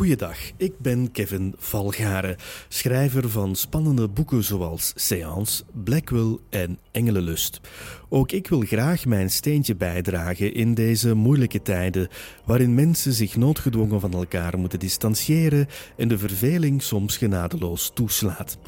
Goeiedag, 0.00 0.38
ik 0.56 0.78
ben 0.78 1.12
Kevin 1.12 1.54
Valgaren, 1.56 2.36
schrijver 2.68 3.30
van 3.30 3.56
spannende 3.56 4.08
boeken 4.08 4.44
zoals 4.44 4.92
Seance, 4.94 5.62
Blackwell 5.84 6.36
en 6.50 6.78
Engelenlust. 6.90 7.60
Ook 8.08 8.32
ik 8.32 8.46
wil 8.48 8.60
graag 8.60 9.04
mijn 9.06 9.30
steentje 9.30 9.76
bijdragen 9.76 10.54
in 10.54 10.74
deze 10.74 11.14
moeilijke 11.14 11.62
tijden, 11.62 12.08
waarin 12.44 12.74
mensen 12.74 13.12
zich 13.12 13.36
noodgedwongen 13.36 14.00
van 14.00 14.12
elkaar 14.12 14.58
moeten 14.58 14.78
distancieren 14.78 15.66
en 15.96 16.08
de 16.08 16.18
verveling 16.18 16.82
soms 16.82 17.16
genadeloos 17.16 17.90
toeslaat. 17.94 18.58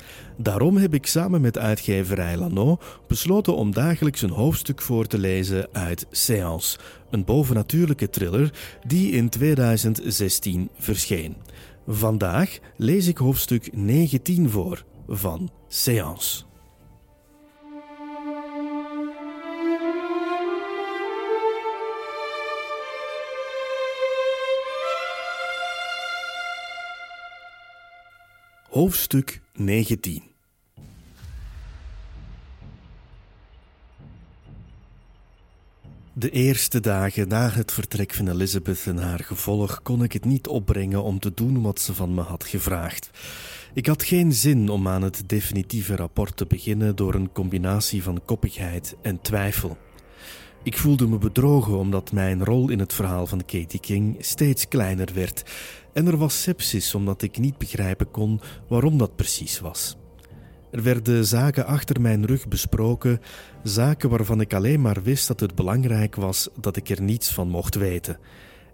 Daarom 0.42 0.76
heb 0.76 0.94
ik 0.94 1.06
samen 1.06 1.40
met 1.40 1.58
uitgeverij 1.58 2.36
Lano 2.36 2.78
besloten 3.08 3.56
om 3.56 3.72
dagelijks 3.72 4.22
een 4.22 4.30
hoofdstuk 4.30 4.82
voor 4.82 5.06
te 5.06 5.18
lezen 5.18 5.68
uit 5.72 6.06
Seance, 6.10 6.78
een 7.10 7.24
bovennatuurlijke 7.24 8.10
thriller 8.10 8.78
die 8.86 9.12
in 9.12 9.28
2016 9.28 10.70
verscheen. 10.78 11.36
Vandaag 11.86 12.58
lees 12.76 13.06
ik 13.06 13.16
hoofdstuk 13.16 13.76
19 13.76 14.50
voor 14.50 14.84
van 15.08 15.50
Seance. 15.68 16.44
Hoofdstuk 28.68 29.40
19 29.52 30.31
De 36.14 36.30
eerste 36.30 36.80
dagen 36.80 37.28
na 37.28 37.50
het 37.50 37.72
vertrek 37.72 38.14
van 38.14 38.28
Elizabeth 38.28 38.86
en 38.86 38.98
haar 38.98 39.18
gevolg 39.18 39.82
kon 39.82 40.02
ik 40.02 40.12
het 40.12 40.24
niet 40.24 40.48
opbrengen 40.48 41.02
om 41.02 41.18
te 41.18 41.34
doen 41.34 41.62
wat 41.62 41.80
ze 41.80 41.94
van 41.94 42.14
me 42.14 42.20
had 42.20 42.44
gevraagd. 42.44 43.10
Ik 43.74 43.86
had 43.86 44.02
geen 44.02 44.32
zin 44.32 44.68
om 44.68 44.88
aan 44.88 45.02
het 45.02 45.22
definitieve 45.26 45.96
rapport 45.96 46.36
te 46.36 46.46
beginnen 46.46 46.96
door 46.96 47.14
een 47.14 47.32
combinatie 47.32 48.02
van 48.02 48.24
koppigheid 48.24 48.96
en 49.02 49.20
twijfel. 49.20 49.76
Ik 50.62 50.78
voelde 50.78 51.08
me 51.08 51.18
bedrogen 51.18 51.78
omdat 51.78 52.12
mijn 52.12 52.44
rol 52.44 52.70
in 52.70 52.78
het 52.78 52.92
verhaal 52.92 53.26
van 53.26 53.44
Katie 53.44 53.80
King 53.80 54.16
steeds 54.18 54.68
kleiner 54.68 55.08
werd 55.14 55.42
en 55.92 56.06
er 56.06 56.16
was 56.16 56.42
sepsis 56.42 56.94
omdat 56.94 57.22
ik 57.22 57.38
niet 57.38 57.58
begrijpen 57.58 58.10
kon 58.10 58.40
waarom 58.68 58.98
dat 58.98 59.16
precies 59.16 59.60
was. 59.60 59.96
Er 60.72 60.82
werden 60.82 61.26
zaken 61.26 61.66
achter 61.66 62.00
mijn 62.00 62.26
rug 62.26 62.48
besproken, 62.48 63.20
zaken 63.62 64.10
waarvan 64.10 64.40
ik 64.40 64.54
alleen 64.54 64.80
maar 64.80 65.02
wist 65.02 65.28
dat 65.28 65.40
het 65.40 65.54
belangrijk 65.54 66.14
was 66.14 66.48
dat 66.60 66.76
ik 66.76 66.88
er 66.88 67.02
niets 67.02 67.32
van 67.32 67.48
mocht 67.48 67.74
weten. 67.74 68.18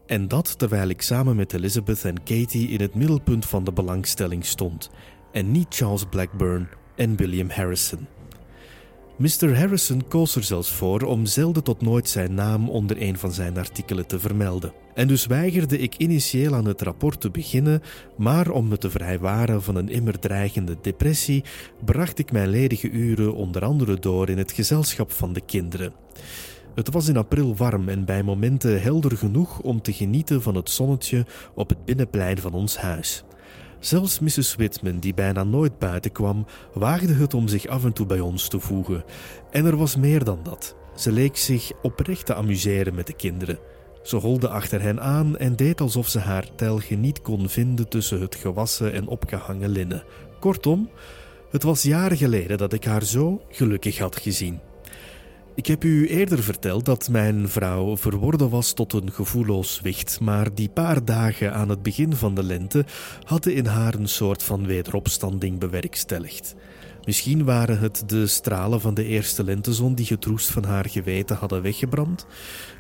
En 0.07 0.29
dat 0.29 0.59
terwijl 0.59 0.89
ik 0.89 1.03
samen 1.03 1.37
met 1.37 1.53
Elizabeth 1.53 2.05
en 2.05 2.23
Katie 2.23 2.69
in 2.69 2.81
het 2.81 2.95
middelpunt 2.95 3.47
van 3.47 3.65
de 3.65 3.73
belangstelling 3.73 4.45
stond, 4.45 4.91
en 5.33 5.51
niet 5.51 5.67
Charles 5.69 6.05
Blackburn 6.11 6.69
en 6.97 7.17
William 7.17 7.51
Harrison. 7.51 8.18
Mr. 9.19 9.59
Harrison 9.59 10.09
koos 10.09 10.35
er 10.35 10.43
zelfs 10.43 10.71
voor 10.71 11.03
om 11.03 11.27
zelden 11.27 11.65
tot 11.65 11.81
nooit 11.81 12.09
zijn 12.09 12.35
naam 12.35 12.69
onder 12.69 13.03
een 13.03 13.19
van 13.19 13.33
zijn 13.33 13.59
artikelen 13.59 14.07
te 14.07 14.19
vermelden. 14.19 14.73
En 14.95 15.09
dus 15.09 15.27
weigerde 15.27 15.79
ik 15.79 15.97
initieel 15.97 16.55
aan 16.55 16.65
het 16.65 16.81
rapport 16.81 17.21
te 17.21 17.31
beginnen, 17.31 17.83
maar 18.17 18.51
om 18.51 18.69
me 18.69 18.79
te 18.79 18.91
vrijwaren 18.91 19.63
van 19.63 19.77
een 19.77 19.89
immer 19.89 20.19
dreigende 20.19 20.77
depressie, 20.81 21.45
bracht 21.85 22.19
ik 22.19 22.33
mijn 22.33 22.49
ledige 22.49 22.91
uren 22.91 23.35
onder 23.35 23.65
andere 23.65 23.99
door 23.99 24.29
in 24.29 24.39
het 24.39 24.53
gezelschap 24.53 25.13
van 25.13 25.33
de 25.33 25.41
kinderen. 25.41 25.93
Het 26.75 26.93
was 26.93 27.09
in 27.09 27.17
april 27.17 27.57
warm 27.57 27.89
en 27.89 28.05
bij 28.05 28.23
momenten 28.23 28.83
helder 28.83 29.17
genoeg 29.17 29.61
om 29.61 29.83
te 29.83 29.93
genieten 29.93 30.43
van 30.43 30.55
het 30.55 30.71
zonnetje 30.71 31.27
op 31.55 31.69
het 31.69 31.85
binnenplein 31.85 32.39
van 32.39 32.53
ons 32.53 32.77
huis. 32.77 33.25
Zelfs 33.81 34.19
Mrs. 34.19 34.55
Whitman, 34.55 34.99
die 34.99 35.15
bijna 35.15 35.45
nooit 35.45 35.79
buiten 35.79 36.13
kwam, 36.13 36.47
waagde 36.75 37.15
het 37.15 37.35
om 37.35 37.49
zich 37.49 37.67
af 37.67 37.85
en 37.85 37.93
toe 37.93 38.07
bij 38.07 38.21
ons 38.21 38.49
te 38.49 38.61
voegen. 38.61 39.05
En 39.51 39.67
er 39.67 39.77
was 39.77 39.97
meer 39.97 40.25
dan 40.25 40.41
dat. 40.43 40.77
Ze 40.97 41.13
leek 41.13 41.37
zich 41.37 41.73
oprecht 41.83 42.27
te 42.27 42.35
amuseren 42.35 42.95
met 42.95 43.07
de 43.07 43.13
kinderen. 43.13 43.59
Ze 44.03 44.17
holde 44.17 44.49
achter 44.49 44.83
hen 44.83 45.01
aan 45.01 45.37
en 45.37 45.57
deed 45.57 45.81
alsof 45.81 46.09
ze 46.09 46.19
haar 46.19 46.55
telge 46.55 46.95
niet 46.95 47.23
kon 47.23 47.49
vinden 47.49 47.89
tussen 47.89 48.21
het 48.21 48.35
gewassen 48.35 48.93
en 48.93 49.07
opgehangen 49.07 49.69
linnen. 49.69 50.03
Kortom, 50.41 50.91
het 51.51 51.63
was 51.63 51.83
jaren 51.83 52.17
geleden 52.17 52.59
dat 52.59 52.73
ik 52.73 52.85
haar 52.85 53.05
zo 53.05 53.43
gelukkig 53.49 53.99
had 53.99 54.17
gezien. 54.21 54.61
Ik 55.59 55.67
heb 55.67 55.85
u 55.85 56.09
eerder 56.09 56.43
verteld 56.43 56.85
dat 56.85 57.09
mijn 57.09 57.49
vrouw 57.49 57.97
verworden 57.97 58.51
was 58.51 58.73
tot 58.73 58.93
een 58.93 59.13
gevoelloos 59.13 59.81
wicht, 59.81 60.21
maar 60.21 60.55
die 60.55 60.69
paar 60.69 61.05
dagen 61.05 61.55
aan 61.55 61.69
het 61.69 61.83
begin 61.83 62.13
van 62.13 62.35
de 62.35 62.43
lente 62.43 62.85
hadden 63.25 63.55
in 63.55 63.67
haar 63.67 63.95
een 63.95 64.09
soort 64.09 64.43
van 64.43 64.67
wederopstanding 64.67 65.59
bewerkstelligd. 65.59 66.55
Misschien 67.09 67.45
waren 67.45 67.79
het 67.79 68.03
de 68.07 68.27
stralen 68.27 68.81
van 68.81 68.95
de 68.95 69.05
eerste 69.05 69.45
lentezon 69.45 69.95
die 69.95 70.07
getroest 70.07 70.51
van 70.51 70.65
haar 70.65 70.89
geweten 70.89 71.37
hadden 71.37 71.63
weggebrand. 71.63 72.27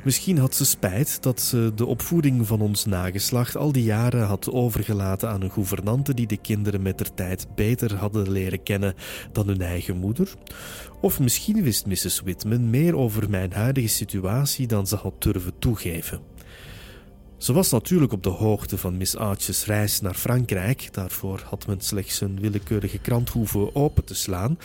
Misschien 0.04 0.38
had 0.38 0.54
ze 0.54 0.64
spijt 0.64 1.22
dat 1.22 1.40
ze 1.40 1.72
de 1.74 1.86
opvoeding 1.86 2.46
van 2.46 2.60
ons 2.60 2.84
nageslacht 2.84 3.56
al 3.56 3.72
die 3.72 3.82
jaren 3.82 4.26
had 4.26 4.50
overgelaten 4.50 5.28
aan 5.28 5.42
een 5.42 5.50
gouvernante 5.50 6.14
die 6.14 6.26
de 6.26 6.36
kinderen 6.36 6.82
met 6.82 6.98
der 6.98 7.14
tijd 7.14 7.46
beter 7.54 7.94
hadden 7.94 8.30
leren 8.30 8.62
kennen 8.62 8.94
dan 9.32 9.46
hun 9.46 9.60
eigen 9.60 9.96
moeder. 9.96 10.34
Of 11.00 11.20
misschien 11.20 11.62
wist 11.62 11.86
Mrs. 11.86 12.20
Whitman 12.20 12.70
meer 12.70 12.96
over 12.96 13.30
mijn 13.30 13.52
huidige 13.52 13.88
situatie 13.88 14.66
dan 14.66 14.86
ze 14.86 14.96
had 14.96 15.22
durven 15.22 15.58
toegeven. 15.58 16.20
Ze 17.38 17.52
was 17.52 17.70
natuurlijk 17.70 18.12
op 18.12 18.22
de 18.22 18.28
hoogte 18.28 18.78
van 18.78 18.96
Miss 18.96 19.16
Archer's 19.16 19.64
reis 19.64 20.00
naar 20.00 20.14
Frankrijk. 20.14 20.88
Daarvoor 20.92 21.42
had 21.44 21.66
men 21.66 21.80
slechts 21.80 22.20
een 22.20 22.40
willekeurige 22.40 22.98
krant 22.98 23.28
hoeven 23.28 23.74
open 23.74 24.04
te 24.04 24.14
slaan. 24.14 24.58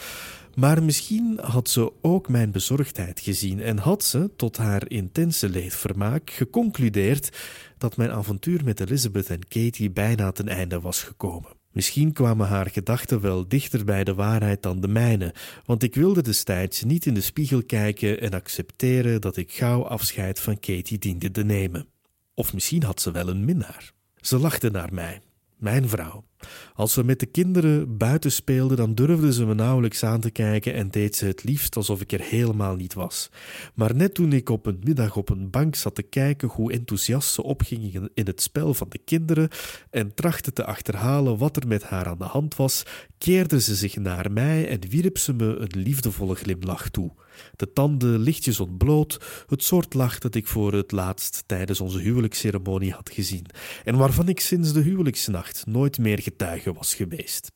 Maar 0.56 0.84
misschien 0.84 1.40
had 1.42 1.70
ze 1.70 1.92
ook 2.02 2.30
mijn 2.30 2.52
bezorgdheid 2.52 3.20
gezien 3.20 3.62
en 3.62 3.78
had 3.78 4.04
ze, 4.04 4.30
tot 4.36 4.58
haar 4.58 4.90
intense 4.90 5.50
leedvermaak, 5.50 6.30
geconcludeerd 6.30 7.38
dat 7.78 7.98
mijn 7.98 8.12
avontuur 8.12 8.64
met 8.64 8.80
Elizabeth 8.80 9.30
en 9.30 9.48
Katie 9.48 9.92
bijna 9.92 10.32
ten 10.32 10.48
einde 10.48 10.80
was 10.80 11.04
gekomen. 11.04 11.52
Misschien 11.72 12.14
kwamen 12.14 12.48
haar 12.48 12.70
gedachten 12.70 13.22
wel 13.22 13.48
dichter 13.48 13.86
bij 13.86 14.04
de 14.04 14.14
waarheid 14.14 14.62
dan 14.62 14.82
de 14.82 14.88
mijne, 14.88 15.34
want 15.66 15.84
ik 15.84 15.96
wilde 15.96 16.22
destijds 16.22 16.84
niet 16.84 17.06
in 17.06 17.14
de 17.14 17.22
spiegel 17.22 17.64
kijken 17.64 18.22
en 18.22 18.32
accepteren 18.32 19.22
dat 19.22 19.38
ik 19.38 19.52
gauw 19.52 19.84
afscheid 19.84 20.40
van 20.40 20.60
Katie 20.60 20.98
diende 20.98 21.32
te 21.32 21.44
nemen. 21.44 21.93
Of 22.34 22.54
misschien 22.54 22.84
had 22.84 23.02
ze 23.02 23.12
wel 23.12 23.28
een 23.28 23.46
minnaar. 23.46 23.94
Ze 24.16 24.40
lachte 24.40 24.70
naar 24.70 24.94
mij, 24.94 25.22
mijn 25.58 25.90
vrouw. 25.90 26.24
Als 26.76 26.96
we 26.96 27.04
met 27.04 27.20
de 27.20 27.26
kinderen 27.26 27.98
buiten 27.98 28.32
speelden, 28.32 28.78
dan 28.78 28.96
durfde 28.96 29.34
ze 29.34 29.46
me 29.46 29.54
nauwelijks 29.54 30.04
aan 30.04 30.20
te 30.20 30.32
kijken 30.32 30.74
en 30.74 30.90
deed 30.90 31.16
ze 31.16 31.26
het 31.26 31.44
liefst 31.44 31.76
alsof 31.76 32.02
ik 32.02 32.12
er 32.12 32.22
helemaal 32.22 32.76
niet 32.76 32.94
was. 32.94 33.30
Maar 33.74 33.96
net 33.96 34.14
toen 34.14 34.34
ik 34.34 34.50
op 34.50 34.66
een 34.66 34.82
middag 34.84 35.16
op 35.16 35.30
een 35.30 35.50
bank 35.50 35.76
zat 35.76 35.96
te 35.96 36.04
kijken 36.04 36.48
hoe 36.48 36.72
enthousiast 36.72 37.34
ze 37.34 37.44
opging 37.44 38.10
in 38.14 38.26
het 38.26 38.42
spel 38.42 38.74
van 38.74 38.88
de 38.90 38.98
kinderen 39.06 39.50
en 39.90 40.14
trachtte 40.14 40.54
te 40.54 40.66
achterhalen 40.66 41.38
wat 41.38 41.56
er 41.56 41.68
met 41.68 41.84
haar 41.84 42.08
aan 42.08 42.18
de 42.18 42.24
hand 42.24 42.56
was, 42.56 42.84
keerde 43.18 43.62
ze 43.62 43.76
zich 43.76 43.96
naar 43.96 44.32
mij 44.32 44.68
en 44.68 44.90
wierp 44.90 45.18
ze 45.18 45.34
me 45.34 45.56
een 45.56 45.82
liefdevolle 45.82 46.36
glimlach 46.36 46.90
toe. 46.90 47.12
De 47.56 47.74
tanden 47.74 48.20
lichtjes 48.20 48.60
ontbloot, 48.60 49.46
het 49.48 49.64
soort 49.64 49.94
lach 49.94 50.20
dat 50.20 50.36
ik 50.36 50.48
voor 50.48 50.74
het 50.74 50.92
laatst 50.92 51.44
tijdens 51.46 51.82
onze 51.82 52.00
huwelijksceremonie 52.00 52.92
had 52.92 53.10
gezien 53.14 53.46
en 53.84 53.98
waarvan 53.98 54.30
ik 54.30 54.40
sinds 54.40 54.74
de 54.74 54.82
huwelijksnacht 54.82 55.66
nooit 55.66 55.98
meer 55.98 56.22
getuige 56.34 56.74
was 56.74 56.96
geweest. 56.96 57.52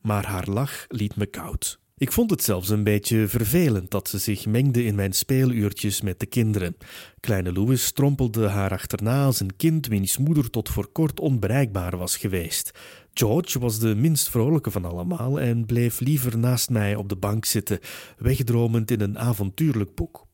Maar 0.00 0.26
haar 0.26 0.48
lach 0.48 0.84
liet 0.88 1.16
me 1.16 1.26
koud. 1.26 1.78
Ik 1.98 2.12
vond 2.12 2.30
het 2.30 2.42
zelfs 2.42 2.68
een 2.68 2.84
beetje 2.84 3.28
vervelend 3.28 3.90
dat 3.90 4.08
ze 4.08 4.18
zich 4.18 4.46
mengde 4.46 4.84
in 4.84 4.94
mijn 4.94 5.12
speeluurtjes 5.12 6.00
met 6.00 6.20
de 6.20 6.26
kinderen. 6.26 6.76
Kleine 7.20 7.52
Louis 7.52 7.84
strompelde 7.84 8.48
haar 8.48 8.70
achterna 8.70 9.24
als 9.24 9.40
een 9.40 9.56
kind 9.56 9.86
wiens 9.86 10.18
moeder 10.18 10.50
tot 10.50 10.68
voor 10.68 10.88
kort 10.92 11.20
onbereikbaar 11.20 11.96
was 11.96 12.16
geweest. 12.16 12.70
George 13.12 13.58
was 13.58 13.78
de 13.78 13.94
minst 13.94 14.28
vrolijke 14.28 14.70
van 14.70 14.84
allemaal 14.84 15.40
en 15.40 15.66
bleef 15.66 16.00
liever 16.00 16.38
naast 16.38 16.70
mij 16.70 16.94
op 16.94 17.08
de 17.08 17.16
bank 17.16 17.44
zitten, 17.44 17.78
wegdromend 18.18 18.90
in 18.90 19.00
een 19.00 19.18
avontuurlijk 19.18 19.94
boek. 19.94 20.25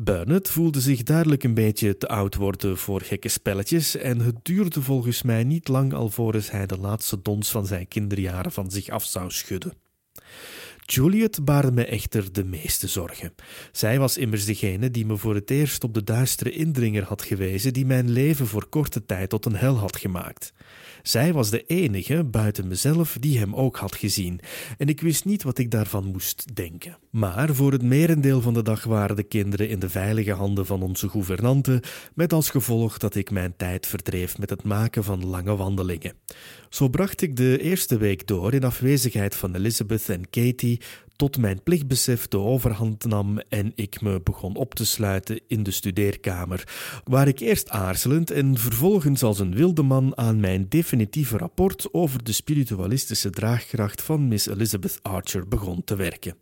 Bernard 0.00 0.50
voelde 0.50 0.80
zich 0.80 1.02
duidelijk 1.02 1.44
een 1.44 1.54
beetje 1.54 1.96
te 1.96 2.08
oud 2.08 2.34
worden 2.34 2.78
voor 2.78 3.00
gekke 3.00 3.28
spelletjes 3.28 3.96
en 3.96 4.20
het 4.20 4.36
duurde 4.42 4.82
volgens 4.82 5.22
mij 5.22 5.44
niet 5.44 5.68
lang 5.68 5.92
alvorens 5.92 6.50
hij 6.50 6.66
de 6.66 6.78
laatste 6.78 7.22
dons 7.22 7.50
van 7.50 7.66
zijn 7.66 7.88
kinderjaren 7.88 8.52
van 8.52 8.70
zich 8.70 8.88
af 8.88 9.04
zou 9.04 9.30
schudden. 9.30 9.72
Juliet 10.84 11.44
baarde 11.44 11.72
me 11.72 11.84
echter 11.84 12.32
de 12.32 12.44
meeste 12.44 12.88
zorgen. 12.88 13.34
Zij 13.72 13.98
was 13.98 14.16
immers 14.16 14.44
degene 14.44 14.90
die 14.90 15.06
me 15.06 15.16
voor 15.16 15.34
het 15.34 15.50
eerst 15.50 15.84
op 15.84 15.94
de 15.94 16.04
duistere 16.04 16.50
indringer 16.50 17.04
had 17.04 17.22
gewezen 17.22 17.72
die 17.72 17.86
mijn 17.86 18.10
leven 18.10 18.46
voor 18.46 18.68
korte 18.68 19.06
tijd 19.06 19.28
tot 19.28 19.46
een 19.46 19.56
hel 19.56 19.76
had 19.76 19.96
gemaakt. 19.96 20.52
Zij 21.02 21.32
was 21.32 21.50
de 21.50 21.64
enige 21.66 22.24
buiten 22.24 22.68
mezelf 22.68 23.16
die 23.20 23.38
hem 23.38 23.54
ook 23.54 23.76
had 23.76 23.96
gezien, 23.96 24.40
en 24.78 24.88
ik 24.88 25.00
wist 25.00 25.24
niet 25.24 25.42
wat 25.42 25.58
ik 25.58 25.70
daarvan 25.70 26.04
moest 26.04 26.56
denken. 26.56 26.98
Maar 27.10 27.54
voor 27.54 27.72
het 27.72 27.82
merendeel 27.82 28.40
van 28.40 28.54
de 28.54 28.62
dag 28.62 28.84
waren 28.84 29.16
de 29.16 29.22
kinderen 29.22 29.68
in 29.68 29.78
de 29.78 29.88
veilige 29.88 30.32
handen 30.32 30.66
van 30.66 30.82
onze 30.82 31.08
gouvernante, 31.08 31.82
met 32.14 32.32
als 32.32 32.50
gevolg 32.50 32.98
dat 32.98 33.14
ik 33.14 33.30
mijn 33.30 33.54
tijd 33.56 33.86
verdreef 33.86 34.38
met 34.38 34.50
het 34.50 34.64
maken 34.64 35.04
van 35.04 35.26
lange 35.26 35.56
wandelingen. 35.56 36.14
Zo 36.68 36.88
bracht 36.88 37.22
ik 37.22 37.36
de 37.36 37.58
eerste 37.60 37.96
week 37.96 38.26
door 38.26 38.54
in 38.54 38.64
afwezigheid 38.64 39.34
van 39.34 39.54
Elizabeth 39.54 40.08
en 40.08 40.30
Katie, 40.30 40.80
tot 41.18 41.38
mijn 41.38 41.62
plichtbesef 41.62 42.28
de 42.28 42.38
overhand 42.38 43.04
nam 43.04 43.40
en 43.48 43.72
ik 43.74 44.00
me 44.00 44.20
begon 44.20 44.56
op 44.56 44.74
te 44.74 44.86
sluiten 44.86 45.40
in 45.46 45.62
de 45.62 45.70
studeerkamer, 45.70 46.64
waar 47.04 47.28
ik 47.28 47.38
eerst 47.38 47.70
aarzelend 47.70 48.30
en 48.30 48.58
vervolgens 48.58 49.22
als 49.22 49.38
een 49.38 49.54
wilde 49.54 49.82
man 49.82 50.16
aan 50.16 50.40
mijn 50.40 50.66
definitieve 50.68 51.36
rapport 51.36 51.88
over 51.92 52.24
de 52.24 52.32
spiritualistische 52.32 53.30
draagkracht 53.30 54.02
van 54.02 54.28
Miss 54.28 54.46
Elizabeth 54.46 54.98
Archer 55.02 55.48
begon 55.48 55.84
te 55.84 55.96
werken. 55.96 56.34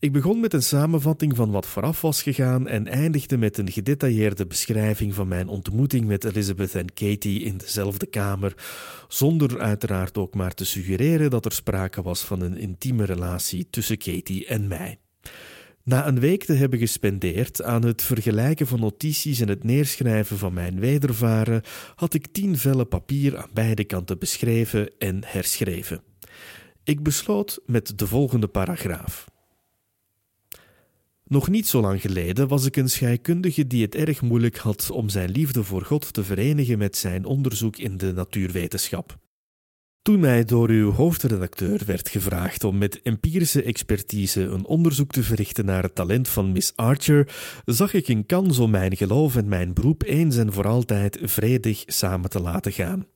Ik 0.00 0.12
begon 0.12 0.40
met 0.40 0.52
een 0.52 0.62
samenvatting 0.62 1.36
van 1.36 1.50
wat 1.50 1.66
vooraf 1.66 2.00
was 2.00 2.22
gegaan 2.22 2.68
en 2.68 2.86
eindigde 2.86 3.38
met 3.38 3.58
een 3.58 3.70
gedetailleerde 3.70 4.46
beschrijving 4.46 5.14
van 5.14 5.28
mijn 5.28 5.48
ontmoeting 5.48 6.06
met 6.06 6.24
Elizabeth 6.24 6.74
en 6.74 6.92
Katie 6.92 7.42
in 7.42 7.56
dezelfde 7.56 8.06
kamer, 8.06 8.54
zonder 9.08 9.60
uiteraard 9.60 10.18
ook 10.18 10.34
maar 10.34 10.54
te 10.54 10.64
suggereren 10.64 11.30
dat 11.30 11.44
er 11.44 11.52
sprake 11.52 12.02
was 12.02 12.20
van 12.20 12.40
een 12.40 12.56
intieme 12.56 13.04
relatie 13.04 13.70
tussen 13.70 13.98
Katie 13.98 14.46
en 14.46 14.68
mij. 14.68 14.98
Na 15.82 16.06
een 16.06 16.20
week 16.20 16.44
te 16.44 16.52
hebben 16.52 16.78
gespendeerd 16.78 17.62
aan 17.62 17.84
het 17.84 18.02
vergelijken 18.02 18.66
van 18.66 18.80
notities 18.80 19.40
en 19.40 19.48
het 19.48 19.64
neerschrijven 19.64 20.38
van 20.38 20.52
mijn 20.52 20.80
wedervaren, 20.80 21.62
had 21.94 22.14
ik 22.14 22.26
tien 22.32 22.58
vellen 22.58 22.88
papier 22.88 23.36
aan 23.36 23.50
beide 23.52 23.84
kanten 23.84 24.18
beschreven 24.18 24.90
en 24.98 25.20
herschreven. 25.24 26.02
Ik 26.84 27.02
besloot 27.02 27.60
met 27.66 27.98
de 27.98 28.06
volgende 28.06 28.48
paragraaf. 28.48 29.26
Nog 31.28 31.48
niet 31.48 31.66
zo 31.66 31.80
lang 31.80 32.00
geleden 32.00 32.48
was 32.48 32.64
ik 32.64 32.76
een 32.76 32.90
scheikundige 32.90 33.66
die 33.66 33.82
het 33.82 33.94
erg 33.94 34.22
moeilijk 34.22 34.56
had 34.56 34.90
om 34.90 35.08
zijn 35.08 35.30
liefde 35.30 35.64
voor 35.64 35.82
God 35.82 36.12
te 36.12 36.24
verenigen 36.24 36.78
met 36.78 36.96
zijn 36.96 37.24
onderzoek 37.24 37.76
in 37.76 37.96
de 37.96 38.12
natuurwetenschap. 38.12 39.16
Toen 40.02 40.20
mij 40.20 40.44
door 40.44 40.68
uw 40.68 40.90
hoofdredacteur 40.90 41.82
werd 41.86 42.08
gevraagd 42.08 42.64
om 42.64 42.78
met 42.78 43.02
empirische 43.02 43.62
expertise 43.62 44.40
een 44.40 44.66
onderzoek 44.66 45.10
te 45.10 45.22
verrichten 45.22 45.64
naar 45.64 45.82
het 45.82 45.94
talent 45.94 46.28
van 46.28 46.52
Miss 46.52 46.72
Archer, 46.76 47.34
zag 47.64 47.92
ik 47.92 48.08
een 48.08 48.26
kans 48.26 48.58
om 48.58 48.70
mijn 48.70 48.96
geloof 48.96 49.36
en 49.36 49.48
mijn 49.48 49.74
beroep 49.74 50.02
eens 50.02 50.36
en 50.36 50.52
voor 50.52 50.66
altijd 50.66 51.18
vredig 51.22 51.82
samen 51.86 52.30
te 52.30 52.40
laten 52.40 52.72
gaan. 52.72 53.06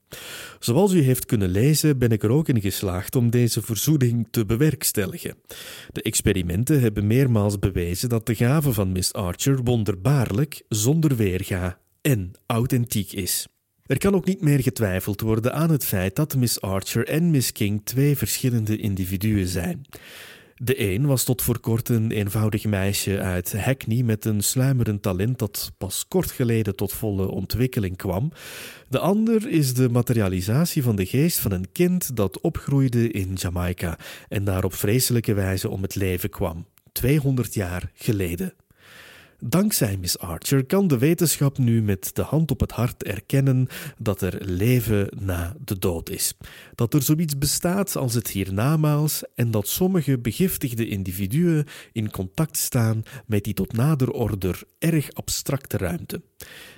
Zoals 0.59 0.93
u 0.93 1.00
heeft 1.00 1.26
kunnen 1.26 1.49
lezen, 1.49 1.99
ben 1.99 2.11
ik 2.11 2.23
er 2.23 2.31
ook 2.31 2.49
in 2.49 2.61
geslaagd 2.61 3.17
om 3.17 3.31
deze 3.31 3.62
verzoening 3.62 4.29
te 4.31 4.47
bewerkstelligen. 4.47 5.35
De 5.93 6.03
experimenten 6.03 6.81
hebben 6.81 7.06
meermaals 7.06 7.59
bewezen 7.59 8.09
dat 8.09 8.26
de 8.26 8.35
gave 8.35 8.73
van 8.73 8.93
Miss 8.93 9.12
Archer 9.12 9.62
wonderbaarlijk, 9.62 10.62
zonder 10.69 11.17
weerga 11.17 11.79
en 12.00 12.32
authentiek 12.47 13.12
is. 13.12 13.47
Er 13.87 13.99
kan 13.99 14.14
ook 14.14 14.25
niet 14.25 14.41
meer 14.41 14.62
getwijfeld 14.62 15.20
worden 15.20 15.53
aan 15.55 15.70
het 15.70 15.85
feit 15.85 16.17
dat 16.17 16.37
Miss 16.37 16.61
Archer 16.61 17.08
en 17.08 17.31
Miss 17.31 17.53
King 17.53 17.81
twee 17.85 18.17
verschillende 18.17 18.76
individuen 18.76 19.47
zijn. 19.47 19.87
De 20.64 20.81
een 20.81 21.06
was 21.06 21.25
tot 21.25 21.43
voor 21.43 21.61
kort 21.61 21.88
een 21.88 22.11
eenvoudig 22.11 22.64
meisje 22.64 23.20
uit 23.20 23.53
Hackney 23.53 24.03
met 24.03 24.25
een 24.25 24.41
sluimerend 24.41 25.03
talent 25.03 25.38
dat 25.38 25.73
pas 25.79 26.05
kort 26.09 26.31
geleden 26.31 26.76
tot 26.76 26.93
volle 26.93 27.29
ontwikkeling 27.31 27.97
kwam. 27.97 28.32
De 28.88 28.99
ander 28.99 29.49
is 29.49 29.75
de 29.75 29.88
materialisatie 29.88 30.82
van 30.82 30.97
de 30.97 31.06
geest 31.06 31.38
van 31.38 31.53
een 31.53 31.73
kind 31.73 32.17
dat 32.17 32.41
opgroeide 32.41 33.11
in 33.11 33.32
Jamaica 33.35 33.99
en 34.29 34.44
daar 34.44 34.64
op 34.64 34.75
vreselijke 34.75 35.35
wijze 35.35 35.69
om 35.69 35.82
het 35.82 35.94
leven 35.94 36.31
kwam, 36.31 36.67
200 36.93 37.55
jaar 37.55 37.91
geleden. 37.94 38.55
Dankzij 39.44 39.97
Miss 39.97 40.19
Archer 40.19 40.65
kan 40.67 40.87
de 40.87 40.99
wetenschap 40.99 41.59
nu 41.59 41.83
met 41.83 42.11
de 42.15 42.23
hand 42.23 42.50
op 42.50 42.61
het 42.61 42.73
hart 42.73 43.03
erkennen 43.03 43.67
dat 43.99 44.21
er 44.21 44.39
leven 44.44 45.09
na 45.21 45.55
de 45.65 45.79
dood 45.79 46.11
is. 46.11 46.35
Dat 46.75 46.94
er 46.94 47.03
zoiets 47.03 47.39
bestaat 47.39 47.97
als 47.97 48.15
het 48.15 48.29
hiernamaals 48.29 49.23
en 49.35 49.50
dat 49.50 49.69
sommige 49.69 50.19
begiftigde 50.19 50.89
individuen 50.89 51.67
in 51.93 52.11
contact 52.11 52.56
staan 52.56 53.03
met 53.27 53.44
die 53.44 53.55
tot 53.55 53.73
nader 53.73 54.11
order 54.11 54.62
erg 54.79 55.12
abstracte 55.12 55.77
ruimte. 55.77 56.23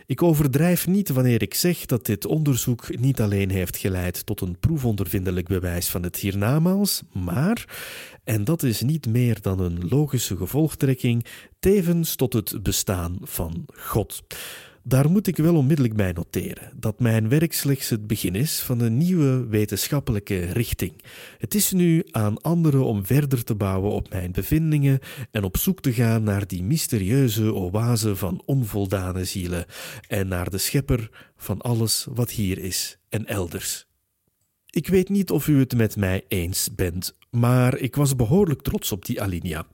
Ik 0.07 0.23
overdrijf 0.23 0.87
niet 0.87 1.09
wanneer 1.09 1.43
ik 1.43 1.55
zeg 1.55 1.87
dat 1.87 2.07
dit 2.07 2.27
onderzoek 2.27 2.99
niet 2.99 3.21
alleen 3.21 3.51
heeft 3.51 3.77
geleid 3.77 4.27
tot 4.27 4.41
een 4.41 4.59
proefondervindelijk 4.59 5.49
bewijs 5.49 5.89
van 5.89 6.03
het 6.03 6.17
hiernamaals, 6.17 7.03
maar 7.13 7.65
en 8.25 8.45
dat 8.45 8.63
is 8.63 8.81
niet 8.81 9.07
meer 9.07 9.41
dan 9.41 9.61
een 9.61 9.89
logische 9.89 10.37
gevolgtrekking, 10.37 11.25
tevens 11.59 12.17
tot 12.17 12.33
het 12.33 12.63
bestaan 12.63 13.17
van 13.21 13.65
God. 13.75 14.23
Daar 14.87 15.11
moet 15.11 15.27
ik 15.27 15.37
wel 15.37 15.57
onmiddellijk 15.57 15.97
bij 15.97 16.13
noteren 16.13 16.73
dat 16.77 17.01
mijn 17.01 17.29
werk 17.29 17.53
slechts 17.53 17.89
het 17.89 18.07
begin 18.07 18.35
is 18.35 18.61
van 18.61 18.81
een 18.81 18.97
nieuwe 18.97 19.47
wetenschappelijke 19.47 20.45
richting. 20.45 21.03
Het 21.39 21.55
is 21.55 21.73
nu 21.73 22.03
aan 22.11 22.41
anderen 22.41 22.85
om 22.85 23.07
verder 23.07 23.45
te 23.45 23.55
bouwen 23.55 23.91
op 23.91 24.11
mijn 24.11 24.33
bevindingen 24.33 24.99
en 25.31 25.45
op 25.45 25.57
zoek 25.57 25.81
te 25.81 25.93
gaan 25.93 26.23
naar 26.23 26.47
die 26.47 26.63
mysterieuze 26.63 27.55
oase 27.55 28.17
van 28.17 28.43
onvoldane 28.45 29.25
zielen 29.25 29.65
en 30.09 30.29
naar 30.29 30.51
de 30.51 30.59
schepper 30.59 31.11
van 31.37 31.61
alles 31.61 32.07
wat 32.15 32.31
hier 32.31 32.59
is 32.59 32.99
en 33.09 33.27
elders. 33.27 33.87
Ik 34.75 34.89
weet 34.89 35.09
niet 35.09 35.31
of 35.31 35.49
u 35.49 35.59
het 35.59 35.77
met 35.77 35.97
mij 35.97 36.25
eens 36.29 36.75
bent, 36.75 37.17
maar 37.31 37.79
ik 37.79 37.97
was 37.97 38.17
behoorlijk 38.17 38.63
trots 38.63 38.93
op 38.93 39.05
die 39.05 39.23
alinea. 39.23 39.67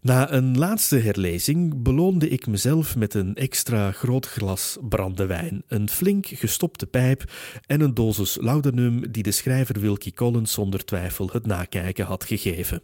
Na 0.00 0.32
een 0.32 0.58
laatste 0.58 0.96
herlezing 0.96 1.82
beloonde 1.82 2.28
ik 2.28 2.46
mezelf 2.46 2.96
met 2.96 3.14
een 3.14 3.34
extra 3.34 3.92
groot 3.92 4.26
glas 4.26 4.76
brandewijn, 4.88 5.62
een 5.68 5.88
flink 5.88 6.26
gestopte 6.26 6.86
pijp 6.86 7.32
en 7.66 7.80
een 7.80 7.94
dosis 7.94 8.36
laudanum 8.40 9.12
die 9.12 9.22
de 9.22 9.30
schrijver 9.30 9.80
Wilkie 9.80 10.14
Collins 10.14 10.52
zonder 10.52 10.84
twijfel 10.84 11.28
het 11.32 11.46
nakijken 11.46 12.04
had 12.04 12.24
gegeven. 12.24 12.82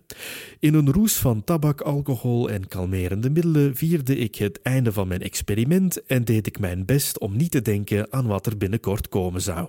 In 0.59 0.75
een 0.75 0.93
roes 0.93 1.17
van 1.17 1.45
tabak, 1.45 1.81
alcohol 1.81 2.51
en 2.51 2.69
kalmerende 2.69 3.31
middelen 3.31 3.77
vierde 3.77 4.17
ik 4.17 4.35
het 4.35 4.63
einde 4.63 4.93
van 4.93 5.09
mijn 5.09 5.23
experiment 5.23 6.07
en 6.07 6.25
deed 6.25 6.47
ik 6.47 6.59
mijn 6.59 6.85
best 6.85 7.19
om 7.19 7.37
niet 7.37 7.51
te 7.51 7.63
denken 7.63 8.13
aan 8.13 8.27
wat 8.27 8.47
er 8.47 8.57
binnenkort 8.57 9.09
komen 9.09 9.43
zou. 9.43 9.69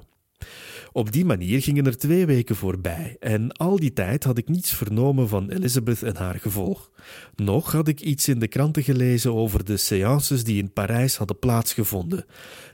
Op 0.95 1.11
die 1.11 1.25
manier 1.25 1.61
gingen 1.61 1.85
er 1.85 1.97
twee 1.97 2.25
weken 2.25 2.55
voorbij 2.55 3.15
en 3.19 3.51
al 3.51 3.75
die 3.75 3.93
tijd 3.93 4.23
had 4.23 4.37
ik 4.37 4.49
niets 4.49 4.73
vernomen 4.73 5.27
van 5.27 5.49
Elizabeth 5.49 6.03
en 6.03 6.15
haar 6.15 6.39
gevolg. 6.39 6.91
Nog 7.35 7.71
had 7.71 7.87
ik 7.87 8.01
iets 8.01 8.27
in 8.27 8.39
de 8.39 8.47
kranten 8.47 8.83
gelezen 8.83 9.33
over 9.33 9.65
de 9.65 9.77
séances 9.77 10.43
die 10.43 10.61
in 10.61 10.73
Parijs 10.73 11.17
hadden 11.17 11.39
plaatsgevonden. 11.39 12.25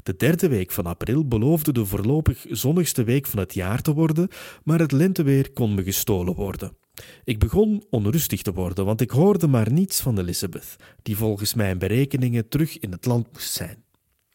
De 0.03 0.15
derde 0.15 0.47
week 0.47 0.71
van 0.71 0.85
april 0.85 1.27
beloofde 1.27 1.71
de 1.71 1.85
voorlopig 1.85 2.45
zonnigste 2.49 3.03
week 3.03 3.25
van 3.25 3.39
het 3.39 3.53
jaar 3.53 3.81
te 3.81 3.93
worden, 3.93 4.27
maar 4.63 4.79
het 4.79 4.91
lenteweer 4.91 5.51
kon 5.51 5.73
me 5.73 5.83
gestolen 5.83 6.35
worden. 6.35 6.77
Ik 7.23 7.39
begon 7.39 7.83
onrustig 7.89 8.41
te 8.41 8.53
worden, 8.53 8.85
want 8.85 9.01
ik 9.01 9.11
hoorde 9.11 9.47
maar 9.47 9.71
niets 9.71 10.01
van 10.01 10.19
Elizabeth, 10.19 10.75
die 11.01 11.17
volgens 11.17 11.53
mijn 11.53 11.77
berekeningen 11.77 12.49
terug 12.49 12.79
in 12.79 12.91
het 12.91 13.05
land 13.05 13.27
moest 13.33 13.51
zijn. 13.51 13.83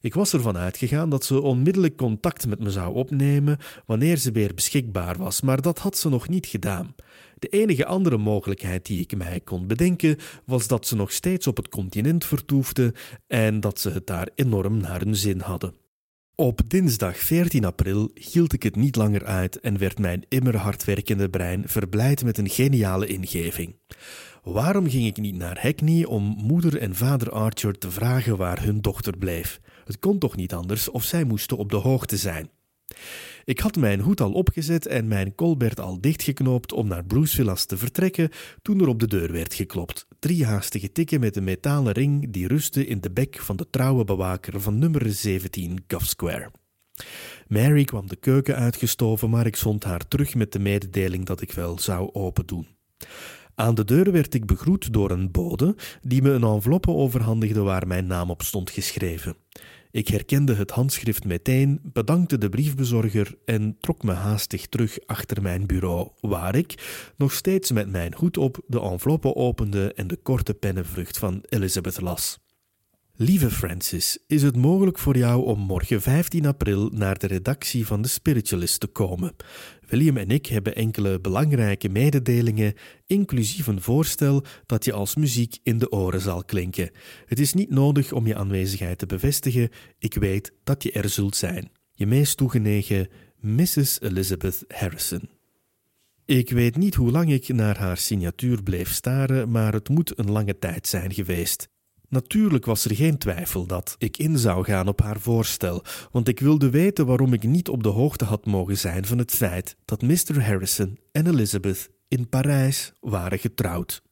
Ik 0.05 0.15
was 0.15 0.33
ervan 0.33 0.57
uitgegaan 0.57 1.11
dat 1.11 1.25
ze 1.25 1.41
onmiddellijk 1.41 1.97
contact 1.97 2.47
met 2.47 2.59
me 2.59 2.71
zou 2.71 2.95
opnemen 2.95 3.59
wanneer 3.87 4.17
ze 4.17 4.33
weer 4.33 4.55
beschikbaar 4.55 5.17
was, 5.17 5.41
maar 5.41 5.63
dat 5.63 5.79
had 5.79 5.97
ze 5.97 6.09
nog 6.09 6.29
niet 6.29 6.47
gedaan. 6.47 6.95
De 7.39 7.49
enige 7.49 7.87
andere 7.87 8.19
mogelijkheid 8.19 8.87
die 8.87 9.01
ik 9.01 9.17
mij 9.17 9.41
kon 9.41 9.67
bedenken 9.67 10.17
was 10.47 10.67
dat 10.67 10.87
ze 10.87 10.97
nog 10.97 11.13
steeds 11.13 11.47
op 11.47 11.57
het 11.57 11.69
continent 11.69 12.25
vertoefde 12.25 12.95
en 13.27 13.61
dat 13.61 13.81
ze 13.81 13.91
het 13.91 14.07
daar 14.07 14.29
enorm 14.35 14.77
naar 14.77 15.01
hun 15.01 15.17
zin 15.17 15.41
hadden. 15.41 15.75
Op 16.35 16.61
dinsdag 16.67 17.17
14 17.17 17.65
april 17.65 18.11
hield 18.15 18.53
ik 18.53 18.63
het 18.63 18.77
niet 18.77 18.97
langer 18.97 19.25
uit 19.25 19.61
en 19.61 19.79
werd 19.79 19.99
mijn 19.99 20.25
immer 20.29 20.57
hardwerkende 20.57 21.29
brein 21.29 21.63
verblijd 21.67 22.25
met 22.25 22.39
een 22.39 22.51
geniale 22.51 23.07
ingeving. 23.07 23.77
Waarom 24.45 24.89
ging 24.89 25.07
ik 25.07 25.17
niet 25.17 25.37
naar 25.37 25.61
Hackney 25.61 26.05
om 26.05 26.23
moeder 26.23 26.79
en 26.79 26.95
vader 26.95 27.31
Archer 27.31 27.79
te 27.79 27.91
vragen 27.91 28.37
waar 28.37 28.63
hun 28.63 28.81
dochter 28.81 29.19
bleef? 29.19 29.61
Het 29.85 29.99
kon 29.99 30.19
toch 30.19 30.37
niet 30.37 30.55
anders 30.55 30.89
of 30.89 31.05
zij 31.05 31.25
moesten 31.25 31.57
op 31.57 31.71
de 31.71 31.77
hoogte 31.77 32.17
zijn. 32.17 32.51
Ik 33.45 33.61
had 33.61 33.77
mijn 33.77 34.01
hoed 34.01 34.21
al 34.21 34.33
opgezet 34.33 34.87
en 34.87 35.09
mijn 35.09 35.35
colbert 35.35 35.81
al 35.81 36.01
dichtgeknoopt 36.01 36.73
om 36.73 36.89
naar 36.89 37.05
Bruce 37.05 37.35
Villas 37.35 37.65
te 37.65 37.77
vertrekken 37.77 38.31
toen 38.63 38.81
er 38.81 38.89
op 38.89 39.01
de 39.01 39.07
deur 39.07 39.33
werd 39.33 39.55
geklopt. 39.55 40.07
Drie 40.19 40.45
haastige 40.45 40.93
tikken 40.93 41.21
met 41.21 41.37
een 41.37 41.45
metalen 41.45 41.93
ring 41.93 42.33
die 42.33 42.47
rustte 42.47 42.87
in 42.87 43.01
de 43.01 43.11
bek 43.11 43.39
van 43.39 43.57
de 43.57 43.71
trouwe 43.71 44.05
bewaker 44.05 44.61
van 44.61 44.79
nummer 44.79 45.13
17 45.13 45.85
Guff 45.87 46.07
Square. 46.07 46.51
Mary 47.49 47.85
kwam 47.85 48.09
de 48.09 48.17
keuken 48.17 48.57
uitgestoven, 48.57 49.31
maar 49.31 49.47
ik 49.47 49.57
zond 49.57 49.85
haar 49.85 50.09
terug 50.09 50.35
met 50.35 50.53
de 50.53 50.59
mededeling 50.59 51.27
dat 51.27 51.41
ik 51.41 51.53
wel 51.53 51.79
zou 51.79 52.13
open 52.13 52.47
doen. 52.47 52.67
Aan 53.55 53.75
de 53.75 53.85
deur 53.85 54.13
werd 54.13 54.35
ik 54.35 54.47
begroet 54.47 54.93
door 54.93 55.11
een 55.11 55.31
bode 55.31 55.77
die 56.03 56.23
me 56.23 56.31
een 56.31 56.43
enveloppe 56.43 56.91
overhandigde 56.91 57.61
waar 57.61 57.87
mijn 57.87 58.07
naam 58.07 58.31
op 58.31 58.43
stond 58.43 58.71
geschreven. 58.71 59.37
Ik 59.91 60.09
herkende 60.09 60.55
het 60.55 60.71
handschrift 60.71 61.25
meteen, 61.25 61.81
bedankte 61.83 62.39
de 62.39 62.49
briefbezorger 62.49 63.35
en 63.45 63.77
trok 63.81 64.03
me 64.03 64.13
haastig 64.13 64.67
terug 64.67 64.99
achter 65.07 65.43
mijn 65.43 65.67
bureau, 65.67 66.11
waar 66.21 66.55
ik, 66.55 66.75
nog 67.17 67.33
steeds 67.33 67.73
met 67.73 67.91
mijn 67.91 68.15
hoed 68.17 68.37
op, 68.37 68.61
de 68.67 68.81
enveloppe 68.81 69.35
opende 69.35 69.93
en 69.93 70.07
de 70.07 70.17
korte 70.17 70.55
pennenvlucht 70.55 71.19
van 71.19 71.43
Elizabeth 71.49 72.01
las. 72.01 72.39
Lieve 73.17 73.51
Francis, 73.51 74.19
is 74.27 74.43
het 74.43 74.57
mogelijk 74.57 74.99
voor 74.99 75.17
jou 75.17 75.45
om 75.45 75.59
morgen 75.59 76.03
15 76.03 76.47
april 76.47 76.91
naar 76.93 77.19
de 77.19 77.27
redactie 77.27 77.87
van 77.87 78.03
de 78.03 78.09
Spiritualist 78.09 78.81
te 78.81 78.87
komen? 78.87 79.35
William 79.87 80.17
en 80.17 80.31
ik 80.31 80.47
hebben 80.47 80.75
enkele 80.75 81.21
belangrijke 81.21 81.89
mededelingen, 81.89 82.75
inclusief 83.07 83.67
een 83.67 83.81
voorstel 83.81 84.45
dat 84.67 84.85
je 84.85 84.93
als 84.93 85.17
muziek 85.17 85.59
in 85.63 85.79
de 85.79 85.91
oren 85.91 86.21
zal 86.21 86.45
klinken. 86.45 86.91
Het 87.27 87.41
is 87.41 87.55
niet 87.55 87.71
nodig 87.71 88.13
om 88.13 88.27
je 88.27 88.37
aanwezigheid 88.37 88.99
te 88.99 89.07
bevestigen, 89.07 89.71
ik 89.99 90.15
weet 90.15 90.53
dat 90.65 90.83
je 90.83 90.93
er 90.93 91.09
zult 91.09 91.37
zijn. 91.37 91.71
Je 91.93 92.07
meest 92.07 92.37
toegenegen 92.37 93.09
Mrs. 93.41 94.01
Elizabeth 94.01 94.65
Harrison. 94.69 95.29
Ik 96.25 96.51
weet 96.51 96.77
niet 96.77 96.95
hoe 96.95 97.11
lang 97.11 97.33
ik 97.33 97.49
naar 97.49 97.79
haar 97.79 97.97
signatuur 97.97 98.63
bleef 98.63 98.93
staren, 98.93 99.51
maar 99.51 99.73
het 99.73 99.89
moet 99.89 100.19
een 100.19 100.31
lange 100.31 100.59
tijd 100.59 100.87
zijn 100.87 101.13
geweest. 101.13 101.69
Natuurlijk 102.15 102.65
was 102.65 102.85
er 102.85 102.95
geen 102.95 103.19
twijfel 103.19 103.67
dat 103.67 103.95
ik 103.99 104.17
in 104.17 104.39
zou 104.39 104.65
gaan 104.65 104.89
op 104.89 105.01
haar 105.01 105.21
voorstel, 105.21 105.85
want 106.11 106.29
ik 106.29 106.41
wilde 106.41 106.71
weten 106.71 107.07
waarom 107.07 107.33
ik 107.33 107.43
niet 107.43 107.69
op 107.69 107.83
de 107.83 107.89
hoogte 107.89 108.25
had 108.25 108.47
mogen 108.47 108.79
zijn 108.79 109.07
van 109.07 109.19
het 109.19 109.31
feit 109.31 109.77
dat 109.85 110.03
Mr. 110.03 110.45
Harrison 110.45 110.99
en 111.13 111.27
Elizabeth 111.27 111.91
in 112.09 112.29
Parijs 112.29 112.93
waren 113.01 113.39
getrouwd. 113.39 114.03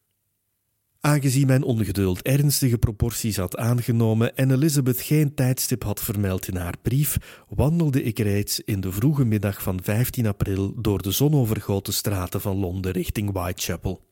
Aangezien 1.01 1.47
mijn 1.47 1.63
ongeduld 1.63 2.23
ernstige 2.23 2.79
proporties 2.79 3.37
had 3.37 3.57
aangenomen 3.57 4.37
en 4.37 4.51
Elizabeth 4.51 5.01
geen 5.01 5.35
tijdstip 5.35 5.83
had 5.83 6.01
vermeld 6.01 6.49
in 6.49 6.57
haar 6.57 6.77
brief, 6.83 7.17
wandelde 7.49 8.03
ik 8.03 8.19
reeds 8.19 8.61
in 8.61 8.81
de 8.81 8.93
vroege 8.93 9.25
middag 9.25 9.63
van 9.63 9.83
15 9.83 10.27
april 10.27 10.75
door 10.81 11.03
de 11.03 11.11
zonovergoten 11.11 11.93
straten 11.93 12.41
van 12.41 12.57
Londen 12.57 12.93
richting 12.93 13.33
Whitechapel. 13.33 14.12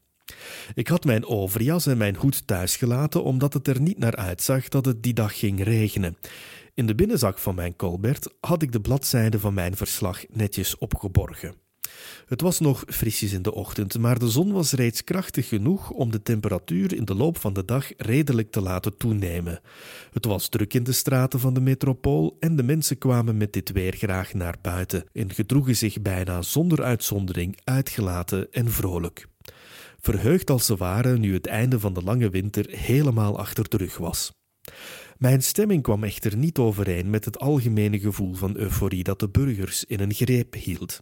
Ik 0.75 0.89
had 0.89 1.05
mijn 1.05 1.27
overjas 1.27 1.87
en 1.87 1.97
mijn 1.97 2.17
hoed 2.17 2.47
thuis 2.47 2.77
gelaten 2.77 3.25
omdat 3.25 3.53
het 3.53 3.69
er 3.69 3.81
niet 3.81 3.99
naar 3.99 4.17
uitzag 4.17 4.69
dat 4.69 4.85
het 4.85 5.03
die 5.03 5.15
dag 5.15 5.39
ging 5.39 5.65
regenen. 5.65 6.17
In 6.75 6.87
de 6.87 6.95
binnenzak 6.95 7.39
van 7.39 7.55
mijn 7.55 7.77
colbert 7.77 8.29
had 8.41 8.63
ik 8.63 8.73
de 8.73 8.81
bladzijden 8.81 9.41
van 9.41 9.55
mijn 9.55 9.77
verslag 9.77 10.25
netjes 10.29 10.79
opgeborgen. 10.79 11.55
Het 12.27 12.41
was 12.41 12.61
nog 12.61 12.85
frisjes 12.87 13.33
in 13.33 13.43
de 13.43 13.55
ochtend, 13.55 13.99
maar 13.99 14.19
de 14.19 14.29
zon 14.29 14.53
was 14.53 14.73
reeds 14.73 15.05
krachtig 15.05 15.49
genoeg 15.49 15.91
om 15.91 16.11
de 16.11 16.23
temperatuur 16.23 16.95
in 16.95 17.05
de 17.05 17.15
loop 17.15 17.39
van 17.39 17.53
de 17.53 17.65
dag 17.65 17.93
redelijk 17.97 18.51
te 18.51 18.61
laten 18.61 18.97
toenemen. 18.97 19.61
Het 20.13 20.25
was 20.25 20.49
druk 20.49 20.75
in 20.75 20.85
de 20.85 20.93
straten 20.93 21.41
van 21.41 21.55
de 21.55 21.61
metropool 21.61 22.37
en 22.41 22.57
de 22.57 22.63
mensen 22.63 22.99
kwamen 22.99 23.37
met 23.37 23.53
dit 23.53 23.73
weer 23.73 23.95
graag 23.97 24.35
naar 24.35 24.57
buiten 24.63 25.05
en 25.13 25.33
gedroegen 25.33 25.77
zich 25.77 26.03
bijna 26.03 26.43
zonder 26.43 26.83
uitzondering 26.83 27.59
uitgelaten 27.65 28.53
en 28.53 28.71
vrolijk 28.71 29.29
verheugd 30.01 30.51
als 30.51 30.67
ze 30.67 30.77
waren 30.77 31.21
nu 31.21 31.35
het 31.35 31.47
einde 31.47 31.81
van 31.81 31.95
de 31.95 32.03
lange 32.03 32.31
winter 32.31 32.67
helemaal 32.71 33.39
achter 33.39 33.69
de 33.69 33.77
rug 33.77 33.97
was. 33.97 34.33
Mijn 35.19 35.43
stemming 35.43 35.83
kwam 35.83 36.05
echter 36.05 36.37
niet 36.37 36.59
overeen 36.59 37.11
met 37.11 37.25
het 37.25 37.39
algemene 37.39 38.01
gevoel 38.01 38.35
van 38.35 38.57
euforie 38.57 39.03
dat 39.03 39.21
de 39.21 39.29
burgers 39.29 39.85
in 39.85 40.01
een 40.01 40.15
greep 40.15 40.55
hield. 40.55 40.99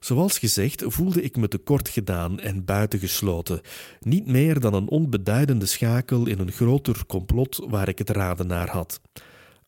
Zoals 0.00 0.38
gezegd 0.38 0.82
voelde 0.86 1.22
ik 1.22 1.36
me 1.36 1.48
tekort 1.48 1.88
gedaan 1.88 2.40
en 2.40 2.64
buitengesloten, 2.64 3.60
niet 4.00 4.26
meer 4.26 4.60
dan 4.60 4.74
een 4.74 4.88
onbeduidende 4.88 5.66
schakel 5.66 6.26
in 6.26 6.38
een 6.38 6.52
groter 6.52 7.06
complot 7.06 7.64
waar 7.68 7.88
ik 7.88 7.98
het 7.98 8.10
raden 8.10 8.46
naar 8.46 8.68
had. 8.68 9.00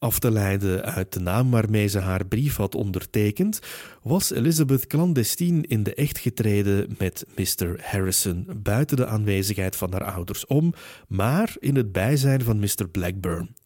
Af 0.00 0.18
te 0.18 0.30
leiden 0.30 0.84
uit 0.84 1.12
de 1.12 1.20
naam 1.20 1.50
waarmee 1.50 1.86
ze 1.86 1.98
haar 1.98 2.26
brief 2.26 2.56
had 2.56 2.74
ondertekend, 2.74 3.60
was 4.02 4.30
Elizabeth 4.30 4.86
clandestien 4.86 5.62
in 5.62 5.82
de 5.82 5.94
echt 5.94 6.18
getreden 6.18 6.94
met 6.98 7.26
Mr. 7.36 7.80
Harrison 7.82 8.46
buiten 8.56 8.96
de 8.96 9.06
aanwezigheid 9.06 9.76
van 9.76 9.92
haar 9.92 10.04
ouders 10.04 10.46
om, 10.46 10.74
maar 11.08 11.56
in 11.58 11.76
het 11.76 11.92
bijzijn 11.92 12.42
van 12.42 12.58
Mr. 12.58 12.88
Blackburn. 12.90 13.56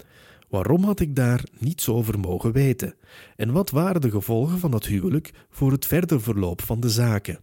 Waarom 0.48 0.84
had 0.84 1.00
ik 1.00 1.16
daar 1.16 1.44
niets 1.58 1.88
over 1.88 2.18
mogen 2.18 2.52
weten? 2.52 2.94
En 3.36 3.52
wat 3.52 3.70
waren 3.70 4.00
de 4.00 4.10
gevolgen 4.10 4.58
van 4.58 4.70
dat 4.70 4.86
huwelijk 4.86 5.30
voor 5.50 5.72
het 5.72 5.86
verder 5.86 6.22
verloop 6.22 6.62
van 6.62 6.80
de 6.80 6.90
zaken? 6.90 7.38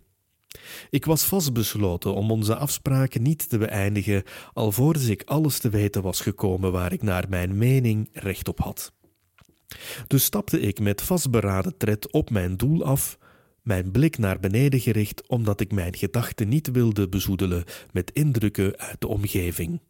Ik 0.89 1.05
was 1.05 1.23
vastbesloten 1.23 2.13
om 2.13 2.31
onze 2.31 2.55
afspraken 2.55 3.21
niet 3.21 3.49
te 3.49 3.57
beëindigen, 3.57 4.23
alvorens 4.53 5.07
ik 5.07 5.23
alles 5.25 5.59
te 5.59 5.69
weten 5.69 6.01
was 6.01 6.21
gekomen 6.21 6.71
waar 6.71 6.93
ik 6.93 7.01
naar 7.01 7.25
mijn 7.29 7.57
mening 7.57 8.09
recht 8.13 8.47
op 8.47 8.59
had. 8.59 8.93
Dus 10.07 10.23
stapte 10.23 10.59
ik 10.59 10.79
met 10.79 11.01
vastberaden 11.01 11.77
tred 11.77 12.11
op 12.11 12.29
mijn 12.29 12.57
doel 12.57 12.83
af, 12.83 13.17
mijn 13.61 13.91
blik 13.91 14.17
naar 14.17 14.39
beneden 14.39 14.79
gericht, 14.79 15.27
omdat 15.27 15.61
ik 15.61 15.71
mijn 15.71 15.95
gedachten 15.95 16.47
niet 16.47 16.71
wilde 16.71 17.09
bezoedelen 17.09 17.63
met 17.91 18.11
indrukken 18.11 18.77
uit 18.77 19.01
de 19.01 19.07
omgeving. 19.07 19.81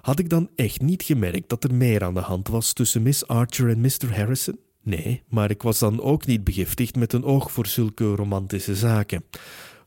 Had 0.00 0.18
ik 0.18 0.28
dan 0.28 0.50
echt 0.54 0.80
niet 0.80 1.02
gemerkt 1.02 1.48
dat 1.48 1.64
er 1.64 1.74
meer 1.74 2.04
aan 2.04 2.14
de 2.14 2.20
hand 2.20 2.48
was 2.48 2.72
tussen 2.72 3.02
Miss 3.02 3.26
Archer 3.26 3.68
en 3.68 3.80
Mr. 3.80 4.16
Harrison? 4.16 4.58
Nee, 4.86 5.22
maar 5.28 5.50
ik 5.50 5.62
was 5.62 5.78
dan 5.78 6.00
ook 6.00 6.26
niet 6.26 6.44
begiftigd 6.44 6.96
met 6.96 7.12
een 7.12 7.24
oog 7.24 7.50
voor 7.52 7.66
zulke 7.66 8.14
romantische 8.14 8.74
zaken. 8.74 9.24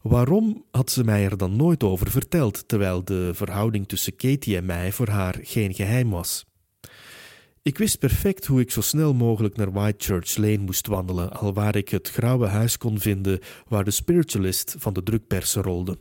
Waarom 0.01 0.65
had 0.71 0.91
ze 0.91 1.03
mij 1.03 1.23
er 1.23 1.37
dan 1.37 1.55
nooit 1.55 1.83
over 1.83 2.11
verteld, 2.11 2.67
terwijl 2.67 3.03
de 3.03 3.31
verhouding 3.33 3.87
tussen 3.87 4.15
Katie 4.15 4.55
en 4.55 4.65
mij 4.65 4.91
voor 4.91 5.07
haar 5.07 5.37
geen 5.41 5.73
geheim 5.73 6.09
was? 6.09 6.45
Ik 7.61 7.77
wist 7.77 7.99
perfect 7.99 8.45
hoe 8.45 8.59
ik 8.59 8.71
zo 8.71 8.81
snel 8.81 9.13
mogelijk 9.13 9.57
naar 9.57 9.71
Whitechurch 9.71 10.37
Lane 10.37 10.57
moest 10.57 10.87
wandelen, 10.87 11.31
alwaar 11.31 11.75
ik 11.75 11.89
het 11.89 12.09
grauwe 12.09 12.47
huis 12.47 12.77
kon 12.77 12.99
vinden 12.99 13.39
waar 13.67 13.83
de 13.83 13.91
spiritualist 13.91 14.75
van 14.77 14.93
de 14.93 15.03
drukpersen 15.03 15.61
rolde. 15.61 15.97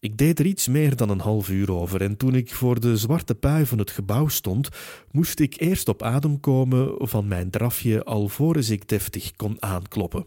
Ik 0.00 0.16
deed 0.16 0.38
er 0.38 0.46
iets 0.46 0.68
meer 0.68 0.96
dan 0.96 1.08
een 1.08 1.20
half 1.20 1.48
uur 1.48 1.72
over 1.72 2.02
en 2.02 2.16
toen 2.16 2.34
ik 2.34 2.54
voor 2.54 2.80
de 2.80 2.96
zwarte 2.96 3.34
pui 3.34 3.66
van 3.66 3.78
het 3.78 3.90
gebouw 3.90 4.28
stond, 4.28 4.68
moest 5.10 5.40
ik 5.40 5.60
eerst 5.60 5.88
op 5.88 6.02
adem 6.02 6.40
komen 6.40 7.08
van 7.08 7.28
mijn 7.28 7.50
drafje 7.50 8.04
alvorens 8.04 8.70
ik 8.70 8.88
deftig 8.88 9.36
kon 9.36 9.62
aankloppen. 9.62 10.26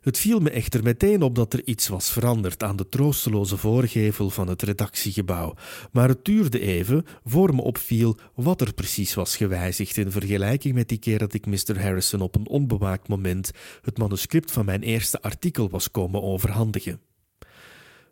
Het 0.00 0.18
viel 0.18 0.40
me 0.40 0.50
echter 0.50 0.82
meteen 0.82 1.22
op 1.22 1.34
dat 1.34 1.52
er 1.52 1.66
iets 1.66 1.88
was 1.88 2.10
veranderd 2.10 2.62
aan 2.62 2.76
de 2.76 2.88
troosteloze 2.88 3.56
voorgevel 3.56 4.30
van 4.30 4.48
het 4.48 4.62
redactiegebouw, 4.62 5.54
maar 5.92 6.08
het 6.08 6.24
duurde 6.24 6.60
even 6.60 7.04
voor 7.24 7.54
me 7.54 7.62
opviel 7.62 8.16
wat 8.34 8.60
er 8.60 8.74
precies 8.74 9.14
was 9.14 9.36
gewijzigd 9.36 9.96
in 9.96 10.10
vergelijking 10.10 10.74
met 10.74 10.88
die 10.88 10.98
keer 10.98 11.18
dat 11.18 11.34
ik 11.34 11.46
Mr. 11.46 11.82
Harrison 11.82 12.20
op 12.20 12.34
een 12.34 12.48
onbewaakt 12.48 13.08
moment 13.08 13.50
het 13.82 13.98
manuscript 13.98 14.52
van 14.52 14.64
mijn 14.64 14.82
eerste 14.82 15.22
artikel 15.22 15.70
was 15.70 15.90
komen 15.90 16.22
overhandigen. 16.22 17.09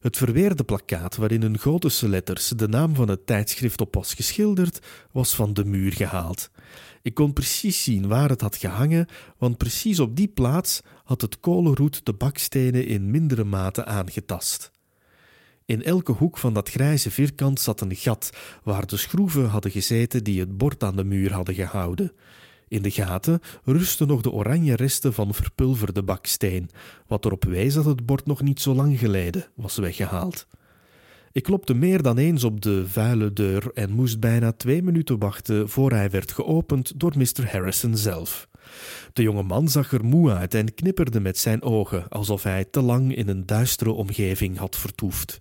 Het 0.00 0.17
verweerde 0.17 0.64
plakkaat 0.64 1.17
waarin 1.17 1.43
in 1.43 1.59
gotische 1.59 2.09
letters 2.09 2.49
de 2.49 2.69
naam 2.69 2.95
van 2.95 3.09
het 3.09 3.26
tijdschrift 3.26 3.81
op 3.81 3.95
was 3.95 4.14
geschilderd, 4.14 4.78
was 5.12 5.35
van 5.35 5.52
de 5.52 5.64
muur 5.64 5.93
gehaald. 5.93 6.50
Ik 7.02 7.14
kon 7.14 7.33
precies 7.33 7.83
zien 7.85 8.09
waar 8.09 8.28
het 8.28 8.40
had 8.40 8.57
gehangen, 8.57 9.07
want 9.38 9.57
precies 9.57 10.00
op 10.00 10.17
die 10.17 10.28
plaats 10.28 10.81
had 11.05 11.21
het 11.21 11.40
kolenroet 11.40 12.07
de 12.07 12.12
bakstenen 12.12 12.87
in 12.87 13.11
mindere 13.11 13.45
mate 13.45 13.85
aangetast. 13.85 14.71
In 15.64 15.83
elke 15.83 16.12
hoek 16.12 16.38
van 16.38 16.55
dat 16.55 16.69
grijze 16.69 17.11
vierkant 17.11 17.61
zat 17.61 17.81
een 17.81 17.97
gat 17.97 18.31
waar 18.62 18.87
de 18.87 18.97
schroeven 18.97 19.49
hadden 19.49 19.71
gezeten 19.71 20.25
die 20.25 20.40
het 20.40 20.57
bord 20.57 20.83
aan 20.83 20.97
de 20.97 21.05
muur 21.05 21.33
hadden 21.33 21.55
gehouden. 21.55 22.12
In 22.69 22.83
de 22.83 22.91
gaten 22.91 23.41
rustten 23.65 24.07
nog 24.07 24.21
de 24.21 24.31
oranje 24.31 24.77
resten 24.77 25.13
van 25.13 25.35
verpulverde 25.35 26.03
baksteen, 26.03 26.71
wat 27.07 27.25
erop 27.25 27.45
wees 27.45 27.75
dat 27.75 27.85
het 27.85 28.07
bord 28.07 28.27
nog 28.27 28.43
niet 28.43 28.61
zo 28.61 28.75
lang 28.75 28.99
geleden 28.99 29.47
was 29.55 29.77
weggehaald. 29.77 30.47
Ik 31.33 31.43
klopte 31.43 31.75
meer 31.75 32.03
dan 32.03 32.19
eens 32.19 32.45
op 32.45 32.61
de 32.61 32.89
vuile 32.89 33.33
deur 33.33 33.71
en 33.75 33.91
moest 33.91 34.21
bijna 34.21 34.53
twee 34.53 34.83
minuten 34.83 35.19
wachten 35.19 35.69
voor 35.69 35.91
hij 35.91 36.11
werd 36.11 36.33
geopend 36.33 37.01
door 37.01 37.13
Mr. 37.17 37.51
Harrison 37.51 37.97
zelf. 37.97 38.49
De 39.13 39.23
jonge 39.23 39.43
man 39.43 39.69
zag 39.69 39.93
er 39.93 40.05
moe 40.05 40.33
uit 40.33 40.55
en 40.55 40.75
knipperde 40.75 41.21
met 41.21 41.39
zijn 41.39 41.63
ogen, 41.63 42.09
alsof 42.09 42.43
hij 42.43 42.65
te 42.65 42.83
lang 42.83 43.15
in 43.15 43.29
een 43.29 43.47
duistere 43.47 43.91
omgeving 43.91 44.59
had 44.59 44.77
vertoefd. 44.77 45.41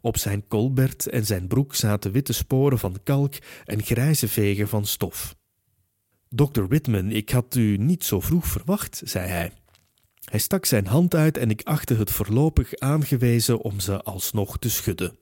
Op 0.00 0.16
zijn 0.16 0.44
colbert 0.48 1.06
en 1.06 1.26
zijn 1.26 1.46
broek 1.46 1.74
zaten 1.74 2.12
witte 2.12 2.32
sporen 2.32 2.78
van 2.78 2.96
kalk 3.02 3.34
en 3.64 3.82
grijze 3.82 4.28
vegen 4.28 4.68
van 4.68 4.86
stof. 4.86 5.34
Dr. 6.34 6.62
Whitman, 6.68 7.10
ik 7.10 7.30
had 7.30 7.54
u 7.54 7.76
niet 7.76 8.04
zo 8.04 8.20
vroeg 8.20 8.46
verwacht, 8.46 9.02
zei 9.04 9.28
hij. 9.28 9.52
Hij 10.24 10.38
stak 10.40 10.64
zijn 10.64 10.86
hand 10.86 11.14
uit 11.14 11.36
en 11.36 11.50
ik 11.50 11.62
achtte 11.62 11.94
het 11.94 12.10
voorlopig 12.10 12.76
aangewezen 12.76 13.60
om 13.60 13.80
ze 13.80 14.02
alsnog 14.02 14.58
te 14.58 14.70
schudden. 14.70 15.18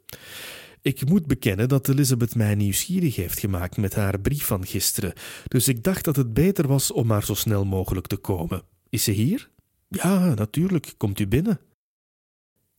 Ik 0.82 1.08
moet 1.08 1.26
bekennen 1.26 1.68
dat 1.68 1.88
Elizabeth 1.88 2.34
mij 2.34 2.54
nieuwsgierig 2.54 3.16
heeft 3.16 3.38
gemaakt 3.38 3.76
met 3.76 3.94
haar 3.94 4.20
brief 4.20 4.46
van 4.46 4.66
gisteren, 4.66 5.12
dus 5.48 5.68
ik 5.68 5.82
dacht 5.82 6.04
dat 6.04 6.16
het 6.16 6.34
beter 6.34 6.66
was 6.66 6.92
om 6.92 7.06
maar 7.06 7.24
zo 7.24 7.34
snel 7.34 7.64
mogelijk 7.64 8.06
te 8.06 8.16
komen. 8.16 8.62
Is 8.88 9.04
ze 9.04 9.10
hier? 9.10 9.50
Ja, 9.88 10.34
natuurlijk, 10.34 10.94
komt 10.96 11.20
u 11.20 11.26
binnen. 11.26 11.60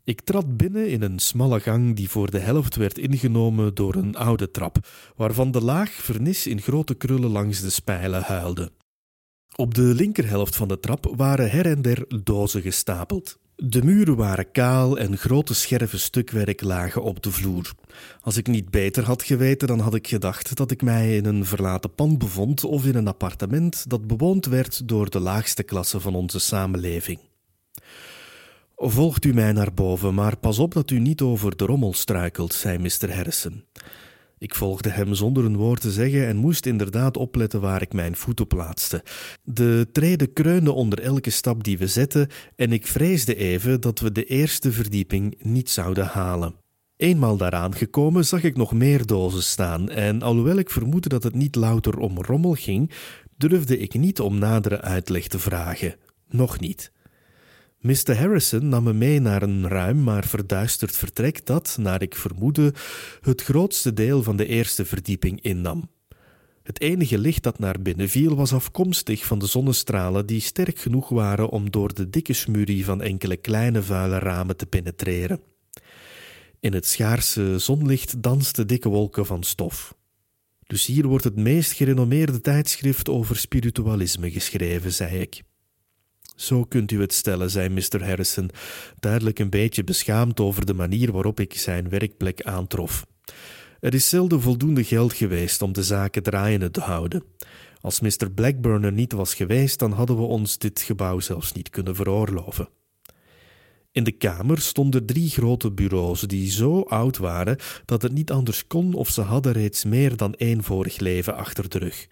Ik 0.06 0.22
trad 0.22 0.58
binnen 0.58 0.90
in 0.90 1.02
een 1.02 1.20
smalle 1.20 1.60
gang 1.60 1.96
die 1.96 2.10
voor 2.10 2.32
de 2.32 2.40
helft 2.40 2.76
werd 2.76 2.98
ingenomen 2.98 3.76
door 3.76 3.96
een 3.96 4.16
oude 4.16 4.52
trap, 4.52 4.88
waarvan 5.16 5.52
de 5.52 5.62
laag 5.62 5.92
vernis 5.92 6.48
in 6.48 6.62
grote 6.62 6.94
krullen 6.94 7.30
langs 7.30 7.62
de 7.62 7.70
spijlen 7.70 8.22
huilde. 8.22 8.72
Op 9.56 9.74
de 9.74 9.82
linkerhelft 9.82 10.56
van 10.56 10.68
de 10.68 10.80
trap 10.80 11.14
waren 11.16 11.50
her 11.50 11.66
en 11.66 11.82
der 11.82 12.24
dozen 12.24 12.62
gestapeld. 12.62 13.40
De 13.56 13.84
muren 13.84 14.16
waren 14.16 14.52
kaal 14.52 14.98
en 14.98 15.18
grote 15.18 15.54
scherven 15.54 16.00
stukwerk 16.00 16.62
lagen 16.62 17.04
op 17.04 17.24
de 17.24 17.32
vloer. 17.32 17.72
Als 18.22 18.38
ik 18.38 18.48
niet 18.48 18.70
beter 18.70 19.04
had 19.04 19.24
geweten, 19.24 19.68
dan 19.68 19.80
had 19.80 19.96
ik 19.96 20.08
gedacht 20.08 20.56
dat 20.56 20.72
ik 20.72 20.82
mij 20.82 21.16
in 21.16 21.26
een 21.26 21.46
verlaten 21.46 21.94
pand 21.94 22.18
bevond 22.18 22.64
of 22.64 22.86
in 22.86 22.96
een 22.96 23.08
appartement 23.08 23.90
dat 23.90 24.08
bewoond 24.08 24.46
werd 24.46 24.88
door 24.88 25.10
de 25.10 25.20
laagste 25.20 25.64
klasse 25.64 26.00
van 26.00 26.16
onze 26.16 26.40
samenleving. 26.40 27.20
Volgt 28.86 29.26
u 29.26 29.34
mij 29.34 29.52
naar 29.52 29.74
boven, 29.74 30.14
maar 30.14 30.38
pas 30.38 30.60
op 30.60 30.74
dat 30.74 30.92
u 30.92 31.00
niet 31.00 31.22
over 31.22 31.58
de 31.58 31.66
rommel 31.66 31.94
struikelt, 31.94 32.54
zei 32.54 32.78
Mr. 32.78 33.16
Harrison. 33.16 33.64
Ik 34.38 34.56
volgde 34.56 34.90
hem 34.90 35.14
zonder 35.14 35.46
een 35.46 35.56
woord 35.56 35.82
te 35.82 35.92
zeggen 35.92 36.28
en 36.28 36.36
moest 36.36 36.66
inderdaad 36.66 37.18
opletten 37.18 37.62
waar 37.62 37.82
ik 37.82 37.94
mijn 37.94 38.16
voeten 38.16 38.48
plaatste. 38.48 39.04
De 39.44 39.88
treden 39.92 40.34
kreunden 40.34 40.76
onder 40.76 41.00
elke 41.00 41.30
stap 41.30 41.64
die 41.64 41.78
we 41.78 41.88
zetten 41.88 42.28
en 42.56 42.72
ik 42.72 42.88
vreesde 42.88 43.36
even 43.36 43.82
dat 43.82 44.00
we 44.00 44.12
de 44.12 44.24
eerste 44.24 44.72
verdieping 44.72 45.36
niet 45.42 45.70
zouden 45.70 46.06
halen. 46.06 46.56
Eenmaal 46.98 47.38
daaraan 47.38 47.76
gekomen 47.76 48.26
zag 48.26 48.44
ik 48.44 48.56
nog 48.56 48.74
meer 48.74 49.06
dozen 49.06 49.44
staan 49.44 49.90
en 49.90 50.22
alhoewel 50.22 50.58
ik 50.58 50.70
vermoedde 50.70 51.10
dat 51.10 51.24
het 51.24 51.36
niet 51.36 51.56
louter 51.56 51.98
om 51.98 52.22
rommel 52.22 52.54
ging, 52.54 52.92
durfde 53.38 53.78
ik 53.78 53.94
niet 53.94 54.20
om 54.20 54.38
nadere 54.38 54.82
uitleg 54.82 55.28
te 55.28 55.40
vragen. 55.40 55.96
Nog 56.28 56.60
niet. 56.60 56.93
Mr. 57.84 58.18
Harrison 58.18 58.70
nam 58.70 58.84
me 58.84 58.94
mee 58.94 59.20
naar 59.20 59.42
een 59.42 59.68
ruim 59.68 60.04
maar 60.04 60.26
verduisterd 60.26 60.98
vertrek 60.98 61.46
dat, 61.46 61.78
naar 61.80 62.02
ik 62.02 62.16
vermoedde, 62.16 62.74
het 63.22 63.42
grootste 63.42 63.94
deel 63.94 64.24
van 64.24 64.36
de 64.36 64.46
eerste 64.46 64.86
verdieping 64.86 65.42
innam. 65.42 65.90
Het 66.62 66.82
enige 66.82 67.18
licht 67.18 67.44
dat 67.44 67.60
naar 67.60 67.82
binnen 67.82 68.10
viel 68.10 68.36
was 68.36 68.54
afkomstig 68.54 69.26
van 69.26 69.40
de 69.40 69.46
zonnestralen 69.46 70.26
die 70.26 70.40
sterk 70.40 70.80
genoeg 70.80 71.10
waren 71.10 71.50
om 71.50 71.72
door 71.72 71.94
de 71.94 72.10
dikke 72.10 72.34
smurie 72.34 72.86
van 72.86 73.02
enkele 73.02 73.38
kleine 73.38 73.82
vuile 73.82 74.20
ramen 74.20 74.58
te 74.58 74.66
penetreren. 74.66 75.42
In 76.60 76.74
het 76.74 76.86
schaarse 76.86 77.60
zonlicht 77.60 78.22
dansten 78.22 78.68
dikke 78.68 78.90
wolken 78.90 79.26
van 79.26 79.44
stof. 79.44 79.96
Dus 80.68 80.86
hier 80.86 81.08
wordt 81.08 81.24
het 81.24 81.36
meest 81.36 81.72
gerenommeerde 81.72 82.42
tijdschrift 82.42 83.10
over 83.10 83.36
spiritualisme 83.38 84.32
geschreven, 84.32 84.94
zei 84.94 85.20
ik. 85.20 85.44
Zo 86.44 86.64
kunt 86.64 86.92
u 86.92 87.02
het 87.02 87.14
stellen, 87.14 87.50
zei 87.50 87.70
Mr. 87.70 88.06
Harrison, 88.06 88.50
duidelijk 89.00 89.40
een 89.40 89.50
beetje 89.50 89.84
beschaamd 89.84 90.40
over 90.40 90.66
de 90.66 90.74
manier 90.74 91.12
waarop 91.12 91.40
ik 91.40 91.54
zijn 91.54 91.90
werkplek 91.90 92.42
aantrof. 92.42 93.06
Er 93.80 93.94
is 93.94 94.10
zelden 94.10 94.42
voldoende 94.42 94.84
geld 94.84 95.14
geweest 95.14 95.62
om 95.62 95.74
de 95.74 95.84
zaken 95.84 96.24
draaiende 96.24 96.72
te 96.72 96.80
houden. 96.80 97.24
Als 97.82 98.00
Mr. 98.00 98.32
Blackburn 98.36 98.84
er 98.84 98.92
niet 98.92 99.12
was 99.12 99.34
geweest, 99.36 99.80
dan 99.80 99.92
hadden 99.92 100.16
we 100.16 100.22
ons 100.22 100.58
dit 100.58 100.82
gebouw 100.82 101.20
zelfs 101.20 101.52
niet 101.52 101.70
kunnen 101.70 101.96
veroorloven. 101.96 102.70
In 103.92 104.04
de 104.04 104.12
kamer 104.12 104.60
stonden 104.60 105.06
drie 105.06 105.30
grote 105.30 105.72
bureaus 105.72 106.22
die 106.22 106.52
zo 106.52 106.82
oud 106.82 107.18
waren 107.18 107.58
dat 107.86 108.02
het 108.02 108.12
niet 108.12 108.32
anders 108.32 108.68
kon 108.68 108.94
of 108.94 109.10
ze 109.10 109.22
hadden 109.22 109.52
reeds 109.52 109.84
meer 109.84 110.18
dan 110.18 110.34
één 110.34 110.64
vorig 110.64 111.00
leven 111.00 111.36
achter 111.36 111.70
de 111.70 111.78
rug. 111.78 112.08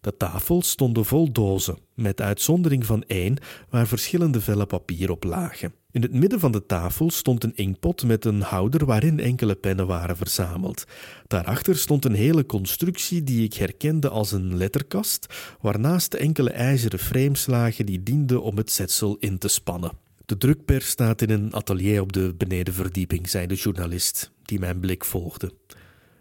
De 0.00 0.16
tafels 0.16 0.70
stonden 0.70 1.04
vol 1.04 1.32
dozen, 1.32 1.78
met 1.94 2.20
uitzondering 2.20 2.86
van 2.86 3.04
één 3.06 3.36
waar 3.68 3.86
verschillende 3.86 4.40
vellen 4.40 4.66
papier 4.66 5.10
op 5.10 5.24
lagen. 5.24 5.72
In 5.90 6.02
het 6.02 6.12
midden 6.12 6.40
van 6.40 6.52
de 6.52 6.66
tafel 6.66 7.10
stond 7.10 7.44
een 7.44 7.56
inkpot 7.56 8.04
met 8.04 8.24
een 8.24 8.40
houder 8.40 8.84
waarin 8.86 9.20
enkele 9.20 9.54
pennen 9.54 9.86
waren 9.86 10.16
verzameld. 10.16 10.84
Daarachter 11.26 11.76
stond 11.76 12.04
een 12.04 12.14
hele 12.14 12.46
constructie 12.46 13.24
die 13.24 13.44
ik 13.44 13.54
herkende 13.54 14.08
als 14.08 14.32
een 14.32 14.56
letterkast, 14.56 15.26
waarnaast 15.60 16.14
enkele 16.14 16.50
ijzeren 16.50 16.98
frames 16.98 17.46
lagen 17.46 17.86
die 17.86 18.02
dienden 18.02 18.42
om 18.42 18.56
het 18.56 18.70
zetsel 18.70 19.16
in 19.20 19.38
te 19.38 19.48
spannen. 19.48 19.92
De 20.26 20.36
drukpers 20.36 20.88
staat 20.88 21.22
in 21.22 21.30
een 21.30 21.54
atelier 21.54 22.00
op 22.00 22.12
de 22.12 22.34
benedenverdieping, 22.38 23.28
zei 23.28 23.46
de 23.46 23.54
journalist, 23.54 24.32
die 24.42 24.58
mijn 24.58 24.80
blik 24.80 25.04
volgde. 25.04 25.52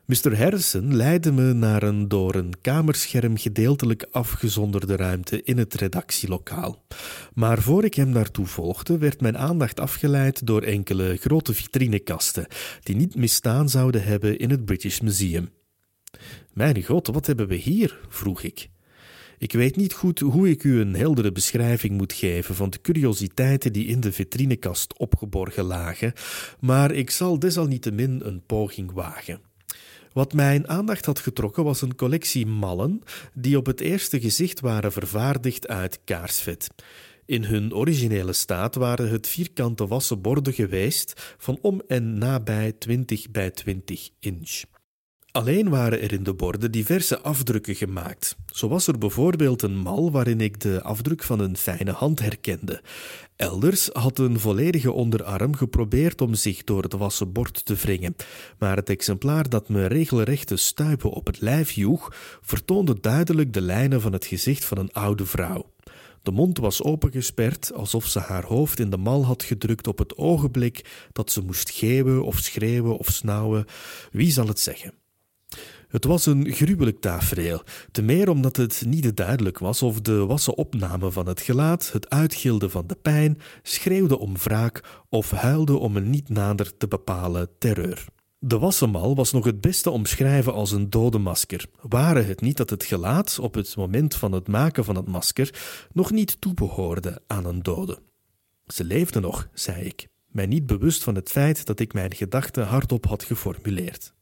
Mr. 0.08 0.38
Harrison 0.38 0.96
leidde 0.96 1.32
me 1.32 1.54
naar 1.54 1.84
een 1.84 2.08
door 2.08 2.36
een 2.36 2.54
kamerscherm 2.62 3.38
gedeeltelijk 3.38 4.08
afgezonderde 4.12 4.96
ruimte 4.96 5.44
in 5.44 5.58
het 5.58 5.74
redactielokaal. 5.74 6.86
Maar 7.34 7.62
voor 7.62 7.84
ik 7.84 7.94
hem 7.94 8.14
daartoe 8.14 8.46
volgde, 8.46 8.98
werd 8.98 9.22
mijn 9.22 9.38
aandacht 9.38 9.80
afgeleid 9.80 10.46
door 10.46 10.62
enkele 10.62 11.18
grote 11.18 11.54
vitrinekasten, 11.54 12.48
die 12.84 12.96
niet 12.96 13.16
misstaan 13.16 13.70
zouden 13.70 14.04
hebben 14.04 14.40
in 14.40 14.50
het 14.50 14.66
British 14.66 15.00
Museum. 15.00 15.50
Mijn 16.54 16.84
god, 16.84 17.08
wat 17.08 17.26
hebben 17.26 17.48
we 17.48 17.56
hier? 17.56 18.00
vroeg 18.10 18.42
ik. 18.42 18.70
Ik 19.38 19.52
weet 19.52 19.76
niet 19.76 19.94
goed 19.94 20.20
hoe 20.20 20.50
ik 20.50 20.64
u 20.64 20.80
een 20.80 20.96
heldere 20.96 21.32
beschrijving 21.32 21.98
moet 21.98 22.14
geven 22.14 22.56
van 22.56 22.70
de 22.70 22.82
curiositeiten 22.82 23.74
die 23.74 23.86
in 23.86 24.00
de 24.00 24.12
vitrinekast 24.12 24.98
opgeborgen 24.98 25.64
lagen, 25.64 26.14
maar 26.60 26.92
ik 26.92 27.10
zal 27.10 27.40
desalniettemin 27.40 28.22
een 28.24 28.44
poging 28.46 28.92
wagen. 28.92 29.47
Wat 30.18 30.34
mijn 30.34 30.68
aandacht 30.68 31.06
had 31.06 31.20
getrokken 31.20 31.64
was 31.64 31.82
een 31.82 31.96
collectie 31.96 32.46
mallen 32.46 33.02
die 33.34 33.58
op 33.58 33.66
het 33.66 33.80
eerste 33.80 34.20
gezicht 34.20 34.60
waren 34.60 34.92
vervaardigd 34.92 35.68
uit 35.68 36.00
kaarsvet. 36.04 36.68
In 37.26 37.44
hun 37.44 37.74
originele 37.74 38.34
staat 38.34 38.76
waren 38.76 39.10
het 39.10 39.28
vierkante 39.28 39.88
wassen 39.88 40.22
borden 40.22 40.54
geweest 40.54 41.36
van 41.38 41.58
om 41.62 41.82
en 41.88 42.18
nabij 42.18 42.72
20 42.72 43.32
bij 43.32 43.52
20 43.52 44.10
inch. 44.20 44.64
Alleen 45.32 45.70
waren 45.70 46.02
er 46.02 46.12
in 46.12 46.24
de 46.24 46.34
borden 46.34 46.72
diverse 46.72 47.20
afdrukken 47.22 47.76
gemaakt. 47.76 48.36
Zo 48.46 48.68
was 48.68 48.88
er 48.88 48.98
bijvoorbeeld 48.98 49.62
een 49.62 49.78
mal 49.78 50.12
waarin 50.12 50.42
ik 50.42 50.60
de 50.60 50.82
afdruk 50.82 51.24
van 51.24 51.40
een 51.40 51.58
fijne 51.58 51.92
hand 51.92 52.20
herkende. 52.20 52.82
Elders 53.36 53.90
had 53.94 54.20
een 54.20 54.40
volledige 54.40 54.92
onderarm 54.92 55.56
geprobeerd 55.56 56.22
om 56.22 56.34
zich 56.34 56.64
door 56.64 56.84
het 56.84 56.94
wassen 56.94 57.32
bord 57.32 57.66
te 57.66 57.76
wringen, 57.76 58.16
maar 58.58 58.76
het 58.76 58.90
exemplaar 58.90 59.50
dat 59.50 59.70
me 59.70 59.86
regelrechte 59.86 60.56
stuipen 60.56 61.10
op 61.10 61.26
het 61.26 61.42
lijf 61.42 61.72
joeg, 61.72 62.14
vertoonde 62.42 63.00
duidelijk 63.00 63.54
de 63.54 63.62
lijnen 63.62 64.02
van 64.02 64.14
het 64.14 64.26
gezicht 64.26 64.66
van 64.66 64.78
een 64.78 64.94
oude 64.94 65.26
vrouw. 65.26 65.72
De 66.22 66.32
mond 66.32 66.58
was 66.58 66.84
opengesperd, 66.84 67.74
alsof 67.74 68.08
ze 68.08 68.20
haar 68.20 68.46
hoofd 68.46 68.80
in 68.80 68.90
de 68.90 68.98
mal 68.98 69.26
had 69.26 69.44
gedrukt 69.44 69.88
op 69.88 69.98
het 69.98 70.18
ogenblik 70.18 71.08
dat 71.12 71.32
ze 71.32 71.42
moest 71.42 71.70
geeuwen 71.70 72.24
of 72.24 72.38
schreeuwen 72.38 72.98
of 72.98 73.08
snauwen. 73.08 73.66
Wie 74.12 74.32
zal 74.32 74.48
het 74.48 74.60
zeggen? 74.60 74.94
Het 75.88 76.06
was 76.06 76.26
een 76.26 76.52
gruwelijk 76.52 77.00
tafereel, 77.00 77.62
te 77.92 78.02
meer 78.02 78.30
omdat 78.30 78.56
het 78.56 78.84
niet 78.88 79.18
duidelijk 79.18 79.60
was 79.60 79.82
of 79.82 80.02
de 80.02 80.26
wassen 80.26 80.58
opname 80.58 81.12
van 81.12 81.28
het 81.28 81.42
gelaat, 81.42 81.92
het 81.92 82.10
uitgilde 82.10 82.70
van 82.70 82.88
de 82.88 82.96
pijn, 82.96 83.38
schreeuwde 83.62 84.18
om 84.18 84.38
wraak 84.38 85.04
of 85.10 85.32
huilde 85.32 85.78
om 85.78 85.96
een 85.96 86.10
niet 86.10 86.30
nader 86.30 86.78
te 86.78 86.88
bepalen 86.88 87.50
terreur. 87.60 88.06
De 88.40 88.58
wassenmal 88.58 89.16
was 89.16 89.32
nog 89.32 89.46
het 89.46 89.62
beste 89.62 89.90
omschrijven 89.90 90.54
als 90.54 90.72
een 90.72 90.90
dode 90.90 91.18
masker, 91.18 91.66
ware 91.82 92.22
het 92.22 92.42
niet 92.42 92.58
dat 92.58 92.70
het 92.70 92.84
gelaat 92.84 93.40
op 93.40 93.54
het 93.54 93.76
moment 93.76 94.16
van 94.16 94.32
het 94.32 94.48
maken 94.48 94.86
van 94.86 94.96
het 94.96 95.08
masker 95.08 95.54
nog 95.94 96.12
niet 96.12 96.42
toebehoorde 96.42 97.22
aan 97.28 97.46
een 97.46 97.64
dode. 97.64 98.00
Ze 98.66 98.84
leefde 98.84 99.20
nog, 99.20 99.48
zei 99.54 99.84
ik, 99.84 100.08
mij 100.28 100.46
niet 100.46 100.66
bewust 100.66 101.04
van 101.04 101.16
het 101.16 101.30
feit 101.30 101.66
dat 101.66 101.80
ik 101.80 101.94
mijn 101.94 102.16
gedachten 102.16 102.66
hardop 102.66 103.06
had 103.06 103.24
geformuleerd. 103.24 104.16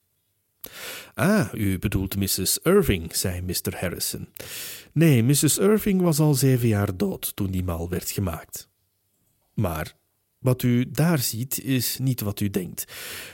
Ah, 1.14 1.54
u 1.54 1.80
bedoelt 1.80 2.16
Mrs. 2.16 2.60
Irving, 2.64 3.16
zei 3.16 3.42
Mr. 3.42 3.76
Harrison. 3.80 4.28
Nee, 4.92 5.24
Mrs. 5.24 5.58
Irving 5.58 6.02
was 6.02 6.20
al 6.20 6.34
zeven 6.34 6.68
jaar 6.68 6.98
dood 6.98 7.36
toen 7.36 7.52
die 7.52 7.64
mal 7.64 7.90
werd 7.90 8.12
gemaakt. 8.12 8.70
Maar 9.54 9.96
wat 10.46 10.64
u 10.64 10.92
daar 10.92 11.20
ziet, 11.20 11.64
is 11.64 11.98
niet 12.02 12.22
wat 12.22 12.40
u 12.40 12.50
denkt. 12.50 12.86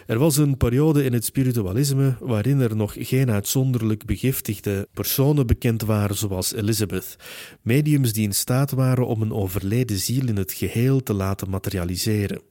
Er 0.07 0.19
was 0.19 0.37
een 0.37 0.57
periode 0.57 1.03
in 1.03 1.13
het 1.13 1.25
spiritualisme 1.25 2.15
waarin 2.19 2.59
er 2.59 2.75
nog 2.75 2.93
geen 2.97 3.31
uitzonderlijk 3.31 4.05
begiftigde 4.05 4.87
personen 4.93 5.47
bekend 5.47 5.81
waren, 5.81 6.15
zoals 6.15 6.53
Elizabeth. 6.53 7.15
Mediums 7.61 8.13
die 8.13 8.23
in 8.23 8.33
staat 8.33 8.71
waren 8.71 9.07
om 9.07 9.21
een 9.21 9.33
overleden 9.33 9.97
ziel 9.97 10.27
in 10.27 10.37
het 10.37 10.53
geheel 10.53 11.03
te 11.03 11.13
laten 11.13 11.49
materialiseren. 11.49 12.50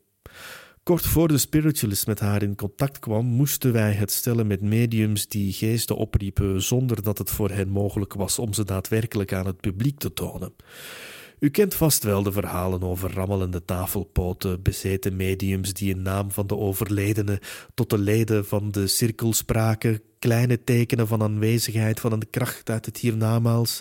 Kort 0.83 1.07
voor 1.07 1.29
de 1.29 1.39
spiritualist 1.39 2.07
met 2.07 2.21
haar 2.21 2.43
in 2.43 2.57
contact 2.57 2.99
kwam, 2.99 3.27
moesten 3.27 3.73
wij 3.73 3.93
het 3.93 4.11
stellen 4.11 4.47
met 4.47 4.61
mediums 4.61 5.29
die 5.29 5.53
geesten 5.53 5.97
opriepen 5.97 6.63
zonder 6.63 7.03
dat 7.03 7.19
het 7.19 7.31
voor 7.31 7.51
hen 7.51 7.69
mogelijk 7.69 8.15
was 8.15 8.39
om 8.39 8.53
ze 8.53 8.65
daadwerkelijk 8.65 9.33
aan 9.33 9.47
het 9.47 9.61
publiek 9.61 9.99
te 9.99 10.13
tonen. 10.13 10.55
U 11.39 11.51
kent 11.51 11.75
vast 11.75 12.03
wel 12.03 12.23
de 12.23 12.33
verhalen 12.33 12.83
over 12.83 13.13
rammelende 13.13 13.65
tafelpoten, 13.65 14.63
bezeten 14.63 15.17
mediums 15.17 15.73
die 15.73 15.95
in 15.95 16.03
naam 16.03 16.31
van 16.31 16.47
de 16.47 16.57
overledene 16.57 17.41
tot 17.75 17.91
de 17.91 17.99
leden 17.99 18.47
van 18.47 18.71
de 18.71 18.87
cirkel 18.87 19.33
spraken, 19.33 20.03
kleine 20.19 20.65
tekenen 20.65 21.07
van 21.07 21.23
aanwezigheid 21.23 22.01
van 22.01 22.13
een 22.13 22.31
kracht 22.31 22.71
uit 22.71 22.87
het 22.87 22.97
hiernamaals. 22.97 23.81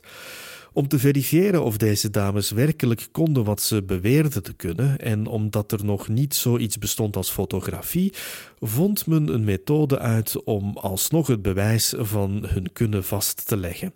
Om 0.79 0.87
te 0.87 0.99
verifiëren 0.99 1.63
of 1.63 1.77
deze 1.77 2.09
dames 2.09 2.51
werkelijk 2.51 3.07
konden 3.11 3.43
wat 3.43 3.61
ze 3.61 3.83
beweerden 3.83 4.43
te 4.43 4.53
kunnen 4.53 4.97
en 4.97 5.27
omdat 5.27 5.71
er 5.71 5.85
nog 5.85 6.07
niet 6.07 6.35
zoiets 6.35 6.77
bestond 6.77 7.15
als 7.15 7.29
fotografie, 7.29 8.13
vond 8.59 9.07
men 9.07 9.27
een 9.27 9.43
methode 9.43 9.99
uit 9.99 10.43
om 10.43 10.77
alsnog 10.77 11.27
het 11.27 11.41
bewijs 11.41 11.93
van 11.97 12.45
hun 12.47 12.71
kunnen 12.73 13.03
vast 13.03 13.47
te 13.47 13.57
leggen. 13.57 13.93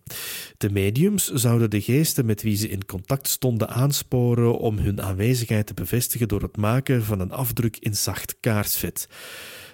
De 0.58 0.70
mediums 0.70 1.32
zouden 1.32 1.70
de 1.70 1.82
geesten 1.82 2.26
met 2.26 2.42
wie 2.42 2.56
ze 2.56 2.70
in 2.70 2.86
contact 2.86 3.28
stonden 3.28 3.70
aansporen 3.70 4.58
om 4.58 4.78
hun 4.78 5.02
aanwezigheid 5.02 5.66
te 5.66 5.74
bevestigen 5.74 6.28
door 6.28 6.42
het 6.42 6.58
maken 6.58 7.04
van 7.04 7.20
een 7.20 7.32
afdruk 7.32 7.78
in 7.80 7.96
zacht 7.96 8.36
kaarsvet. 8.40 9.08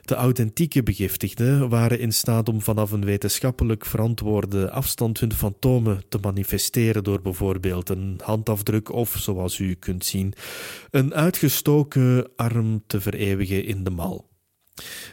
De 0.10 0.15
authentieke 0.15 0.84
begiftigden 0.84 1.69
waren 1.69 2.00
in 2.00 2.13
staat 2.13 2.50
om 2.50 2.62
vanaf 2.62 2.91
een 2.91 3.06
wetenschappelijk 3.06 3.86
verantwoorde 3.86 4.72
afstand 4.72 5.19
hun 5.19 5.34
fantomen 5.34 6.04
te 6.10 6.17
manifesteren 6.22 7.04
door 7.04 7.22
bijvoorbeeld 7.22 7.89
een 7.89 8.19
handafdruk 8.24 8.91
of, 8.91 9.15
zoals 9.19 9.60
u 9.60 9.74
kunt 9.74 10.06
zien, 10.06 10.34
een 10.91 11.13
uitgestoken 11.13 12.30
arm 12.36 12.84
te 12.88 13.02
vereeuwigen 13.02 13.65
in 13.65 13.84
de 13.84 13.89
mal. 13.89 14.30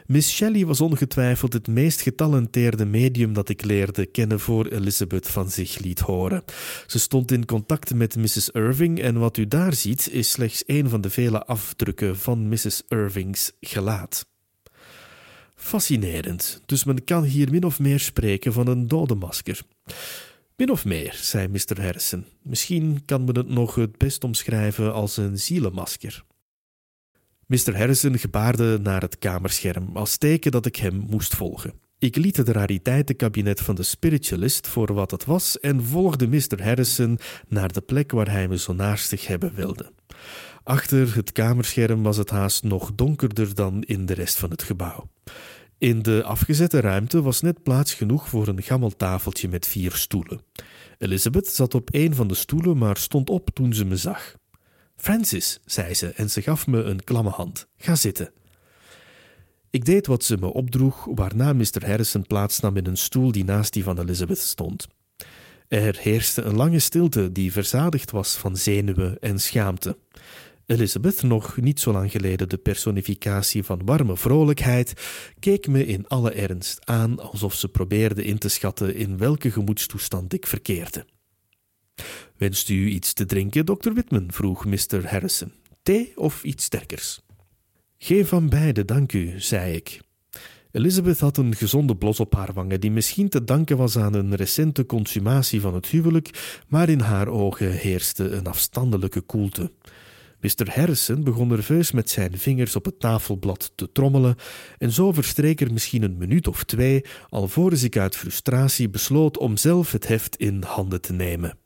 Miss 0.07 0.35
Shelley 0.35 0.67
was 0.67 0.81
ongetwijfeld 0.81 1.53
het 1.53 1.67
meest 1.67 2.01
getalenteerde 2.01 2.85
medium 2.85 3.33
dat 3.33 3.49
ik 3.49 3.65
leerde 3.65 4.07
kennen 4.07 4.41
voor 4.41 4.67
Elizabeth 4.67 5.29
van 5.29 5.51
zich 5.51 5.79
liet 5.79 6.01
horen. 6.01 6.45
Ze 6.87 6.99
stond 6.99 7.33
in 7.33 7.45
contact 7.45 7.95
met 7.95 8.17
Mrs. 8.17 8.51
Irving 8.51 9.01
en 9.01 9.19
wat 9.19 9.37
u 9.37 9.49
daar 9.49 9.75
ziet 9.75 10.09
is 10.13 10.31
slechts 10.31 10.63
een 10.67 10.89
van 10.89 11.01
de 11.01 11.11
vele 11.11 11.45
afdrukken 11.45 12.17
van 12.17 12.49
Mrs. 12.49 12.83
Irving's 12.89 13.53
gelaat. 13.61 14.35
Fascinerend, 15.67 16.63
dus 16.67 16.85
men 16.85 17.05
kan 17.05 17.23
hier 17.23 17.51
min 17.51 17.65
of 17.65 17.79
meer 17.79 18.01
spreken 18.01 18.53
van 18.53 18.67
een 18.67 18.89
dodenmasker. 18.89 19.61
Min 20.57 20.71
of 20.71 20.85
meer, 20.85 21.15
zei 21.15 21.49
Mr. 21.49 21.83
Harrison. 21.83 22.25
Misschien 22.43 23.03
kan 23.05 23.25
men 23.25 23.37
het 23.37 23.49
nog 23.49 23.75
het 23.75 23.99
best 23.99 24.25
omschrijven 24.25 24.93
als 24.93 25.17
een 25.17 25.39
zielenmasker. 25.39 26.25
Mr. 27.47 27.77
Harrison 27.77 28.19
gebaarde 28.19 28.79
naar 28.83 29.01
het 29.01 29.19
kamerscherm 29.19 29.97
als 29.97 30.17
teken 30.17 30.51
dat 30.51 30.67
ik 30.67 30.77
hem 30.77 30.95
moest 30.95 31.35
volgen. 31.35 31.81
Ik 31.99 32.17
liet 32.17 32.37
het 32.37 32.49
rariteitenkabinet 32.49 33.61
van 33.61 33.75
de 33.75 33.83
spiritualist 33.83 34.67
voor 34.67 34.95
wat 34.95 35.11
het 35.11 35.25
was 35.25 35.61
en 35.61 35.85
volgde 35.85 36.27
Mr. 36.27 36.63
Harrison 36.63 37.19
naar 37.49 37.73
de 37.73 37.81
plek 37.81 38.13
waar 38.13 38.31
hij 38.31 38.49
me 38.49 38.59
zo 38.59 38.73
naastig 38.73 39.27
hebben 39.27 39.55
wilde. 39.55 39.93
Achter 40.63 41.15
het 41.15 41.33
kamerscherm 41.33 42.03
was 42.03 42.17
het 42.17 42.31
haast 42.31 42.63
nog 42.63 42.95
donkerder 42.95 43.55
dan 43.55 43.83
in 43.83 44.07
de 44.07 44.15
rest 44.15 44.39
van 44.39 44.51
het 44.51 44.63
gebouw. 44.63 45.09
In 45.79 46.03
de 46.03 46.23
afgezette 46.23 46.81
ruimte 46.81 47.23
was 47.23 47.41
net 47.41 47.63
plaats 47.63 47.95
genoeg 47.95 48.29
voor 48.29 48.49
een 48.49 48.63
gammel 48.63 48.91
tafeltje 48.91 49.49
met 49.49 49.67
vier 49.67 49.93
stoelen. 49.93 50.41
Elizabeth 50.99 51.49
zat 51.49 51.75
op 51.75 51.89
een 51.93 52.15
van 52.15 52.29
de 52.29 52.35
stoelen, 52.35 52.79
maar 52.79 52.97
stond 52.97 53.31
op 53.31 53.51
toen 53.55 53.75
ze 53.75 53.85
me 53.85 53.97
zag. 53.97 54.35
Francis, 54.97 55.61
zei 55.65 55.95
ze 55.95 56.09
en 56.09 56.31
ze 56.31 56.43
gaf 56.43 56.67
me 56.67 56.83
een 56.83 57.05
klamme 57.05 57.31
hand. 57.31 57.69
Ga 57.77 57.95
zitten. 57.95 58.33
Ik 59.71 59.85
deed 59.85 60.07
wat 60.07 60.25
ze 60.25 60.37
me 60.37 60.53
opdroeg, 60.53 61.05
waarna 61.15 61.53
Mr. 61.53 61.87
Harrison 61.87 62.27
plaatsnam 62.27 62.77
in 62.77 62.87
een 62.87 62.97
stoel 62.97 63.33
die 63.33 63.45
naast 63.45 63.73
die 63.73 63.85
van 63.85 63.99
Elizabeth 63.99 64.39
stond. 64.39 64.87
Er 65.69 65.99
heerste 65.99 66.43
een 66.43 66.57
lange 66.57 66.79
stilte 66.79 67.33
die 67.33 67.53
verzadigd 67.53 68.11
was 68.11 68.37
van 68.37 68.57
zenuwen 68.57 69.19
en 69.21 69.41
schaamte. 69.41 69.99
Elizabeth, 70.67 71.23
nog 71.23 71.57
niet 71.57 71.81
zo 71.81 71.93
lang 71.93 72.11
geleden 72.11 72.49
de 72.49 72.57
personificatie 72.57 73.63
van 73.63 73.81
warme 73.85 74.17
vrolijkheid, 74.17 74.93
keek 75.39 75.67
me 75.67 75.87
in 75.87 76.09
alle 76.09 76.31
ernst 76.31 76.87
aan 76.87 77.21
alsof 77.21 77.55
ze 77.55 77.69
probeerde 77.69 78.25
in 78.25 78.39
te 78.39 78.49
schatten 78.49 78.95
in 78.95 79.19
welke 79.19 79.51
gemoedstoestand 79.51 80.33
ik 80.33 80.47
verkeerde. 80.47 81.07
Wenst 82.37 82.69
u 82.69 82.89
iets 82.89 83.13
te 83.13 83.25
drinken, 83.25 83.67
dokter 83.67 83.93
Whitman? 83.93 84.33
vroeg 84.33 84.65
Mr. 84.65 85.09
Harrison. 85.09 85.53
Thee 85.83 86.13
of 86.17 86.45
iets 86.45 86.65
sterkers? 86.65 87.21
Geen 87.99 88.27
van 88.27 88.49
beide, 88.49 88.85
dank 88.85 89.13
u, 89.13 89.41
zei 89.41 89.75
ik. 89.75 90.01
Elizabeth 90.71 91.21
had 91.21 91.37
een 91.37 91.55
gezonde 91.55 91.97
blos 91.97 92.21
op 92.21 92.35
haar 92.35 92.53
wangen, 92.53 92.81
die 92.81 92.91
misschien 92.91 93.29
te 93.29 93.45
danken 93.45 93.77
was 93.77 93.97
aan 93.99 94.15
een 94.15 94.35
recente 94.35 94.87
consumatie 94.87 95.61
van 95.61 95.75
het 95.75 95.87
huwelijk, 95.87 96.61
maar 96.69 96.89
in 96.89 97.01
haar 97.01 97.29
ogen 97.29 97.73
heerste 97.73 98.31
een 98.31 98.47
afstandelijke 98.47 99.21
koelte. 99.21 99.71
Mr. 100.47 100.71
Harrison 100.71 101.25
begon 101.25 101.49
nerveus 101.49 101.91
met 101.91 102.11
zijn 102.11 102.39
vingers 102.39 102.77
op 102.77 102.85
het 102.85 103.01
tafelblad 103.01 103.73
te 103.75 103.93
trommelen, 103.93 104.37
en 104.79 104.93
zo 104.93 105.13
verstreek 105.13 105.61
er 105.61 105.73
misschien 105.73 106.03
een 106.03 106.17
minuut 106.17 106.47
of 106.47 106.65
twee, 106.65 107.05
alvorens 107.29 107.83
ik 107.83 107.97
uit 107.97 108.17
frustratie 108.17 108.89
besloot 108.89 109.39
om 109.39 109.57
zelf 109.57 109.93
het 109.93 110.09
heft 110.09 110.37
in 110.37 110.63
handen 110.63 111.01
te 111.01 111.13
nemen. 111.13 111.59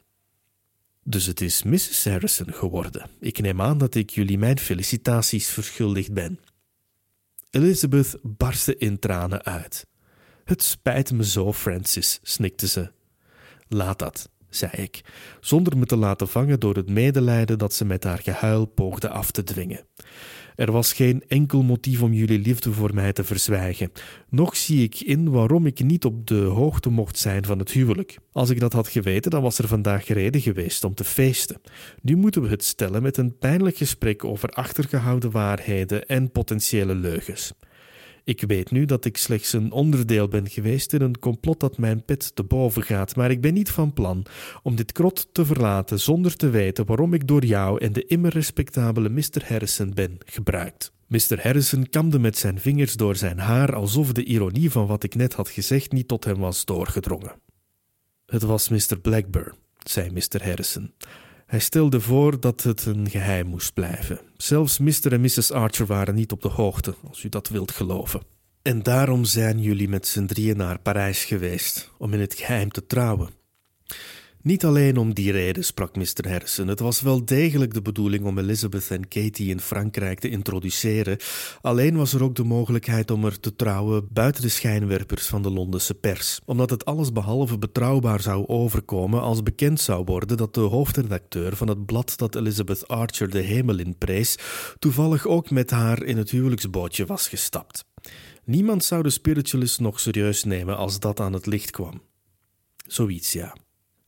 Dus 1.05 1.27
het 1.27 1.41
is 1.41 1.63
Mrs. 1.63 2.05
Harrison 2.05 2.53
geworden. 2.53 3.11
Ik 3.21 3.41
neem 3.41 3.61
aan 3.61 3.79
dat 3.79 3.95
ik 3.95 4.11
jullie 4.11 4.39
mijn 4.39 4.59
felicitaties 4.59 5.49
verschuldigd 5.49 6.13
ben. 6.13 6.41
Elizabeth 7.51 8.19
barstte 8.23 8.77
in 8.77 8.99
tranen 8.99 9.45
uit. 9.45 9.87
Het 10.45 10.63
spijt 10.63 11.13
me 11.13 11.25
zo, 11.25 11.53
Francis, 11.53 12.19
snikte 12.23 12.69
ze. 12.69 12.93
Laat 13.69 13.99
dat 13.99 14.31
zei 14.51 14.73
ik, 14.73 15.01
zonder 15.41 15.79
me 15.79 15.87
te 15.87 15.97
laten 15.97 16.29
vangen 16.29 16.61
door 16.61 16.75
het 16.75 16.89
medelijden 16.89 17.59
dat 17.59 17.75
ze 17.75 17.85
met 17.85 18.05
haar 18.05 18.19
gehuil 18.23 18.67
poogde 18.67 19.09
af 19.09 19.31
te 19.31 19.43
dwingen. 19.43 19.85
Er 20.61 20.73
was 20.73 20.93
geen 20.93 21.23
enkel 21.29 21.63
motief 21.63 22.03
om 22.03 22.13
jullie 22.13 22.39
liefde 22.39 22.73
voor 22.73 22.95
mij 22.95 23.13
te 23.13 23.25
verzwijgen. 23.25 23.93
Nog 24.29 24.57
zie 24.57 24.83
ik 24.83 25.01
in 25.01 25.31
waarom 25.31 25.67
ik 25.67 25.85
niet 25.85 26.05
op 26.05 26.27
de 26.27 26.41
hoogte 26.41 26.91
mocht 26.91 27.19
zijn 27.19 27.45
van 27.45 27.59
het 27.59 27.71
huwelijk. 27.71 28.19
Als 28.33 28.51
ik 28.51 28.61
dat 28.61 28.73
had 28.73 28.89
geweten, 28.89 29.31
dan 29.31 29.43
was 29.43 29.59
er 29.59 29.69
vandaag 29.69 30.07
reden 30.07 30.41
geweest 30.41 30.85
om 30.85 30.95
te 30.95 31.05
feesten. 31.05 31.61
Nu 32.03 32.17
moeten 32.17 32.43
we 32.43 32.49
het 32.49 32.65
stellen 32.65 33.03
met 33.03 33.17
een 33.17 33.39
pijnlijk 33.39 33.77
gesprek 33.77 34.25
over 34.25 34.49
achtergehouden 34.49 35.31
waarheden 35.31 36.07
en 36.07 36.31
potentiële 36.31 36.95
leugens. 36.95 37.53
Ik 38.31 38.45
weet 38.47 38.71
nu 38.71 38.85
dat 38.85 39.05
ik 39.05 39.17
slechts 39.17 39.53
een 39.53 39.73
onderdeel 39.73 40.29
ben 40.29 40.49
geweest 40.49 40.93
in 40.93 41.01
een 41.01 41.19
complot 41.19 41.61
dat 41.61 41.79
mijn 41.79 42.05
pet 42.05 42.35
te 42.35 42.43
boven 42.43 42.83
gaat, 42.83 43.17
maar 43.17 43.31
ik 43.31 43.41
ben 43.41 43.55
niet 43.55 43.71
van 43.71 43.93
plan 43.93 44.27
om 44.63 44.77
dit 44.77 44.93
krot 44.93 45.29
te 45.33 45.45
verlaten 45.45 46.01
zonder 46.01 46.37
te 46.37 46.51
weten 46.51 46.87
waarom 46.87 47.15
ik 47.15 47.27
door 47.27 47.45
jou 47.45 47.81
en 47.81 47.93
de 47.93 48.05
immer 48.05 48.33
respectabele 48.33 49.09
Mr. 49.09 49.45
Harrison 49.45 49.95
ben 49.95 50.19
gebruikt. 50.25 50.93
Mr. 51.07 51.43
Harrison 51.43 51.89
kamde 51.89 52.19
met 52.19 52.39
zijn 52.39 52.61
vingers 52.61 52.95
door 52.95 53.17
zijn 53.17 53.39
haar 53.39 53.75
alsof 53.75 54.13
de 54.13 54.25
ironie 54.25 54.71
van 54.71 54.87
wat 54.87 55.05
ik 55.05 55.15
net 55.15 55.33
had 55.33 55.49
gezegd 55.49 55.93
niet 55.93 56.09
tot 56.09 56.25
hem 56.25 56.39
was 56.39 56.65
doorgedrongen. 56.65 57.41
Het 58.27 58.43
was 58.43 58.69
Mr. 58.69 59.01
Blackburn, 59.03 59.55
zei 59.79 60.11
Mr. 60.11 60.45
Harrison. 60.45 60.93
Hij 61.47 61.61
stelde 61.61 62.01
voor 62.01 62.41
dat 62.41 62.63
het 62.63 62.87
een 62.87 63.11
geheim 63.11 63.47
moest 63.47 63.75
blijven. 63.75 64.30
Zelfs 64.43 64.79
Mr. 64.79 65.13
en 65.13 65.21
Mrs. 65.21 65.51
Archer 65.51 65.87
waren 65.87 66.15
niet 66.15 66.33
op 66.33 66.43
de 66.43 66.49
hoogte, 66.49 66.95
als 67.09 67.23
u 67.23 67.29
dat 67.29 67.49
wilt 67.49 67.71
geloven. 67.71 68.23
En 68.63 68.83
daarom 68.83 69.25
zijn 69.25 69.61
jullie 69.61 69.89
met 69.89 70.07
z'n 70.07 70.27
drieën 70.27 70.57
naar 70.57 70.79
Parijs 70.79 71.25
geweest, 71.25 71.91
om 71.99 72.13
in 72.13 72.21
het 72.21 72.35
geheim 72.35 72.71
te 72.71 72.87
trouwen. 72.87 73.40
Niet 74.43 74.65
alleen 74.65 74.97
om 74.97 75.15
die 75.15 75.33
reden, 75.33 75.65
sprak 75.65 75.97
Mr. 75.97 76.29
Harrison. 76.29 76.69
Het 76.69 76.81
was 76.81 77.01
wel 77.01 77.25
degelijk 77.25 77.75
de 77.75 77.83
bedoeling 77.83 78.25
om 78.25 78.39
Elizabeth 78.39 78.91
en 78.91 79.09
Katie 79.09 79.49
in 79.49 79.61
Frankrijk 79.61 80.19
te 80.19 80.29
introduceren. 80.29 81.17
Alleen 81.61 81.97
was 81.97 82.13
er 82.13 82.23
ook 82.23 82.35
de 82.35 82.45
mogelijkheid 82.45 83.11
om 83.11 83.25
er 83.25 83.41
te 83.41 83.57
trouwen 83.57 84.09
buiten 84.11 84.43
de 84.43 84.49
schijnwerpers 84.49 85.27
van 85.27 85.43
de 85.43 85.51
Londense 85.51 85.95
pers. 85.95 86.41
Omdat 86.45 86.71
het 86.71 86.85
alles 86.85 87.13
behalve 87.13 87.59
betrouwbaar 87.59 88.21
zou 88.21 88.47
overkomen 88.47 89.21
als 89.21 89.43
bekend 89.43 89.81
zou 89.81 90.05
worden 90.05 90.37
dat 90.37 90.55
de 90.55 90.61
hoofdredacteur 90.61 91.57
van 91.57 91.69
het 91.69 91.87
blad 91.87 92.13
dat 92.17 92.35
Elizabeth 92.35 92.89
Archer 92.89 93.31
de 93.31 93.41
hemel 93.41 93.79
in 93.79 93.99
prees, 93.99 94.37
toevallig 94.79 95.27
ook 95.27 95.51
met 95.51 95.71
haar 95.71 96.03
in 96.03 96.17
het 96.17 96.31
huwelijksbootje 96.31 97.07
was 97.07 97.29
gestapt. 97.29 97.85
Niemand 98.45 98.85
zou 98.85 99.03
de 99.03 99.11
spiritualist 99.11 99.81
nog 99.81 100.01
serieus 100.01 100.45
nemen 100.45 100.77
als 100.77 101.01
dat 101.01 101.21
aan 101.21 101.33
het 101.33 101.47
licht 101.47 101.71
kwam. 101.71 102.03
Zoiets, 102.87 103.33
ja. 103.33 103.55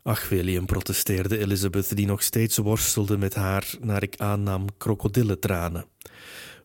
Ach, 0.04 0.28
William, 0.28 0.66
protesteerde 0.66 1.38
Elizabeth, 1.38 1.96
die 1.96 2.06
nog 2.06 2.22
steeds 2.22 2.56
worstelde 2.56 3.18
met 3.18 3.34
haar, 3.34 3.74
naar 3.80 4.02
ik 4.02 4.16
aannam, 4.16 4.66
krokodillentranen. 4.76 5.86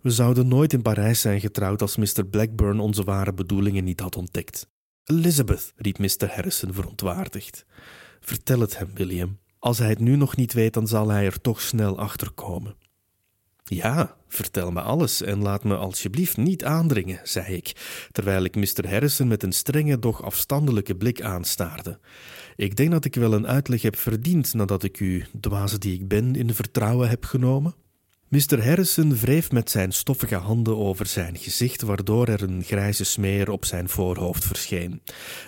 We 0.02 0.10
zouden 0.10 0.48
nooit 0.48 0.74
in 0.74 0.82
Parijs 0.82 1.22
zijn 1.22 1.40
getrouwd 1.40 1.82
als 1.82 1.96
Mr. 1.96 2.26
Blackburn 2.26 2.80
onze 2.80 3.04
ware 3.04 3.34
bedoelingen 3.34 3.84
niet 3.84 4.00
had 4.00 4.16
ontdekt. 4.16 4.70
Elizabeth, 5.04 5.74
riep 5.76 5.98
Mr. 5.98 6.34
Harrison 6.34 6.74
verontwaardigd. 6.74 7.66
Vertel 8.20 8.60
het 8.60 8.78
hem, 8.78 8.90
William. 8.94 9.40
Als 9.60 9.78
hij 9.78 9.90
het 9.90 10.00
nu 10.00 10.16
nog 10.16 10.36
niet 10.36 10.54
weet, 10.54 10.74
dan 10.74 10.88
zal 10.88 11.10
hij 11.10 11.26
er 11.26 11.42
toch 11.42 11.62
snel 11.62 12.00
achter 12.00 12.32
komen. 12.32 12.76
Ja, 13.70 14.16
vertel 14.28 14.72
me 14.72 14.82
alles 14.82 15.22
en 15.22 15.42
laat 15.42 15.64
me 15.64 15.76
alsjeblieft 15.76 16.38
niet 16.38 16.64
aandringen, 16.64 17.20
zei 17.24 17.56
ik, 17.56 17.72
terwijl 18.12 18.44
ik 18.44 18.56
Mr. 18.56 18.90
Harrison 18.90 19.28
met 19.28 19.44
een 19.44 19.52
strenge, 19.52 20.00
doch 20.00 20.24
afstandelijke 20.24 20.96
blik 20.96 21.22
aanstaarde. 21.22 22.00
Ik 22.56 22.76
denk 22.76 22.92
dat 22.92 23.06
ik 23.06 23.16
wel 23.16 23.34
een 23.34 23.48
uitleg 23.48 23.82
heb 23.82 23.96
verdiend 23.96 24.54
nadat 24.54 24.84
ik 24.84 25.00
u, 25.00 25.26
dwaze 25.40 25.78
die 25.78 25.94
ik 25.94 26.08
ben, 26.08 26.36
in 26.36 26.54
vertrouwen 26.54 27.10
heb 27.10 27.26
genomen. 27.26 27.76
Mr. 28.30 28.66
Harrison 28.66 29.16
wreef 29.16 29.52
met 29.52 29.70
zijn 29.70 29.92
stoffige 29.92 30.36
handen 30.36 30.78
over 30.78 31.06
zijn 31.06 31.38
gezicht, 31.38 31.82
waardoor 31.82 32.28
er 32.28 32.44
een 32.44 32.64
grijze 32.64 33.04
smeer 33.04 33.50
op 33.50 33.66
zijn 33.66 33.90
voorhoofd 33.90 34.46
verscheen. 34.46 35.02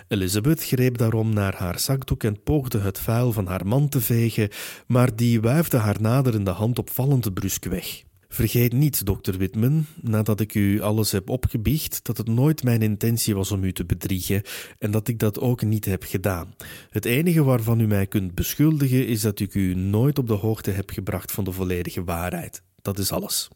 Elizabeth 0.08 0.64
greep 0.64 0.98
daarom 0.98 1.34
naar 1.34 1.56
haar 1.56 1.80
zakdoek 1.80 2.24
en 2.24 2.44
poogde 2.44 2.80
het 2.80 3.00
vuil 3.00 3.32
van 3.32 3.48
haar 3.48 3.68
man 3.68 3.90
te 3.90 4.02
vegen, 4.02 4.50
maar 4.88 5.16
die 5.16 5.42
wuifde 5.42 5.78
haar 5.78 6.02
naderende 6.02 6.52
hand 6.52 6.80
opvallend 6.80 7.34
brusk 7.34 7.66
weg. 7.66 8.04
Vergeet 8.32 8.74
niet, 8.74 9.06
dokter 9.06 9.38
Whitman, 9.38 9.86
nadat 10.02 10.40
ik 10.40 10.54
u 10.54 10.82
alles 10.82 11.12
heb 11.12 11.30
opgebiecht, 11.30 12.00
dat 12.06 12.18
het 12.18 12.28
nooit 12.28 12.64
mijn 12.64 12.82
intentie 12.82 13.36
was 13.36 13.52
om 13.52 13.64
u 13.64 13.74
te 13.74 13.86
bedriegen 13.86 14.42
en 14.78 14.92
dat 14.92 15.08
ik 15.08 15.20
dat 15.20 15.40
ook 15.40 15.62
niet 15.62 15.86
heb 15.86 16.04
gedaan. 16.04 16.54
Het 16.90 17.06
enige 17.06 17.44
waarvan 17.44 17.80
u 17.80 17.88
mij 17.88 18.08
kunt 18.08 18.36
beschuldigen 18.36 19.08
is 19.08 19.22
dat 19.22 19.40
ik 19.40 19.54
u 19.54 19.76
nooit 19.76 20.18
op 20.18 20.28
de 20.28 20.34
hoogte 20.34 20.72
heb 20.72 20.90
gebracht 20.90 21.32
van 21.32 21.44
de 21.44 21.52
volledige 21.52 22.04
waarheid. 22.04 22.64
Dat 22.82 22.98
is 22.98 23.12
alles. 23.12 23.48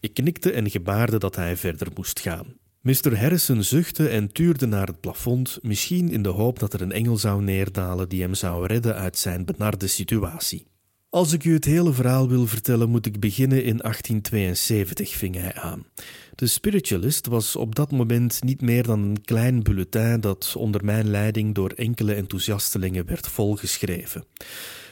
Ik 0.00 0.14
knikte 0.14 0.52
en 0.52 0.70
gebaarde 0.70 1.18
dat 1.18 1.36
hij 1.36 1.56
verder 1.56 1.88
moest 1.94 2.20
gaan. 2.20 2.46
Mr. 2.80 3.18
Harrison 3.18 3.62
zuchtte 3.62 4.08
en 4.08 4.32
tuurde 4.32 4.66
naar 4.66 4.86
het 4.86 5.00
plafond, 5.00 5.58
misschien 5.62 6.10
in 6.10 6.22
de 6.22 6.28
hoop 6.28 6.58
dat 6.58 6.72
er 6.72 6.82
een 6.82 6.92
engel 6.92 7.16
zou 7.16 7.42
neerdalen 7.42 8.08
die 8.08 8.22
hem 8.22 8.34
zou 8.34 8.66
redden 8.66 8.94
uit 8.94 9.18
zijn 9.18 9.44
benarde 9.44 9.86
situatie. 9.86 10.66
Als 11.12 11.32
ik 11.32 11.44
u 11.44 11.52
het 11.52 11.64
hele 11.64 11.92
verhaal 11.92 12.28
wil 12.28 12.46
vertellen, 12.46 12.90
moet 12.90 13.06
ik 13.06 13.20
beginnen 13.20 13.64
in 13.64 13.76
1872, 13.76 15.10
ving 15.10 15.34
hij 15.34 15.54
aan. 15.54 15.84
De 16.34 16.46
Spiritualist 16.46 17.26
was 17.26 17.56
op 17.56 17.74
dat 17.74 17.90
moment 17.90 18.42
niet 18.42 18.60
meer 18.60 18.82
dan 18.82 19.02
een 19.02 19.24
klein 19.24 19.62
bulletin 19.62 20.20
dat 20.20 20.54
onder 20.56 20.84
mijn 20.84 21.10
leiding 21.10 21.54
door 21.54 21.70
enkele 21.70 22.14
enthousiastelingen 22.14 23.06
werd 23.06 23.28
volgeschreven. 23.28 24.24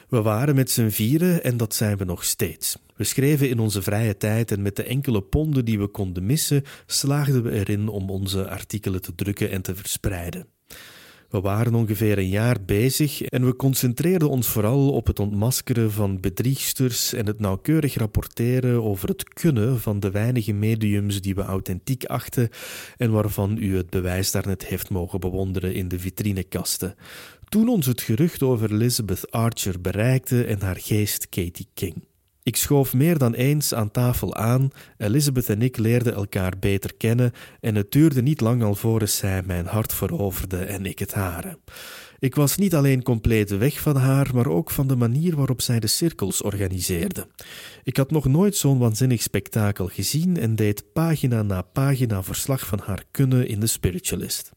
We 0.09 0.23
waren 0.23 0.55
met 0.55 0.71
z'n 0.71 0.89
vieren 0.89 1.45
en 1.45 1.57
dat 1.57 1.75
zijn 1.75 1.97
we 1.97 2.05
nog 2.05 2.25
steeds. 2.25 2.77
We 2.97 3.05
schreven 3.05 3.49
in 3.49 3.59
onze 3.59 3.83
vrije 3.83 4.17
tijd 4.17 4.51
en 4.51 4.63
met 4.63 4.77
de 4.77 4.85
enkele 4.85 5.23
ponden 5.23 5.65
die 5.65 5.79
we 5.79 5.87
konden 5.87 6.27
missen, 6.27 6.65
slaagden 6.87 7.43
we 7.43 7.51
erin 7.51 7.89
om 7.89 8.11
onze 8.11 8.49
artikelen 8.49 9.03
te 9.03 9.15
drukken 9.15 9.51
en 9.51 9.63
te 9.63 9.75
verspreiden. 9.75 10.47
We 11.31 11.41
waren 11.41 11.75
ongeveer 11.75 12.19
een 12.19 12.29
jaar 12.29 12.57
bezig 12.67 13.23
en 13.23 13.47
we 13.47 13.57
concentreerden 13.57 14.29
ons 14.31 14.49
vooral 14.49 14.93
op 14.93 15.07
het 15.07 15.19
ontmaskeren 15.19 15.93
van 15.93 16.21
bedriegsters 16.21 17.13
en 17.13 17.27
het 17.27 17.41
nauwkeurig 17.41 17.95
rapporteren 17.95 18.83
over 18.83 19.09
het 19.09 19.29
kunnen 19.29 19.81
van 19.81 20.01
de 20.01 20.11
weinige 20.11 20.53
mediums 20.53 21.21
die 21.21 21.35
we 21.35 21.43
authentiek 21.43 22.05
achten 22.05 22.49
en 22.97 23.11
waarvan 23.11 23.57
u 23.57 23.77
het 23.77 23.91
bewijs 23.91 24.31
daarnet 24.31 24.67
heeft 24.67 24.91
mogen 24.91 25.21
bewonderen 25.21 25.75
in 25.75 25.89
de 25.89 25.99
vitrinekasten. 25.99 26.95
Toen 27.49 27.69
ons 27.69 27.87
het 27.87 28.01
gerucht 28.01 28.43
over 28.43 28.73
Elizabeth 28.73 29.31
Archer 29.31 29.81
bereikte 29.81 30.45
en 30.45 30.61
haar 30.61 30.79
geest 30.79 31.29
Katie 31.29 31.69
King. 31.75 32.10
Ik 32.43 32.57
schoof 32.57 32.95
meer 32.95 33.19
dan 33.19 33.35
eens 33.35 33.75
aan 33.75 33.91
tafel 33.91 34.35
aan, 34.35 34.71
Elizabeth 34.97 35.49
en 35.49 35.63
ik 35.63 35.77
leerden 35.77 36.15
elkaar 36.15 36.53
beter 36.61 36.95
kennen 36.95 37.33
en 37.61 37.75
het 37.75 37.93
duurde 37.93 38.23
niet 38.23 38.41
lang 38.41 38.63
alvorens 38.63 39.17
zij 39.17 39.43
mijn 39.43 39.67
hart 39.67 39.95
veroverde 39.95 40.57
en 40.57 40.87
ik 40.87 40.99
het 40.99 41.15
hare. 41.15 41.59
Ik 42.19 42.35
was 42.35 42.57
niet 42.57 42.75
alleen 42.75 43.03
compleet 43.03 43.51
weg 43.51 43.81
van 43.81 43.97
haar, 43.97 44.31
maar 44.35 44.47
ook 44.47 44.71
van 44.71 44.87
de 44.87 44.97
manier 44.97 45.37
waarop 45.37 45.61
zij 45.61 45.81
de 45.81 45.87
cirkels 45.87 46.43
organiseerde. 46.43 47.27
Ik 47.83 47.97
had 47.97 48.11
nog 48.11 48.25
nooit 48.25 48.57
zo'n 48.57 48.79
waanzinnig 48.79 49.23
spektakel 49.23 49.87
gezien 49.87 50.37
en 50.37 50.57
deed 50.57 50.93
pagina 50.93 51.43
na 51.43 51.63
pagina 51.63 52.23
verslag 52.23 52.67
van 52.67 52.81
haar 52.85 53.05
kunnen 53.11 53.49
in 53.49 53.61
de 53.61 53.67
Spiritualist. 53.67 54.51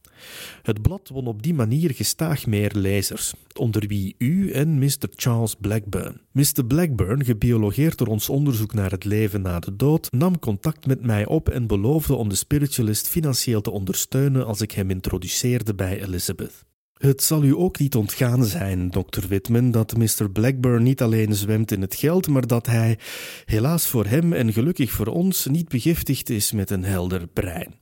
Het 0.62 0.82
blad 0.82 1.10
won 1.10 1.28
op 1.28 1.44
die 1.44 1.54
manier 1.54 1.94
gestaag 1.94 2.46
meer 2.46 2.72
lezers, 2.76 3.34
onder 3.54 3.88
wie 3.88 4.16
u 4.18 4.52
en 4.52 4.80
Mr. 4.80 5.08
Charles 5.16 5.56
Blackburn. 5.56 6.22
Mr. 6.32 6.66
Blackburn, 6.68 7.26
gebiologeerd 7.26 7.98
door 7.98 8.08
ons 8.08 8.30
onderzoek 8.30 8.74
naar 8.74 8.92
het 8.92 9.06
leven 9.06 9.42
na 9.42 9.60
de 9.60 9.76
dood, 9.76 10.12
nam 10.12 10.40
contact 10.40 10.86
met 10.86 11.06
mij 11.06 11.26
op 11.26 11.50
en 11.50 11.68
beloofde 11.68 12.16
om 12.16 12.30
de 12.30 12.36
spiritualist 12.36 13.08
financieel 13.08 13.62
te 13.62 13.72
ondersteunen 13.72 14.46
als 14.46 14.62
ik 14.62 14.72
hem 14.72 14.90
introduceerde 14.90 15.76
bij 15.76 16.02
Elizabeth. 16.02 16.66
Het 17.04 17.24
zal 17.24 17.44
u 17.44 17.56
ook 17.56 17.80
niet 17.80 17.96
ontgaan 17.96 18.46
zijn, 18.46 18.90
Dr. 18.90 19.28
Whitman, 19.28 19.72
dat 19.72 19.98
Mr. 19.98 20.30
Blackburn 20.32 20.84
niet 20.84 21.02
alleen 21.02 21.36
zwemt 21.36 21.72
in 21.72 21.82
het 21.82 21.96
geld, 21.96 22.28
maar 22.28 22.48
dat 22.48 22.66
hij, 22.66 22.98
helaas 23.46 23.88
voor 23.88 24.06
hem 24.06 24.34
en 24.34 24.54
gelukkig 24.54 24.92
voor 24.92 25.08
ons, 25.08 25.46
niet 25.46 25.68
begiftigd 25.70 26.30
is 26.30 26.52
met 26.52 26.70
een 26.70 26.84
helder 26.84 27.28
brein. 27.28 27.74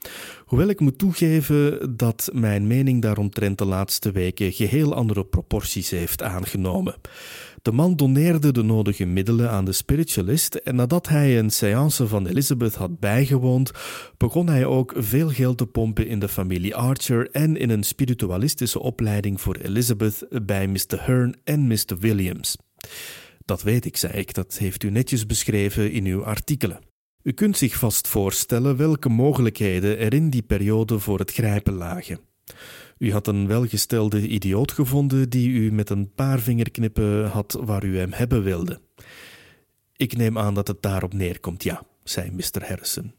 Hoewel 0.45 0.67
ik 0.67 0.79
moet 0.79 0.97
toegeven 0.97 1.93
dat 1.97 2.29
mijn 2.33 2.67
mening 2.67 3.01
daaromtrent 3.01 3.57
de 3.57 3.65
laatste 3.65 4.11
weken 4.11 4.51
geheel 4.51 4.93
andere 4.95 5.25
proporties 5.25 5.89
heeft 5.89 6.23
aangenomen. 6.23 6.95
De 7.61 7.71
man 7.71 7.95
doneerde 7.95 8.51
de 8.51 8.63
nodige 8.63 9.05
middelen 9.05 9.49
aan 9.49 9.65
de 9.65 9.71
spiritualist 9.71 10.55
en 10.55 10.75
nadat 10.75 11.07
hij 11.07 11.39
een 11.39 11.49
seance 11.49 12.07
van 12.07 12.27
Elizabeth 12.27 12.75
had 12.75 12.99
bijgewoond, 12.99 13.71
begon 14.17 14.47
hij 14.47 14.65
ook 14.65 14.93
veel 14.97 15.29
geld 15.29 15.57
te 15.57 15.65
pompen 15.65 16.07
in 16.07 16.19
de 16.19 16.27
familie 16.27 16.75
Archer 16.75 17.31
en 17.31 17.57
in 17.57 17.69
een 17.69 17.83
spiritualistische 17.83 18.79
opleiding 18.79 19.41
voor 19.41 19.55
Elizabeth 19.55 20.25
bij 20.43 20.67
Mr. 20.67 21.05
Hearn 21.05 21.35
en 21.43 21.67
Mr. 21.67 21.97
Williams. 21.99 22.57
Dat 23.45 23.61
weet 23.61 23.85
ik, 23.85 23.97
zei 23.97 24.13
ik, 24.13 24.33
dat 24.33 24.57
heeft 24.57 24.83
u 24.83 24.89
netjes 24.89 25.25
beschreven 25.25 25.91
in 25.91 26.05
uw 26.05 26.25
artikelen. 26.25 26.79
U 27.23 27.31
kunt 27.31 27.57
zich 27.57 27.75
vast 27.75 28.07
voorstellen 28.07 28.77
welke 28.77 29.09
mogelijkheden 29.09 29.97
er 29.97 30.13
in 30.13 30.29
die 30.29 30.41
periode 30.41 30.99
voor 30.99 31.19
het 31.19 31.31
grijpen 31.31 31.73
lagen. 31.73 32.19
U 33.01 33.11
had 33.11 33.27
een 33.27 33.47
welgestelde 33.47 34.27
idioot 34.27 34.71
gevonden 34.71 35.29
die 35.29 35.49
u 35.49 35.71
met 35.71 35.89
een 35.89 36.13
paar 36.13 36.39
vingerknippen 36.39 37.29
had 37.29 37.57
waar 37.61 37.83
u 37.83 37.97
hem 37.97 38.11
hebben 38.11 38.43
wilde. 38.43 38.81
Ik 39.95 40.17
neem 40.17 40.37
aan 40.37 40.53
dat 40.53 40.67
het 40.67 40.81
daarop 40.81 41.13
neerkomt, 41.13 41.63
ja, 41.63 41.83
zei 42.03 42.31
Mr. 42.31 42.67
Harrison. 42.67 43.13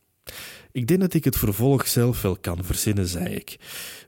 Ik 0.73 0.87
denk 0.87 1.01
dat 1.01 1.15
ik 1.15 1.25
het 1.25 1.37
vervolg 1.37 1.89
zelf 1.89 2.23
wel 2.23 2.37
kan 2.37 2.65
verzinnen, 2.65 3.07
zei 3.07 3.35
ik. 3.35 3.57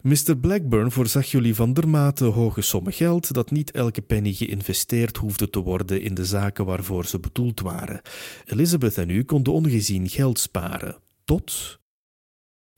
Mr. 0.03 0.37
Blackburn 0.41 0.91
voorzag 0.91 1.31
jullie 1.31 1.55
van 1.55 1.73
dermate 1.73 2.25
hoge 2.25 2.61
sommen 2.61 2.93
geld 2.93 3.33
dat 3.33 3.51
niet 3.51 3.71
elke 3.71 4.03
penny 4.03 4.33
geïnvesteerd 4.33 5.17
hoefde 5.17 5.51
te 5.51 5.61
worden 5.61 6.01
in 6.01 6.15
de 6.15 6.25
zaken 6.25 6.65
waarvoor 6.65 7.07
ze 7.07 7.19
bedoeld 7.19 7.61
waren. 7.61 8.01
Elizabeth 8.45 8.99
en 8.99 9.11
u 9.11 9.25
konden 9.25 9.53
ongezien 9.53 10.09
geld 10.09 10.39
sparen. 10.39 10.97
Tot 11.25 11.79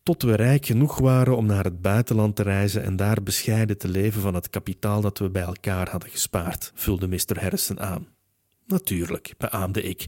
tot 0.06 0.22
we 0.22 0.34
rijk 0.34 0.66
genoeg 0.66 0.98
waren 0.98 1.36
om 1.36 1.46
naar 1.46 1.64
het 1.64 1.82
buitenland 1.82 2.36
te 2.36 2.42
reizen 2.42 2.82
en 2.82 2.96
daar 2.96 3.22
bescheiden 3.22 3.78
te 3.78 3.88
leven 3.88 4.20
van 4.20 4.34
het 4.34 4.50
kapitaal 4.50 5.00
dat 5.00 5.18
we 5.18 5.30
bij 5.30 5.42
elkaar 5.42 5.90
hadden 5.90 6.10
gespaard, 6.10 6.72
vulde 6.74 7.08
Mr. 7.08 7.40
Harrison 7.40 7.80
aan. 7.80 8.06
Natuurlijk, 8.66 9.34
beaamde 9.38 9.82
ik, 9.82 10.04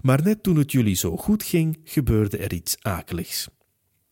maar 0.00 0.22
net 0.22 0.42
toen 0.42 0.56
het 0.56 0.72
jullie 0.72 0.94
zo 0.94 1.16
goed 1.16 1.42
ging, 1.42 1.80
gebeurde 1.84 2.36
er 2.36 2.52
iets 2.52 2.76
akeligs. 2.80 3.48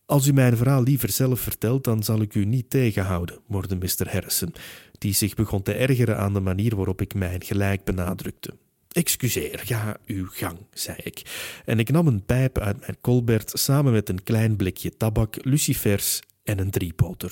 Als 0.05 0.27
u 0.27 0.33
mijn 0.33 0.57
verhaal 0.57 0.83
liever 0.83 1.09
zelf 1.09 1.39
vertelt, 1.39 1.83
dan 1.83 2.03
zal 2.03 2.21
ik 2.21 2.35
u 2.35 2.45
niet 2.45 2.69
tegenhouden, 2.69 3.39
morde 3.47 3.75
Mr. 3.75 4.11
Harrison, 4.11 4.53
die 4.97 5.13
zich 5.13 5.33
begon 5.33 5.61
te 5.61 5.73
ergeren 5.73 6.17
aan 6.17 6.33
de 6.33 6.39
manier 6.39 6.75
waarop 6.75 7.01
ik 7.01 7.13
mijn 7.13 7.43
gelijk 7.43 7.83
benadrukte. 7.83 8.57
Excuseer, 8.95 9.59
ga 9.63 9.97
uw 10.05 10.27
gang, 10.31 10.57
zei 10.73 10.97
ik. 11.03 11.21
En 11.65 11.79
ik 11.79 11.89
nam 11.89 12.07
een 12.07 12.25
pijp 12.25 12.59
uit 12.59 12.79
mijn 12.79 12.97
kolbert 13.01 13.51
samen 13.53 13.93
met 13.93 14.09
een 14.09 14.23
klein 14.23 14.55
blikje 14.55 14.97
tabak, 14.97 15.35
lucifers 15.41 16.19
en 16.43 16.59
een 16.59 16.69
driepoter. 16.69 17.31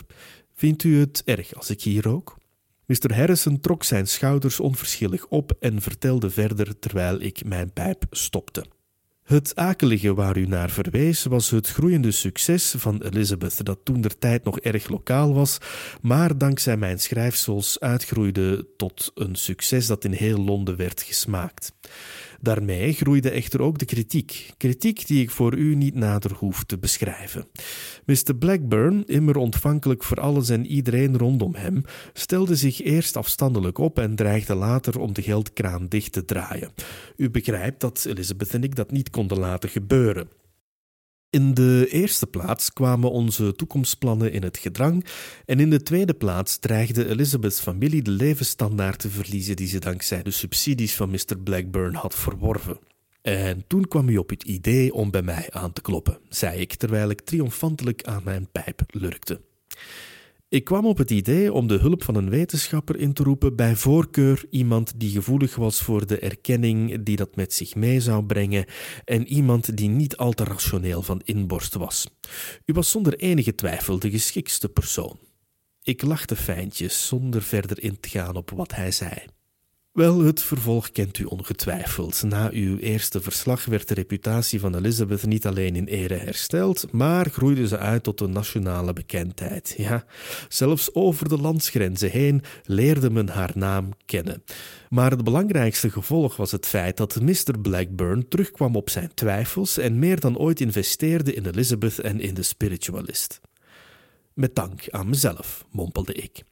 Vindt 0.53 0.83
u 0.83 0.99
het 0.99 1.21
erg 1.25 1.55
als 1.55 1.69
ik 1.69 1.81
hier 1.81 2.03
rook? 2.03 2.37
Mr. 2.85 3.15
Harrison 3.15 3.59
trok 3.59 3.83
zijn 3.83 4.07
schouders 4.07 4.59
onverschillig 4.59 5.27
op 5.27 5.51
en 5.59 5.81
vertelde 5.81 6.29
verder 6.29 6.79
terwijl 6.79 7.21
ik 7.21 7.45
mijn 7.45 7.73
pijp 7.73 8.05
stopte. 8.09 8.65
Het 9.23 9.55
akelige 9.55 10.13
waar 10.13 10.37
u 10.37 10.45
naar 10.45 10.69
verwees 10.69 11.23
was 11.23 11.49
het 11.49 11.67
groeiende 11.67 12.11
succes 12.11 12.73
van 12.77 13.01
Elizabeth, 13.01 13.65
dat 13.65 13.79
toen 13.83 14.01
der 14.01 14.17
tijd 14.17 14.43
nog 14.43 14.59
erg 14.59 14.87
lokaal 14.87 15.33
was, 15.33 15.57
maar 16.01 16.37
dankzij 16.37 16.77
mijn 16.77 16.99
schrijfsels 16.99 17.79
uitgroeide 17.79 18.67
tot 18.77 19.11
een 19.15 19.35
succes 19.35 19.87
dat 19.87 20.03
in 20.03 20.11
heel 20.11 20.39
Londen 20.39 20.75
werd 20.75 21.01
gesmaakt. 21.01 21.73
Daarmee 22.43 22.93
groeide 22.93 23.29
echter 23.29 23.61
ook 23.61 23.79
de 23.79 23.85
kritiek, 23.85 24.51
kritiek 24.57 25.07
die 25.07 25.21
ik 25.21 25.31
voor 25.31 25.57
u 25.57 25.75
niet 25.75 25.95
nader 25.95 26.31
hoef 26.33 26.63
te 26.63 26.77
beschrijven. 26.77 27.45
Mr. 28.05 28.35
Blackburn, 28.39 29.05
immer 29.05 29.37
ontvankelijk 29.37 30.03
voor 30.03 30.19
alles 30.19 30.49
en 30.49 30.65
iedereen 30.65 31.17
rondom 31.17 31.55
hem, 31.55 31.83
stelde 32.13 32.55
zich 32.55 32.81
eerst 32.81 33.17
afstandelijk 33.17 33.77
op 33.77 33.99
en 33.99 34.15
dreigde 34.15 34.55
later 34.55 34.99
om 34.99 35.13
de 35.13 35.21
geldkraan 35.21 35.87
dicht 35.87 36.11
te 36.11 36.25
draaien. 36.25 36.71
U 37.17 37.29
begrijpt 37.29 37.81
dat 37.81 38.05
Elizabeth 38.05 38.53
en 38.53 38.63
ik 38.63 38.75
dat 38.75 38.91
niet 38.91 39.09
konden 39.09 39.39
laten 39.39 39.69
gebeuren. 39.69 40.42
In 41.33 41.53
de 41.53 41.87
eerste 41.89 42.27
plaats 42.27 42.73
kwamen 42.73 43.11
onze 43.11 43.53
toekomstplannen 43.55 44.31
in 44.31 44.43
het 44.43 44.57
gedrang 44.57 45.05
en 45.45 45.59
in 45.59 45.69
de 45.69 45.83
tweede 45.83 46.13
plaats 46.13 46.57
dreigde 46.57 47.07
Elizabeth's 47.07 47.59
familie 47.59 48.01
de 48.01 48.11
levensstandaard 48.11 48.99
te 48.99 49.09
verliezen 49.09 49.55
die 49.55 49.67
ze 49.67 49.79
dankzij 49.79 50.23
de 50.23 50.31
subsidies 50.31 50.95
van 50.95 51.09
Mr. 51.09 51.37
Blackburn 51.43 51.93
had 51.95 52.15
verworven. 52.15 52.79
En 53.21 53.63
toen 53.67 53.87
kwam 53.87 54.09
u 54.09 54.17
op 54.17 54.29
het 54.29 54.43
idee 54.43 54.93
om 54.93 55.11
bij 55.11 55.21
mij 55.21 55.47
aan 55.49 55.73
te 55.73 55.81
kloppen, 55.81 56.17
zei 56.29 56.59
ik 56.59 56.75
terwijl 56.75 57.09
ik 57.09 57.21
triomfantelijk 57.21 58.03
aan 58.03 58.23
mijn 58.23 58.47
pijp 58.51 58.81
lurkte. 58.87 59.41
Ik 60.53 60.63
kwam 60.63 60.85
op 60.85 60.97
het 60.97 61.11
idee 61.11 61.53
om 61.53 61.67
de 61.67 61.77
hulp 61.77 62.03
van 62.03 62.15
een 62.15 62.29
wetenschapper 62.29 62.95
in 62.95 63.13
te 63.13 63.23
roepen, 63.23 63.55
bij 63.55 63.75
voorkeur 63.75 64.45
iemand 64.49 64.93
die 64.99 65.09
gevoelig 65.09 65.55
was 65.55 65.81
voor 65.81 66.07
de 66.07 66.19
erkenning 66.19 67.03
die 67.03 67.15
dat 67.15 67.35
met 67.35 67.53
zich 67.53 67.75
mee 67.75 67.99
zou 67.99 68.25
brengen 68.25 68.65
en 69.05 69.27
iemand 69.27 69.77
die 69.77 69.89
niet 69.89 70.17
al 70.17 70.31
te 70.31 70.43
rationeel 70.43 71.01
van 71.01 71.21
inborst 71.23 71.73
was. 71.73 72.07
U 72.65 72.73
was 72.73 72.91
zonder 72.91 73.15
enige 73.15 73.55
twijfel 73.55 73.99
de 73.99 74.11
geschiktste 74.11 74.69
persoon. 74.69 75.19
Ik 75.81 76.01
lachte 76.01 76.35
fijntjes 76.35 77.07
zonder 77.07 77.41
verder 77.41 77.83
in 77.83 77.99
te 77.99 78.09
gaan 78.09 78.35
op 78.35 78.49
wat 78.49 78.75
hij 78.75 78.91
zei. 78.91 79.25
Wel, 79.93 80.19
het 80.19 80.41
vervolg 80.41 80.91
kent 80.91 81.17
u 81.17 81.23
ongetwijfeld. 81.23 82.23
Na 82.23 82.49
uw 82.51 82.77
eerste 82.77 83.21
verslag 83.21 83.65
werd 83.65 83.87
de 83.87 83.93
reputatie 83.93 84.59
van 84.59 84.75
Elizabeth 84.75 85.25
niet 85.25 85.45
alleen 85.45 85.75
in 85.75 85.85
ere 85.85 86.13
hersteld, 86.13 86.91
maar 86.91 87.29
groeide 87.29 87.67
ze 87.67 87.77
uit 87.77 88.03
tot 88.03 88.21
een 88.21 88.31
nationale 88.31 88.93
bekendheid. 88.93 89.73
Ja, 89.77 90.05
zelfs 90.49 90.93
over 90.93 91.29
de 91.29 91.37
landsgrenzen 91.37 92.09
heen 92.09 92.43
leerde 92.63 93.09
men 93.09 93.29
haar 93.29 93.51
naam 93.53 93.89
kennen. 94.05 94.43
Maar 94.89 95.11
het 95.11 95.23
belangrijkste 95.23 95.89
gevolg 95.89 96.35
was 96.35 96.51
het 96.51 96.67
feit 96.67 96.97
dat 96.97 97.21
Mr. 97.21 97.59
Blackburn 97.61 98.27
terugkwam 98.27 98.75
op 98.75 98.89
zijn 98.89 99.13
twijfels 99.13 99.77
en 99.77 99.99
meer 99.99 100.19
dan 100.19 100.37
ooit 100.37 100.59
investeerde 100.59 101.33
in 101.33 101.45
Elizabeth 101.45 101.99
en 101.99 102.19
in 102.19 102.33
de 102.33 102.43
spiritualist. 102.43 103.41
Met 104.33 104.55
dank 104.55 104.89
aan 104.89 105.09
mezelf, 105.09 105.65
mompelde 105.71 106.13
ik. 106.13 106.43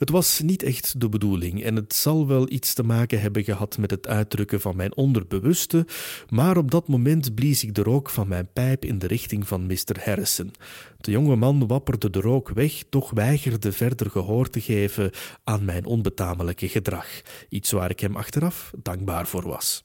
Het 0.00 0.10
was 0.10 0.40
niet 0.40 0.62
echt 0.62 1.00
de 1.00 1.08
bedoeling 1.08 1.64
en 1.64 1.76
het 1.76 1.94
zal 1.94 2.26
wel 2.26 2.50
iets 2.50 2.74
te 2.74 2.82
maken 2.82 3.20
hebben 3.20 3.44
gehad 3.44 3.78
met 3.78 3.90
het 3.90 4.06
uitdrukken 4.06 4.60
van 4.60 4.76
mijn 4.76 4.96
onderbewuste, 4.96 5.86
maar 6.28 6.56
op 6.56 6.70
dat 6.70 6.88
moment 6.88 7.34
blies 7.34 7.64
ik 7.64 7.74
de 7.74 7.82
rook 7.82 8.10
van 8.10 8.28
mijn 8.28 8.52
pijp 8.52 8.84
in 8.84 8.98
de 8.98 9.06
richting 9.06 9.48
van 9.48 9.66
Mr. 9.66 10.00
Harrison. 10.04 10.52
De 10.96 11.10
jonge 11.10 11.36
man 11.36 11.66
wapperde 11.66 12.10
de 12.10 12.20
rook 12.20 12.48
weg, 12.48 12.82
doch 12.88 13.10
weigerde 13.10 13.72
verder 13.72 14.10
gehoor 14.10 14.50
te 14.50 14.60
geven 14.60 15.10
aan 15.44 15.64
mijn 15.64 15.84
onbetamelijke 15.84 16.68
gedrag, 16.68 17.06
iets 17.48 17.70
waar 17.70 17.90
ik 17.90 18.00
hem 18.00 18.16
achteraf 18.16 18.72
dankbaar 18.82 19.26
voor 19.26 19.48
was. 19.48 19.84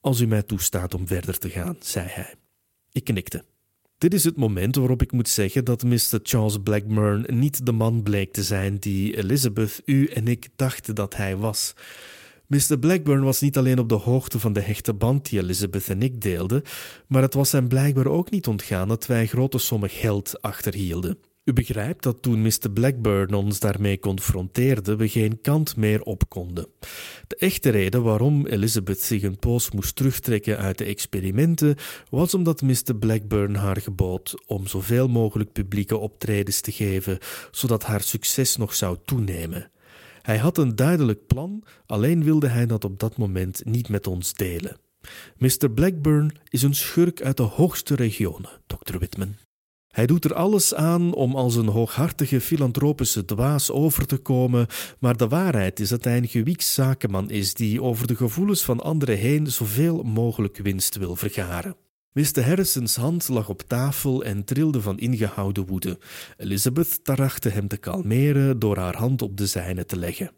Als 0.00 0.20
u 0.20 0.26
mij 0.26 0.42
toestaat 0.42 0.94
om 0.94 1.06
verder 1.06 1.38
te 1.38 1.50
gaan, 1.50 1.76
zei 1.80 2.06
hij. 2.08 2.34
Ik 2.92 3.04
knikte. 3.04 3.44
Dit 4.00 4.14
is 4.14 4.24
het 4.24 4.36
moment 4.36 4.76
waarop 4.76 5.02
ik 5.02 5.12
moet 5.12 5.28
zeggen 5.28 5.64
dat 5.64 5.82
Mr. 5.82 6.18
Charles 6.22 6.58
Blackburn 6.62 7.26
niet 7.28 7.66
de 7.66 7.72
man 7.72 8.02
bleek 8.02 8.32
te 8.32 8.42
zijn 8.42 8.76
die 8.76 9.16
Elizabeth, 9.16 9.82
u 9.84 10.06
en 10.06 10.28
ik 10.28 10.48
dachten 10.56 10.94
dat 10.94 11.16
hij 11.16 11.36
was. 11.36 11.74
Mr. 12.46 12.78
Blackburn 12.78 13.22
was 13.22 13.40
niet 13.40 13.56
alleen 13.56 13.78
op 13.78 13.88
de 13.88 13.94
hoogte 13.94 14.38
van 14.38 14.52
de 14.52 14.60
hechte 14.60 14.94
band 14.94 15.30
die 15.30 15.40
Elizabeth 15.40 15.88
en 15.88 16.02
ik 16.02 16.20
deelden, 16.20 16.62
maar 17.06 17.22
het 17.22 17.34
was 17.34 17.52
hem 17.52 17.68
blijkbaar 17.68 18.06
ook 18.06 18.30
niet 18.30 18.46
ontgaan 18.46 18.88
dat 18.88 19.06
wij 19.06 19.26
grote 19.26 19.58
sommen 19.58 19.90
geld 19.90 20.42
achterhielden. 20.42 21.18
U 21.50 21.52
begrijpt 21.52 22.02
dat 22.02 22.22
toen 22.22 22.42
Mr. 22.42 22.70
Blackburn 22.72 23.34
ons 23.34 23.60
daarmee 23.60 23.98
confronteerde, 23.98 24.96
we 24.96 25.08
geen 25.08 25.40
kant 25.40 25.76
meer 25.76 26.02
op 26.02 26.28
konden. 26.28 26.66
De 27.26 27.36
echte 27.36 27.70
reden 27.70 28.02
waarom 28.02 28.46
Elizabeth 28.46 29.00
zich 29.00 29.22
een 29.22 29.38
poos 29.38 29.70
moest 29.70 29.96
terugtrekken 29.96 30.58
uit 30.58 30.78
de 30.78 30.84
experimenten 30.84 31.76
was 32.10 32.34
omdat 32.34 32.62
Mr. 32.62 32.96
Blackburn 32.98 33.54
haar 33.54 33.80
gebood 33.80 34.34
om 34.46 34.66
zoveel 34.66 35.08
mogelijk 35.08 35.52
publieke 35.52 35.96
optredens 35.96 36.60
te 36.60 36.72
geven, 36.72 37.18
zodat 37.50 37.84
haar 37.84 38.02
succes 38.02 38.56
nog 38.56 38.74
zou 38.74 38.96
toenemen. 39.04 39.70
Hij 40.22 40.38
had 40.38 40.58
een 40.58 40.76
duidelijk 40.76 41.26
plan, 41.26 41.64
alleen 41.86 42.24
wilde 42.24 42.48
hij 42.48 42.66
dat 42.66 42.84
op 42.84 42.98
dat 42.98 43.16
moment 43.16 43.64
niet 43.64 43.88
met 43.88 44.06
ons 44.06 44.34
delen. 44.34 44.76
Mr. 45.36 45.70
Blackburn 45.74 46.38
is 46.48 46.62
een 46.62 46.74
schurk 46.74 47.22
uit 47.22 47.36
de 47.36 47.42
hoogste 47.42 47.94
regionen, 47.94 48.50
Dr. 48.66 48.98
Whitman. 48.98 49.49
Hij 49.90 50.06
doet 50.06 50.24
er 50.24 50.34
alles 50.34 50.74
aan 50.74 51.14
om 51.14 51.34
als 51.34 51.54
een 51.54 51.66
hooghartige 51.66 52.40
filantropische 52.40 53.24
dwaas 53.24 53.70
over 53.70 54.06
te 54.06 54.16
komen, 54.16 54.66
maar 54.98 55.16
de 55.16 55.28
waarheid 55.28 55.80
is 55.80 55.88
dat 55.88 56.04
hij 56.04 56.16
een 56.16 56.28
gewieks 56.28 56.74
zakenman 56.74 57.30
is 57.30 57.54
die 57.54 57.82
over 57.82 58.06
de 58.06 58.16
gevoelens 58.16 58.64
van 58.64 58.80
anderen 58.80 59.16
heen 59.16 59.46
zoveel 59.46 60.02
mogelijk 60.02 60.58
winst 60.58 60.96
wil 60.96 61.16
vergaren. 61.16 61.76
Mr. 62.12 62.44
Harrisons 62.44 62.96
hand 62.96 63.28
lag 63.28 63.48
op 63.48 63.62
tafel 63.62 64.24
en 64.24 64.44
trilde 64.44 64.80
van 64.80 64.98
ingehouden 64.98 65.66
woede. 65.66 65.98
Elizabeth 66.36 67.04
trachtte 67.04 67.48
hem 67.48 67.68
te 67.68 67.76
kalmeren 67.76 68.58
door 68.58 68.76
haar 68.76 68.96
hand 68.96 69.22
op 69.22 69.36
de 69.36 69.46
zijne 69.46 69.84
te 69.84 69.96
leggen. 69.96 70.30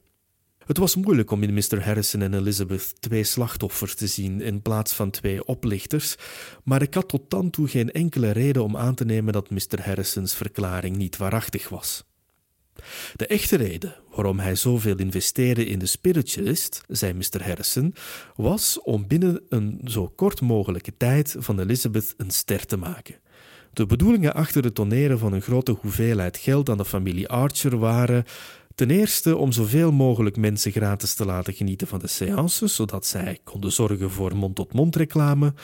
Het 0.66 0.79
was 0.79 0.96
moeilijk 0.96 1.31
om 1.31 1.42
in 1.42 1.55
Mr. 1.55 1.85
Harrison 1.85 2.22
en 2.22 2.35
Elizabeth 2.35 3.01
twee 3.01 3.25
slachtoffers 3.25 3.94
te 3.94 4.07
zien 4.07 4.40
in 4.40 4.62
plaats 4.62 4.92
van 4.92 5.11
twee 5.11 5.44
oplichters, 5.44 6.16
maar 6.64 6.83
ik 6.83 6.94
had 6.94 7.09
tot 7.09 7.31
dan 7.31 7.51
toe 7.51 7.68
geen 7.68 7.92
enkele 7.92 8.31
reden 8.31 8.62
om 8.62 8.77
aan 8.77 8.94
te 8.94 9.05
nemen 9.05 9.33
dat 9.33 9.51
Mr. 9.51 9.83
Harrisons 9.83 10.35
verklaring 10.35 10.96
niet 10.96 11.16
waarachtig 11.16 11.68
was. 11.68 12.05
De 13.16 13.27
echte 13.27 13.57
reden 13.57 13.96
waarom 14.14 14.38
hij 14.38 14.55
zoveel 14.55 14.96
investeerde 14.96 15.66
in 15.66 15.79
de 15.79 15.87
spiritualist, 15.87 16.81
zei 16.88 17.12
Mr. 17.12 17.44
Harrison, 17.44 17.94
was 18.37 18.81
om 18.81 19.07
binnen 19.07 19.40
een 19.48 19.81
zo 19.85 20.09
kort 20.09 20.40
mogelijke 20.40 20.96
tijd 20.96 21.37
van 21.38 21.61
Elizabeth 21.61 22.14
een 22.16 22.31
ster 22.31 22.66
te 22.66 22.77
maken. 22.77 23.20
De 23.72 23.87
bedoelingen 23.87 24.35
achter 24.35 24.64
het 24.64 24.75
toneren 24.75 25.18
van 25.18 25.33
een 25.33 25.42
grote 25.42 25.72
hoeveelheid 25.72 26.37
geld 26.37 26.68
aan 26.68 26.77
de 26.77 26.85
familie 26.85 27.29
Archer 27.29 27.79
waren 27.79 28.25
Ten 28.83 28.90
eerste 28.90 29.37
om 29.37 29.53
zoveel 29.53 29.92
mogelijk 29.92 30.37
mensen 30.37 30.73
gratis 30.73 31.14
te 31.14 31.25
laten 31.25 31.55
genieten 31.55 31.87
van 31.87 31.99
de 31.99 32.07
séances, 32.07 32.75
zodat 32.75 33.07
zij 33.07 33.38
konden 33.45 33.73
zorgen 33.73 34.11
voor 34.11 34.37
mond-tot-mond 34.37 34.97
reclame. 34.97 35.55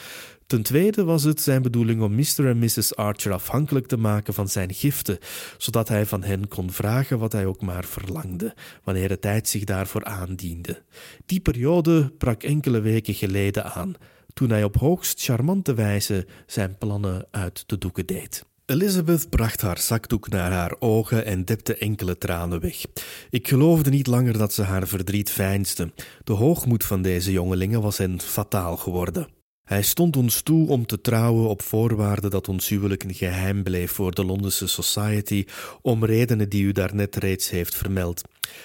Ten 0.47 0.63
tweede 0.63 1.03
was 1.03 1.23
het 1.23 1.41
zijn 1.41 1.61
bedoeling 1.61 2.01
om 2.01 2.15
Mr. 2.15 2.47
en 2.47 2.57
Mrs. 2.57 2.95
Archer 2.95 3.33
afhankelijk 3.33 3.87
te 3.87 3.97
maken 3.97 4.33
van 4.33 4.47
zijn 4.47 4.73
giften, 4.73 5.17
zodat 5.57 5.87
hij 5.87 6.05
van 6.05 6.23
hen 6.23 6.47
kon 6.47 6.71
vragen 6.71 7.19
wat 7.19 7.31
hij 7.31 7.45
ook 7.45 7.61
maar 7.61 7.85
verlangde, 7.85 8.55
wanneer 8.83 9.07
de 9.07 9.19
tijd 9.19 9.47
zich 9.47 9.63
daarvoor 9.63 10.03
aandiende. 10.03 10.81
Die 11.25 11.39
periode 11.39 12.11
brak 12.17 12.43
enkele 12.43 12.79
weken 12.79 13.13
geleden 13.13 13.73
aan, 13.73 13.93
toen 14.33 14.49
hij 14.49 14.63
op 14.63 14.77
hoogst 14.77 15.23
charmante 15.23 15.73
wijze 15.73 16.27
zijn 16.45 16.77
plannen 16.77 17.27
uit 17.31 17.63
de 17.65 17.77
doeken 17.77 18.05
deed. 18.05 18.47
Elizabeth 18.69 19.29
bracht 19.29 19.61
haar 19.61 19.79
zakdoek 19.79 20.29
naar 20.29 20.51
haar 20.51 20.75
ogen 20.79 21.25
en 21.25 21.45
depte 21.45 21.75
enkele 21.75 22.17
tranen 22.17 22.59
weg. 22.59 22.85
Ik 23.29 23.47
geloofde 23.47 23.89
niet 23.89 24.07
langer 24.07 24.37
dat 24.37 24.53
ze 24.53 24.61
haar 24.61 24.87
verdriet 24.87 25.29
veinsde. 25.29 25.91
De 26.23 26.33
hoogmoed 26.33 26.83
van 26.83 27.01
deze 27.01 27.31
jongelingen 27.31 27.81
was 27.81 27.97
hen 27.97 28.21
fataal 28.21 28.77
geworden. 28.77 29.27
Hij 29.63 29.81
stond 29.81 30.17
ons 30.17 30.41
toe 30.41 30.67
om 30.67 30.85
te 30.85 31.01
trouwen 31.01 31.49
op 31.49 31.61
voorwaarde 31.61 32.29
dat 32.29 32.47
ons 32.47 32.69
huwelijk 32.69 33.03
een 33.03 33.13
geheim 33.13 33.63
bleef 33.63 33.91
voor 33.91 34.11
de 34.11 34.25
Londense 34.25 34.67
Society, 34.67 35.45
om 35.81 36.05
redenen 36.05 36.49
die 36.49 36.63
u 36.63 36.71
daarnet 36.71 37.15
reeds 37.15 37.49
heeft 37.49 37.75
vermeld. 37.75 38.21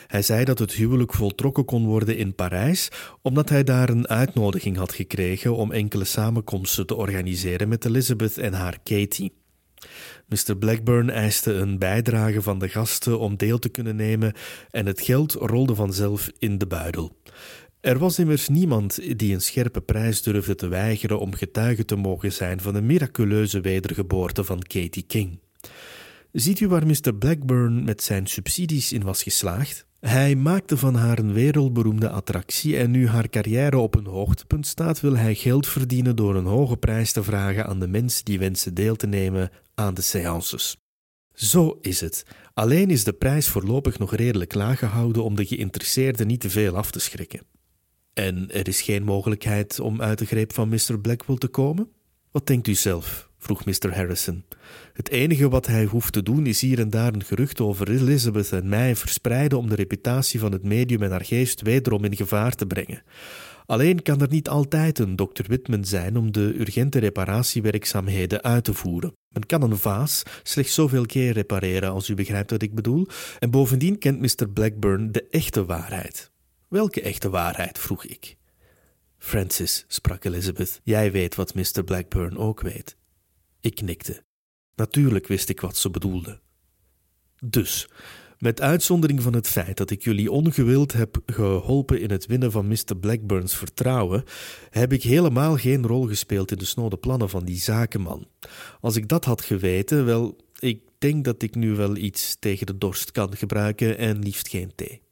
Hij 0.07 0.23
zei 0.23 0.45
dat 0.45 0.59
het 0.59 0.73
huwelijk 0.73 1.15
voltrokken 1.15 1.65
kon 1.65 1.87
worden 1.87 2.17
in 2.17 2.35
Parijs, 2.35 2.89
omdat 3.23 3.49
hij 3.49 3.65
daar 3.65 3.89
een 3.89 4.09
uitnodiging 4.09 4.77
had 4.77 4.93
gekregen 4.93 5.57
om 5.57 5.73
enkele 5.73 6.05
samenkomsten 6.05 6.87
te 6.87 6.95
organiseren 6.95 7.69
met 7.69 7.85
Elizabeth 7.85 8.39
en 8.39 8.53
haar 8.53 8.79
Katie. 8.83 9.44
Mr. 10.29 10.57
Blackburn 10.57 11.11
eiste 11.11 11.53
een 11.53 11.79
bijdrage 11.79 12.43
van 12.43 12.59
de 12.59 12.69
gasten 12.69 13.19
om 13.19 13.37
deel 13.37 13.59
te 13.59 13.69
kunnen 13.69 13.97
nemen 13.97 14.33
en 14.71 14.87
het 14.87 15.01
geld 15.01 15.33
rolde 15.33 15.75
vanzelf 15.75 16.31
in 16.39 16.59
de 16.59 16.67
buidel. 16.67 17.17
Er 17.81 17.99
was 17.99 18.19
immers 18.19 18.49
niemand 18.49 19.19
die 19.19 19.35
een 19.35 19.41
scherpe 19.41 19.81
prijs 19.81 20.23
durfde 20.23 20.55
te 20.55 20.69
weigeren 20.69 21.21
om 21.21 21.35
getuige 21.35 21.85
te 21.85 21.97
mogen 21.97 22.33
zijn 22.33 22.61
van 22.61 22.73
de 22.75 22.83
miraculeuze 22.83 23.61
wedergeboorte 23.61 24.45
van 24.45 24.63
Katie 24.63 25.05
King. 25.07 25.39
Ziet 26.33 26.61
u 26.61 26.69
waar 26.69 26.87
Mr. 26.87 27.15
Blackburn 27.19 27.85
met 27.85 28.03
zijn 28.03 28.27
subsidies 28.27 28.93
in 28.93 29.03
was 29.03 29.23
geslaagd? 29.23 29.87
Hij 30.07 30.35
maakte 30.35 30.77
van 30.77 30.95
haar 30.95 31.19
een 31.19 31.33
wereldberoemde 31.33 32.11
attractie 32.11 32.77
en 32.77 32.91
nu 32.91 33.09
haar 33.09 33.29
carrière 33.29 33.79
op 33.79 33.95
een 33.95 34.07
hoogtepunt 34.07 34.67
staat, 34.67 35.01
wil 35.01 35.17
hij 35.17 35.35
geld 35.35 35.67
verdienen 35.67 36.17
door 36.17 36.35
een 36.35 36.45
hoge 36.45 36.77
prijs 36.77 37.13
te 37.13 37.23
vragen 37.23 37.67
aan 37.67 37.81
de 37.81 37.89
mensen 37.89 38.25
die 38.25 38.39
wensen 38.39 38.75
deel 38.75 38.97
te 38.97 39.07
nemen 39.07 39.51
aan 39.75 39.95
de 39.95 40.03
séances. 40.03 40.77
Zo 41.33 41.79
is 41.81 42.01
het. 42.01 42.25
Alleen 42.55 42.91
is 42.91 43.05
de 43.05 43.13
prijs 43.13 43.49
voorlopig 43.49 43.99
nog 43.99 44.15
redelijk 44.15 44.55
laag 44.55 44.79
gehouden 44.79 45.25
om 45.25 45.35
de 45.35 45.47
geïnteresseerden 45.47 46.27
niet 46.27 46.41
te 46.41 46.51
veel 46.51 46.77
af 46.77 46.91
te 46.91 47.01
schrikken. 47.01 47.41
En 48.13 48.51
er 48.51 48.69
is 48.69 48.83
geen 48.83 49.05
mogelijkheid 49.05 49.81
om 49.81 50.03
uit 50.03 50.19
de 50.19 50.27
greep 50.27 50.53
van 50.53 50.69
Mr. 50.69 51.01
Blackwell 51.01 51.37
te 51.37 51.49
komen? 51.49 51.89
Wat 52.31 52.47
denkt 52.47 52.67
u 52.67 52.75
zelf? 52.75 53.31
Vroeg 53.45 53.65
Mr. 53.65 53.95
Harrison. 53.95 54.45
Het 54.93 55.11
enige 55.11 55.49
wat 55.49 55.67
hij 55.67 55.85
hoeft 55.85 56.13
te 56.13 56.23
doen 56.23 56.47
is 56.47 56.61
hier 56.61 56.79
en 56.79 56.91
daar 56.91 57.15
een 57.15 57.25
gerucht 57.25 57.61
over 57.61 57.91
Elizabeth 57.91 58.53
en 58.53 58.69
mij 58.69 58.97
verspreiden 58.97 59.59
om 59.59 59.69
de 59.69 59.75
reputatie 59.75 60.41
van 60.41 60.53
het 60.53 60.63
medium 60.63 61.03
en 61.03 61.11
haar 61.11 61.25
geest 61.25 61.63
wederom 61.63 62.05
in 62.05 62.17
gevaar 62.17 62.55
te 62.55 62.67
brengen. 62.67 63.03
Alleen 63.67 64.03
kan 64.03 64.21
er 64.21 64.29
niet 64.29 64.49
altijd 64.49 64.99
een 64.99 65.17
Dr. 65.17 65.43
Whitman 65.47 65.85
zijn 65.85 66.17
om 66.17 66.33
de 66.33 66.55
urgente 66.59 66.99
reparatiewerkzaamheden 66.99 68.43
uit 68.43 68.65
te 68.65 68.75
voeren. 68.75 69.13
Men 69.29 69.47
kan 69.47 69.63
een 69.63 69.77
vaas 69.77 70.23
slechts 70.43 70.75
zoveel 70.75 71.07
keer 71.07 71.33
repareren, 71.33 71.91
als 71.91 72.09
u 72.09 72.15
begrijpt 72.15 72.51
wat 72.51 72.63
ik 72.63 72.75
bedoel. 72.75 73.07
En 73.39 73.51
bovendien 73.51 73.99
kent 73.99 74.21
Mr. 74.21 74.49
Blackburn 74.49 75.13
de 75.13 75.27
echte 75.31 75.65
waarheid. 75.65 76.31
Welke 76.69 77.01
echte 77.01 77.31
waarheid? 77.31 77.79
vroeg 77.79 78.05
ik. 78.05 78.37
Francis, 79.19 79.85
sprak 79.89 80.25
Elizabeth, 80.25 80.81
jij 80.83 81.13
weet 81.13 81.35
wat 81.35 81.55
Mr. 81.55 81.85
Blackburn 81.85 82.39
ook 82.39 82.61
weet. 82.61 82.97
Ik 83.65 83.75
knikte. 83.75 84.25
Natuurlijk 84.75 85.27
wist 85.27 85.49
ik 85.49 85.61
wat 85.61 85.77
ze 85.77 85.91
bedoelde. 85.91 86.41
Dus, 87.45 87.89
met 88.39 88.61
uitzondering 88.61 89.23
van 89.23 89.35
het 89.35 89.49
feit 89.49 89.77
dat 89.77 89.91
ik 89.91 90.03
jullie 90.03 90.31
ongewild 90.31 90.93
heb 90.93 91.23
geholpen 91.27 92.01
in 92.01 92.11
het 92.11 92.27
winnen 92.27 92.51
van 92.51 92.69
Mr. 92.69 92.97
Blackburns 93.01 93.55
vertrouwen, 93.57 94.25
heb 94.71 94.93
ik 94.93 95.03
helemaal 95.03 95.57
geen 95.57 95.87
rol 95.87 96.07
gespeeld 96.07 96.51
in 96.51 96.59
de 96.59 96.65
snode 96.65 96.97
plannen 96.97 97.31
van 97.31 97.45
die 97.45 97.61
zakenman. 97.61 98.29
Als 98.81 98.97
ik 98.97 99.09
dat 99.09 99.25
had 99.25 99.43
geweten, 99.43 100.05
wel, 100.05 100.37
ik 100.59 100.81
denk 100.99 101.25
dat 101.25 101.43
ik 101.43 101.55
nu 101.55 101.75
wel 101.75 101.97
iets 101.97 102.37
tegen 102.39 102.67
de 102.67 102.79
dorst 102.79 103.11
kan 103.11 103.37
gebruiken 103.37 103.99
en 103.99 104.19
liefst 104.19 104.49
geen 104.49 104.73
thee. 104.75 105.04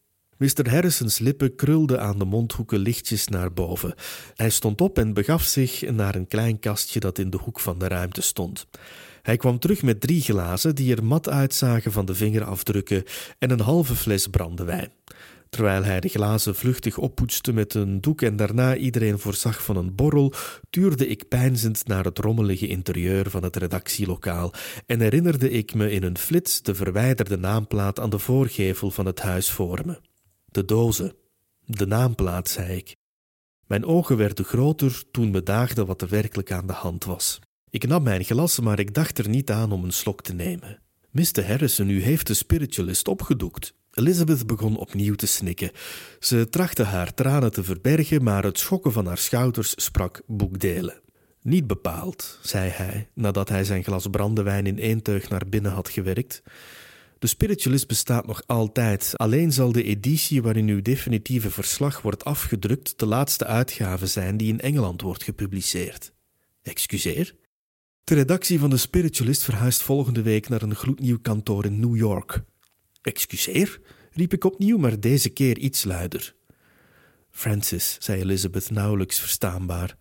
Mr. 0.43 0.71
Harrison's 0.71 1.19
lippen 1.19 1.55
krulden 1.55 2.01
aan 2.01 2.19
de 2.19 2.25
mondhoeken 2.25 2.79
lichtjes 2.79 3.29
naar 3.29 3.53
boven. 3.53 3.95
Hij 4.35 4.51
stond 4.51 4.81
op 4.81 4.99
en 4.99 5.15
begaf 5.15 5.43
zich 5.43 5.91
naar 5.91 6.15
een 6.15 6.27
klein 6.27 6.59
kastje 6.59 7.01
dat 7.01 7.19
in 7.19 7.31
de 7.31 7.37
hoek 7.37 7.61
van 7.61 7.79
de 7.79 7.89
ruimte 7.89 8.23
stond. 8.23 8.67
Hij 9.23 9.37
kwam 9.37 9.59
terug 9.59 9.83
met 9.83 10.01
drie 10.01 10.21
glazen 10.21 10.75
die 10.75 10.97
er 10.97 11.05
mat 11.05 11.29
uitzagen 11.29 11.93
van 11.93 12.05
de 12.05 12.15
vingerafdrukken 12.15 13.05
en 13.39 13.51
een 13.51 13.61
halve 13.61 13.95
fles 13.95 14.27
brandewijn. 14.27 14.93
Terwijl 15.49 15.85
hij 15.85 16.01
de 16.01 16.09
glazen 16.09 16.55
vluchtig 16.55 16.99
oppoetste 16.99 17.53
met 17.53 17.75
een 17.75 18.01
doek 18.01 18.23
en 18.23 18.37
daarna 18.37 18.77
iedereen 18.77 19.19
voorzag 19.19 19.65
van 19.65 19.77
een 19.77 19.95
borrel, 19.95 20.33
tuurde 20.71 21.09
ik 21.09 21.29
peinzend 21.29 21.87
naar 21.87 22.05
het 22.05 22.19
rommelige 22.19 22.67
interieur 22.67 23.31
van 23.31 23.43
het 23.43 23.57
redactielokaal 23.57 24.53
en 24.87 25.01
herinnerde 25.01 25.51
ik 25.51 25.75
me 25.75 25.91
in 25.91 26.03
een 26.03 26.19
flits 26.19 26.63
de 26.63 26.75
verwijderde 26.75 27.39
naamplaat 27.39 28.01
aan 28.01 28.11
de 28.11 28.19
voorgevel 28.19 28.91
van 28.91 29.07
het 29.07 29.21
huis 29.21 29.51
voor 29.51 29.81
me. 29.85 30.11
De 30.53 30.65
dozen. 30.65 31.15
De 31.65 31.87
naamplaat, 31.87 32.49
zei 32.49 32.77
ik. 32.77 32.97
Mijn 33.67 33.85
ogen 33.85 34.17
werden 34.17 34.45
groter 34.45 35.03
toen 35.11 35.31
me 35.31 35.43
daagde 35.43 35.85
wat 35.85 36.03
er 36.03 36.09
werkelijk 36.09 36.53
aan 36.53 36.67
de 36.67 36.73
hand 36.73 37.05
was. 37.05 37.39
Ik 37.71 37.87
nam 37.87 38.03
mijn 38.03 38.25
glas, 38.25 38.61
maar 38.61 38.79
ik 38.79 38.95
dacht 38.95 39.19
er 39.19 39.29
niet 39.29 39.51
aan 39.51 39.73
om 39.73 39.85
een 39.85 39.93
slok 39.93 40.23
te 40.23 40.33
nemen. 40.33 40.81
Mr. 41.11 41.47
Harrison, 41.47 41.89
u 41.89 42.03
heeft 42.03 42.27
de 42.27 42.35
spiritualist 42.35 43.09
opgedoekt. 43.09 43.75
Elizabeth 43.91 44.47
begon 44.47 44.77
opnieuw 44.77 45.15
te 45.15 45.27
snikken. 45.27 45.71
Ze 46.21 46.49
trachtte 46.49 46.83
haar 46.83 47.15
tranen 47.15 47.53
te 47.53 47.65
verbergen, 47.65 48.23
maar 48.23 48.45
het 48.45 48.59
schokken 48.59 48.93
van 48.93 49.07
haar 49.07 49.19
schouders 49.19 49.73
sprak 49.77 50.23
boekdelen. 50.27 51.01
Niet 51.43 51.67
bepaald, 51.67 52.39
zei 52.43 52.71
hij, 52.71 53.09
nadat 53.15 53.49
hij 53.49 53.65
zijn 53.65 53.85
glas 53.85 54.07
brandewijn 54.07 54.67
in 54.67 54.79
één 54.79 55.03
teug 55.03 55.29
naar 55.29 55.47
binnen 55.49 55.73
had 55.73 55.89
gewerkt. 55.89 56.43
De 57.23 57.29
spiritualist 57.29 57.87
bestaat 57.87 58.27
nog 58.27 58.43
altijd, 58.47 59.13
alleen 59.17 59.53
zal 59.53 59.73
de 59.73 59.83
editie 59.83 60.43
waarin 60.43 60.69
uw 60.69 60.83
definitieve 60.83 61.51
verslag 61.51 62.03
wordt 62.03 62.25
afgedrukt 62.25 62.99
de 62.99 63.07
laatste 63.07 63.47
uitgave 63.47 64.07
zijn 64.07 64.37
die 64.37 64.49
in 64.49 64.61
Engeland 64.61 65.01
wordt 65.01 65.23
gepubliceerd. 65.23 66.13
Excuseer? 66.63 67.35
De 68.05 68.15
redactie 68.15 68.59
van 68.59 68.71
de 68.71 68.77
Spiritualist 68.77 69.43
verhuist 69.43 69.83
volgende 69.83 70.23
week 70.23 70.49
naar 70.49 70.63
een 70.63 70.75
gloednieuw 70.75 71.19
kantoor 71.19 71.65
in 71.65 71.81
New 71.81 71.97
York. 71.97 72.43
Excuseer, 73.03 73.81
riep 74.13 74.33
ik 74.33 74.45
opnieuw, 74.45 74.79
maar 74.79 75.01
deze 75.01 75.29
keer 75.29 75.59
iets 75.59 75.85
luider. 75.85 76.35
Francis, 77.31 77.97
zei 77.99 78.21
Elizabeth 78.21 78.71
nauwelijks 78.71 79.21
verstaanbaar, 79.21 79.97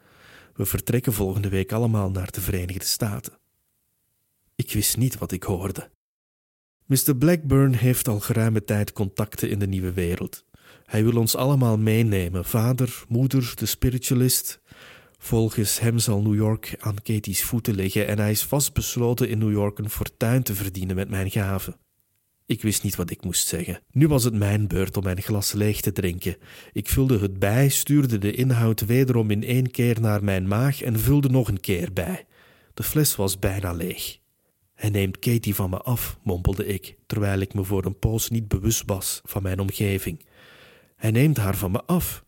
we 0.54 0.66
vertrekken 0.66 1.14
volgende 1.14 1.50
week 1.50 1.72
allemaal 1.72 2.12
naar 2.12 2.32
de 2.32 2.42
Verenigde 2.42 2.86
Staten. 2.86 3.34
Ik 4.56 4.72
wist 4.72 4.98
niet 4.98 5.18
wat 5.18 5.32
ik 5.32 5.44
hoorde. 5.44 5.90
Mr. 6.92 7.16
Blackburn 7.16 7.74
heeft 7.74 8.08
al 8.08 8.20
geruime 8.20 8.64
tijd 8.64 8.94
contacten 8.94 9.50
in 9.50 9.60
de 9.60 9.68
nieuwe 9.68 9.94
wereld. 9.94 10.46
Hij 10.86 11.04
wil 11.04 11.18
ons 11.18 11.36
allemaal 11.36 11.78
meenemen: 11.78 12.46
vader, 12.46 13.04
moeder, 13.08 13.52
de 13.56 13.66
spiritualist. 13.66 14.62
Volgens 15.18 15.80
hem 15.80 16.00
zal 16.00 16.22
New 16.22 16.36
York 16.36 16.76
aan 16.80 17.02
Katie's 17.04 17.44
voeten 17.44 17.76
liggen 17.76 18.08
en 18.08 18.20
hij 18.20 18.32
is 18.32 18.44
vastbesloten 18.44 19.30
in 19.30 19.38
New 19.38 19.52
York 19.52 19.78
een 19.78 19.89
fortuin 19.89 20.44
te 20.44 20.56
verdienen 20.56 20.96
met 20.96 21.10
mijn 21.10 21.32
gaven. 21.32 21.76
Ik 22.46 22.62
wist 22.62 22.84
niet 22.84 22.96
wat 22.96 23.10
ik 23.10 23.24
moest 23.24 23.48
zeggen. 23.48 23.82
Nu 23.92 24.08
was 24.08 24.24
het 24.24 24.34
mijn 24.34 24.68
beurt 24.68 24.98
om 24.98 25.04
mijn 25.04 25.22
glas 25.22 25.52
leeg 25.52 25.82
te 25.82 25.92
drinken. 25.92 26.38
Ik 26.74 26.89
vulde 26.89 27.20
het 27.20 27.39
bij, 27.39 27.70
stuurde 27.70 28.18
de 28.18 28.32
inhoud 28.32 28.86
wederom 28.86 29.32
in 29.32 29.44
één 29.44 29.72
keer 29.72 30.02
naar 30.02 30.24
mijn 30.24 30.48
maag 30.48 30.82
en 30.82 31.00
vulde 31.00 31.30
nog 31.30 31.48
een 31.48 31.60
keer 31.60 31.94
bij. 31.94 32.26
De 32.74 32.84
fles 32.84 33.16
was 33.16 33.39
bijna 33.39 33.74
leeg. 33.74 34.21
Hij 34.82 34.90
neemt 34.90 35.20
Katie 35.20 35.56
van 35.56 35.70
me 35.70 35.78
af, 35.78 36.18
mompelde 36.24 36.66
ik, 36.66 36.96
terwijl 37.06 37.40
ik 37.40 37.54
me 37.54 37.64
voor 37.64 37.86
een 37.86 38.00
poos 38.00 38.30
niet 38.30 38.48
bewust 38.48 38.84
was 38.86 39.22
van 39.24 39.42
mijn 39.42 39.60
omgeving. 39.60 40.26
Hij 40.96 41.12
neemt 41.12 41.38
haar 41.38 41.56
van 41.56 41.72
me 41.72 41.84
af. 41.86 42.24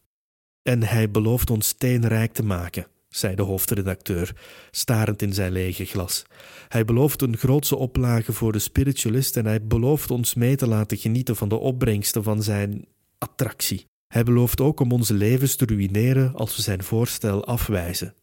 En 0.62 0.84
hij 0.84 1.12
belooft 1.12 1.50
ons 1.50 1.68
steenrijk 1.68 2.34
te 2.34 2.44
maken, 2.44 2.88
zei 3.10 3.36
de 3.36 3.42
hoofdredacteur, 3.42 4.36
starend 4.72 5.22
in 5.22 5.34
zijn 5.34 5.52
lege 5.52 5.86
glas. 5.86 6.24
Hij 6.68 6.86
belooft 6.86 7.22
een 7.22 7.38
grootse 7.38 7.76
oplage 7.76 8.34
voor 8.34 8.52
de 8.52 8.60
spiritualist 8.60 9.38
en 9.38 9.46
hij 9.46 9.64
belooft 9.64 10.12
ons 10.12 10.34
mee 10.34 10.56
te 10.56 10.68
laten 10.68 10.98
genieten 10.98 11.36
van 11.36 11.50
de 11.50 11.58
opbrengsten 11.58 12.24
van 12.24 12.44
zijn 12.44 12.86
attractie. 13.18 13.86
Hij 14.08 14.24
belooft 14.24 14.62
ook 14.62 14.80
om 14.80 14.92
onze 14.92 15.14
levens 15.14 15.56
te 15.56 15.66
ruïneren 15.66 16.34
als 16.34 16.56
we 16.56 16.62
zijn 16.62 16.84
voorstel 16.84 17.46
afwijzen. 17.46 18.14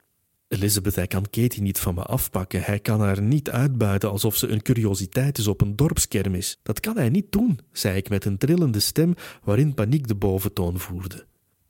Elizabeth, 0.51 0.95
hij 0.95 1.07
kan 1.07 1.31
Katie 1.31 1.63
niet 1.63 1.79
van 1.79 1.95
me 1.95 2.03
afpakken. 2.03 2.63
Hij 2.63 2.79
kan 2.79 3.01
haar 3.01 3.23
niet 3.23 3.51
uitbuiten 3.51 4.11
alsof 4.11 4.37
ze 4.37 4.49
een 4.49 4.63
curiositeit 4.63 5.39
is 5.39 5.47
op 5.47 5.61
een 5.61 5.77
dorpskermis. 5.77 6.59
Dat 6.63 6.81
kan 6.81 6.97
hij 6.97 7.09
niet 7.09 7.33
doen, 7.33 7.59
zei 7.73 7.97
ik 7.97 8.09
met 8.09 8.25
een 8.25 8.39
trillende 8.39 8.81
stem 8.81 9.15
waarin 9.45 9.75
paniek 9.75 10.09
de 10.09 10.15
boventoon 10.15 10.79
voerde. 10.79 11.27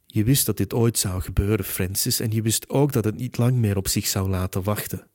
Je 0.06 0.24
wist 0.24 0.46
dat 0.46 0.56
dit 0.56 0.74
ooit 0.74 0.98
zou 0.98 1.22
gebeuren, 1.22 1.64
Francis, 1.64 2.20
en 2.20 2.30
je 2.30 2.42
wist 2.42 2.68
ook 2.68 2.92
dat 2.92 3.04
het 3.04 3.16
niet 3.16 3.38
lang 3.38 3.56
meer 3.56 3.76
op 3.76 3.88
zich 3.88 4.06
zou 4.06 4.28
laten 4.28 4.62
wachten. 4.62 5.06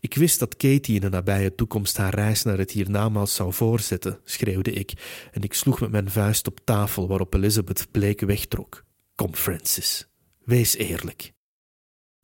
Ik 0.00 0.14
wist 0.14 0.38
dat 0.38 0.56
Katie 0.56 0.94
in 0.94 1.00
de 1.00 1.08
nabije 1.08 1.54
toekomst 1.54 1.96
haar 1.96 2.14
reis 2.14 2.42
naar 2.42 2.58
het 2.58 2.70
hiernamaals 2.70 3.34
zou 3.34 3.52
voorzetten, 3.52 4.20
schreeuwde 4.24 4.72
ik, 4.72 4.92
en 5.32 5.42
ik 5.42 5.54
sloeg 5.54 5.80
met 5.80 5.90
mijn 5.90 6.10
vuist 6.10 6.46
op 6.46 6.60
tafel 6.64 7.08
waarop 7.08 7.34
Elizabeth 7.34 7.86
bleek 7.90 8.20
wegtrok. 8.20 8.84
Kom, 9.14 9.34
Francis, 9.34 10.08
wees 10.44 10.76
eerlijk. 10.76 11.31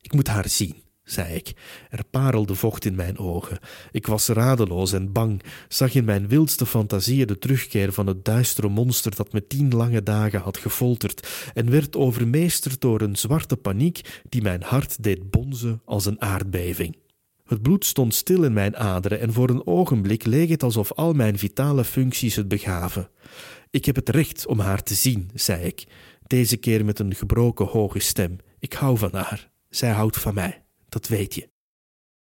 Ik 0.09 0.15
moet 0.15 0.27
haar 0.27 0.49
zien, 0.49 0.75
zei 1.03 1.33
ik. 1.33 1.53
Er 1.89 2.03
parelde 2.09 2.55
vocht 2.55 2.85
in 2.85 2.95
mijn 2.95 3.17
ogen. 3.17 3.59
Ik 3.91 4.07
was 4.07 4.27
radeloos 4.27 4.93
en 4.93 5.11
bang, 5.11 5.41
zag 5.67 5.93
in 5.93 6.05
mijn 6.05 6.27
wildste 6.27 6.65
fantasieën 6.65 7.27
de 7.27 7.37
terugkeer 7.37 7.93
van 7.93 8.07
het 8.07 8.25
duistere 8.25 8.69
monster 8.69 9.15
dat 9.15 9.33
me 9.33 9.47
tien 9.47 9.75
lange 9.75 10.03
dagen 10.03 10.39
had 10.39 10.57
gefolterd 10.57 11.27
en 11.53 11.69
werd 11.69 11.95
overmeesterd 11.95 12.81
door 12.81 13.01
een 13.01 13.15
zwarte 13.15 13.57
paniek 13.57 14.21
die 14.29 14.41
mijn 14.41 14.63
hart 14.63 15.03
deed 15.03 15.29
bonzen 15.29 15.81
als 15.85 16.05
een 16.05 16.21
aardbeving. 16.21 16.97
Het 17.45 17.61
bloed 17.61 17.85
stond 17.85 18.15
stil 18.15 18.43
in 18.43 18.53
mijn 18.53 18.77
aderen 18.77 19.19
en 19.19 19.33
voor 19.33 19.49
een 19.49 19.67
ogenblik 19.67 20.25
leek 20.25 20.49
het 20.49 20.63
alsof 20.63 20.93
al 20.93 21.13
mijn 21.13 21.37
vitale 21.37 21.83
functies 21.83 22.35
het 22.35 22.47
begaven. 22.47 23.09
Ik 23.69 23.85
heb 23.85 23.95
het 23.95 24.09
recht 24.09 24.45
om 24.47 24.59
haar 24.59 24.83
te 24.83 24.93
zien, 24.93 25.29
zei 25.33 25.63
ik, 25.63 25.83
deze 26.27 26.57
keer 26.57 26.85
met 26.85 26.99
een 26.99 27.15
gebroken 27.15 27.65
hoge 27.65 27.99
stem. 27.99 28.37
Ik 28.59 28.73
hou 28.73 28.97
van 28.97 29.13
haar. 29.13 29.48
Zij 29.69 29.91
houdt 29.91 30.17
van 30.17 30.33
mij, 30.33 30.63
dat 30.89 31.07
weet 31.07 31.35
je. 31.35 31.49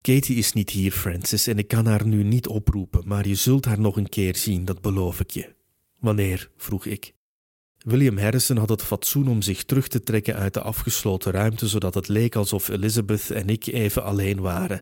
Katie 0.02 0.36
is 0.36 0.54
niet 0.54 0.70
hier, 0.70 0.92
Francis, 0.92 1.48
en 1.48 1.58
ik 1.58 1.68
kan 1.68 1.86
haar 1.86 2.06
nu 2.06 2.24
niet 2.24 2.48
oproepen, 2.48 3.08
maar 3.08 3.28
je 3.28 3.36
zult 3.36 3.66
haar 3.66 3.80
nog 3.80 3.96
een 3.98 4.10
keer 4.10 4.36
zien, 4.36 4.66
dat 4.66 4.82
beloof 4.82 5.20
ik 5.20 5.30
je. 5.30 5.56
Wanneer? 6.00 6.52
vroeg 6.58 6.86
ik. 6.86 7.14
William 7.78 8.18
Harrison 8.18 8.58
had 8.58 8.70
het 8.70 8.82
fatsoen 8.84 9.28
om 9.28 9.42
zich 9.42 9.64
terug 9.64 9.88
te 9.88 10.04
trekken 10.04 10.36
uit 10.36 10.54
de 10.54 10.62
afgesloten 10.62 11.32
ruimte, 11.32 11.68
zodat 11.68 11.94
het 11.94 12.08
leek 12.08 12.36
alsof 12.36 12.68
Elizabeth 12.68 13.32
en 13.32 13.50
ik 13.50 13.68
even 13.68 14.04
alleen 14.04 14.39
waren. 14.39 14.80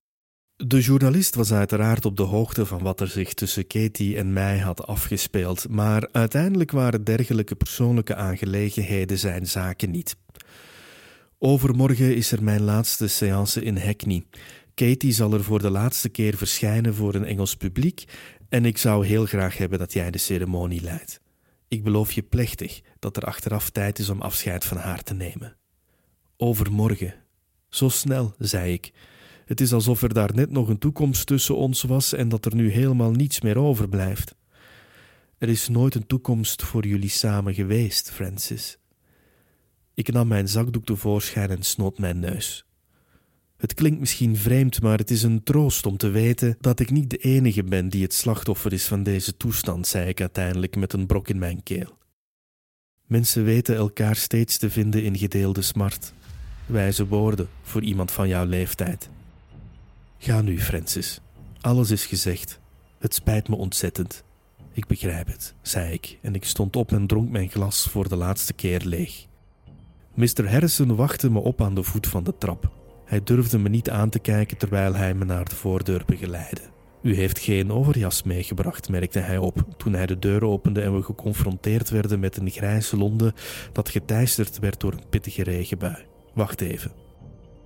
De 0.56 0.80
journalist 0.82 1.36
was 1.36 1.52
uiteraard 1.52 2.06
op 2.06 2.18
de 2.18 2.24
hoogte 2.24 2.66
van 2.66 2.84
wat 2.84 3.02
er 3.02 3.08
zich 3.08 3.34
tussen 3.34 3.68
Katie 3.68 4.18
en 4.18 4.34
mij 4.34 4.58
had 4.58 4.88
afgespeeld, 4.88 5.70
maar 5.70 6.10
uiteindelijk 6.12 6.72
waren 6.72 7.04
dergelijke 7.04 7.56
persoonlijke 7.56 8.16
aangelegenheden 8.16 9.20
zijn 9.20 9.48
zaken 9.48 9.92
niet. 9.92 10.16
Overmorgen 11.42 12.16
is 12.16 12.32
er 12.32 12.44
mijn 12.44 12.62
laatste 12.62 13.08
séance 13.08 13.64
in 13.64 13.78
Hackney. 13.78 14.26
Katie 14.74 15.12
zal 15.12 15.34
er 15.34 15.44
voor 15.44 15.62
de 15.62 15.70
laatste 15.70 16.10
keer 16.10 16.38
verschijnen 16.38 16.96
voor 16.96 17.16
een 17.16 17.26
Engels 17.26 17.56
publiek 17.56 18.04
en 18.50 18.66
ik 18.66 18.78
zou 18.78 19.06
heel 19.06 19.26
graag 19.26 19.58
hebben 19.58 19.80
dat 19.80 19.94
jij 19.94 20.12
de 20.12 20.18
ceremonie 20.18 20.82
leidt. 20.82 21.22
Ik 21.68 21.84
beloof 21.84 22.12
je 22.12 22.22
plechtig 22.22 22.82
dat 23.00 23.18
er 23.18 23.24
achteraf 23.24 23.70
tijd 23.70 24.00
is 24.00 24.10
om 24.10 24.22
afscheid 24.22 24.66
van 24.66 24.78
haar 24.78 25.04
te 25.04 25.14
nemen. 25.14 25.58
Overmorgen. 26.38 27.14
Zo 27.70 27.90
snel, 27.90 28.34
zei 28.38 28.74
ik. 28.74 28.92
Het 29.46 29.62
is 29.62 29.74
alsof 29.74 30.02
er 30.02 30.14
daar 30.14 30.34
net 30.34 30.52
nog 30.52 30.68
een 30.68 30.80
toekomst 30.80 31.26
tussen 31.26 31.56
ons 31.56 31.82
was 31.82 32.14
en 32.14 32.30
dat 32.30 32.46
er 32.46 32.56
nu 32.56 32.72
helemaal 32.72 33.12
niets 33.12 33.42
meer 33.42 33.58
overblijft. 33.58 34.36
Er 35.38 35.50
is 35.50 35.68
nooit 35.68 35.96
een 35.96 36.08
toekomst 36.08 36.64
voor 36.64 36.88
jullie 36.88 37.10
samen 37.10 37.54
geweest, 37.54 38.12
Francis. 38.12 38.79
Ik 40.00 40.12
nam 40.12 40.28
mijn 40.28 40.48
zakdoek 40.48 40.86
tevoorschijn 40.86 41.50
en 41.50 41.64
snoot 41.64 41.98
mijn 41.98 42.20
neus. 42.20 42.66
Het 43.58 43.74
klinkt 43.74 44.00
misschien 44.00 44.38
vreemd, 44.38 44.82
maar 44.82 44.98
het 44.98 45.12
is 45.12 45.24
een 45.24 45.44
troost 45.44 45.86
om 45.86 45.98
te 45.98 46.10
weten 46.10 46.58
dat 46.60 46.80
ik 46.80 46.92
niet 46.92 47.10
de 47.10 47.18
enige 47.18 47.64
ben 47.64 47.90
die 47.90 48.04
het 48.04 48.14
slachtoffer 48.14 48.74
is 48.74 48.86
van 48.86 49.04
deze 49.04 49.38
toestand, 49.38 49.88
zei 49.88 50.08
ik 50.08 50.20
uiteindelijk 50.20 50.76
met 50.76 50.94
een 50.94 51.06
brok 51.06 51.28
in 51.28 51.38
mijn 51.38 51.64
keel. 51.64 51.98
Mensen 53.06 53.44
weten 53.44 53.76
elkaar 53.76 54.16
steeds 54.16 54.58
te 54.58 54.70
vinden 54.70 55.04
in 55.04 55.18
gedeelde 55.18 55.62
smart. 55.62 56.14
Wijze 56.66 57.08
woorden 57.08 57.50
voor 57.62 57.84
iemand 57.84 58.12
van 58.12 58.28
jouw 58.28 58.46
leeftijd. 58.46 59.10
Ga 60.18 60.42
nu, 60.42 60.60
Francis. 60.60 61.22
Alles 61.62 61.92
is 61.92 62.06
gezegd. 62.06 62.60
Het 63.00 63.14
spijt 63.14 63.48
me 63.48 63.56
ontzettend. 63.56 64.24
Ik 64.74 64.88
begrijp 64.88 65.28
het, 65.28 65.56
zei 65.62 65.94
ik, 65.94 66.18
en 66.22 66.36
ik 66.36 66.46
stond 66.46 66.76
op 66.76 66.92
en 66.92 67.08
dronk 67.08 67.30
mijn 67.30 67.50
glas 67.50 67.88
voor 67.88 68.10
de 68.10 68.16
laatste 68.16 68.54
keer 68.54 68.82
leeg. 68.86 69.28
Mr. 70.20 70.50
Harrison 70.50 70.96
wachtte 70.96 71.32
me 71.32 71.40
op 71.40 71.62
aan 71.62 71.76
de 71.76 71.84
voet 71.84 72.08
van 72.08 72.24
de 72.24 72.34
trap. 72.38 72.72
Hij 73.06 73.24
durfde 73.24 73.60
me 73.60 73.70
niet 73.70 73.90
aan 73.90 74.10
te 74.10 74.20
kijken 74.20 74.58
terwijl 74.58 74.96
hij 74.96 75.14
me 75.14 75.26
naar 75.26 75.50
de 75.50 75.56
voordeur 75.56 76.04
begeleidde. 76.06 76.62
U 77.02 77.16
heeft 77.16 77.40
geen 77.40 77.72
overjas 77.72 78.24
meegebracht, 78.24 78.90
merkte 78.90 79.20
hij 79.20 79.38
op 79.38 79.64
toen 79.78 79.94
hij 79.94 80.06
de 80.06 80.20
deur 80.20 80.46
opende 80.46 80.82
en 80.82 80.96
we 80.96 81.04
geconfronteerd 81.04 81.90
werden 81.90 82.20
met 82.20 82.38
een 82.38 82.50
grijze 82.50 82.98
Londen 82.98 83.34
dat 83.72 83.90
geteisterd 83.90 84.60
werd 84.60 84.80
door 84.80 84.94
een 84.94 85.10
pittige 85.10 85.44
regenbui. 85.44 86.06
Wacht 86.34 86.62
even. 86.62 86.92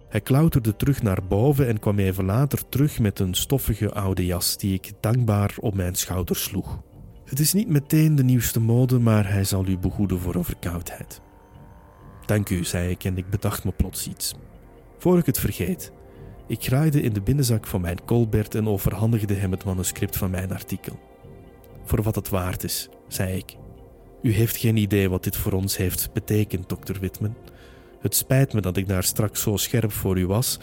Hij 0.09 0.21
klauterde 0.21 0.75
terug 0.75 1.01
naar 1.01 1.23
boven 1.27 1.67
en 1.67 1.79
kwam 1.79 1.99
even 1.99 2.25
later 2.25 2.69
terug 2.69 2.99
met 2.99 3.19
een 3.19 3.33
stoffige 3.33 3.93
oude 3.93 4.25
jas 4.25 4.57
die 4.57 4.73
ik 4.73 4.91
dankbaar 4.99 5.55
op 5.59 5.75
mijn 5.75 5.95
schouders 5.95 6.43
sloeg. 6.43 6.79
Het 7.25 7.39
is 7.39 7.53
niet 7.53 7.69
meteen 7.69 8.15
de 8.15 8.23
nieuwste 8.23 8.59
mode, 8.59 8.99
maar 8.99 9.31
hij 9.31 9.43
zal 9.43 9.65
u 9.67 9.77
behoeden 9.77 10.19
voor 10.19 10.35
een 10.35 10.43
verkoudheid. 10.43 11.21
Dank 12.25 12.49
u, 12.49 12.63
zei 12.63 12.89
ik 12.89 13.03
en 13.03 13.17
ik 13.17 13.29
bedacht 13.29 13.63
me 13.63 13.71
plots 13.71 14.07
iets. 14.07 14.33
Voor 14.97 15.17
ik 15.17 15.25
het 15.25 15.39
vergeet, 15.39 15.91
ik 16.47 16.63
graaide 16.63 17.01
in 17.01 17.13
de 17.13 17.21
binnenzak 17.21 17.67
van 17.67 17.81
mijn 17.81 18.05
Colbert 18.05 18.55
en 18.55 18.67
overhandigde 18.67 19.33
hem 19.33 19.51
het 19.51 19.63
manuscript 19.63 20.17
van 20.17 20.31
mijn 20.31 20.53
artikel. 20.53 20.99
Voor 21.83 22.01
wat 22.01 22.15
het 22.15 22.29
waard 22.29 22.63
is, 22.63 22.89
zei 23.07 23.37
ik. 23.37 23.55
U 24.21 24.33
heeft 24.33 24.57
geen 24.57 24.77
idee 24.77 25.09
wat 25.09 25.23
dit 25.23 25.35
voor 25.35 25.51
ons 25.51 25.77
heeft 25.77 26.13
betekend, 26.13 26.69
dokter 26.69 26.99
Whitman. 26.99 27.35
Het 27.99 28.15
spijt 28.15 28.53
me 28.53 28.61
dat 28.61 28.77
ik 28.77 28.87
daar 28.87 29.03
straks 29.03 29.41
zo 29.41 29.57
scherp 29.57 29.91
voor 29.91 30.17
u 30.17 30.27
was, 30.27 30.59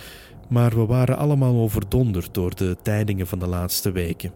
maar 0.48 0.74
we 0.74 0.86
waren 0.86 1.16
allemaal 1.16 1.54
overdonderd 1.54 2.34
door 2.34 2.54
de 2.54 2.76
tijdingen 2.82 3.26
van 3.26 3.38
de 3.38 3.46
laatste 3.46 3.90
weken. 3.90 4.32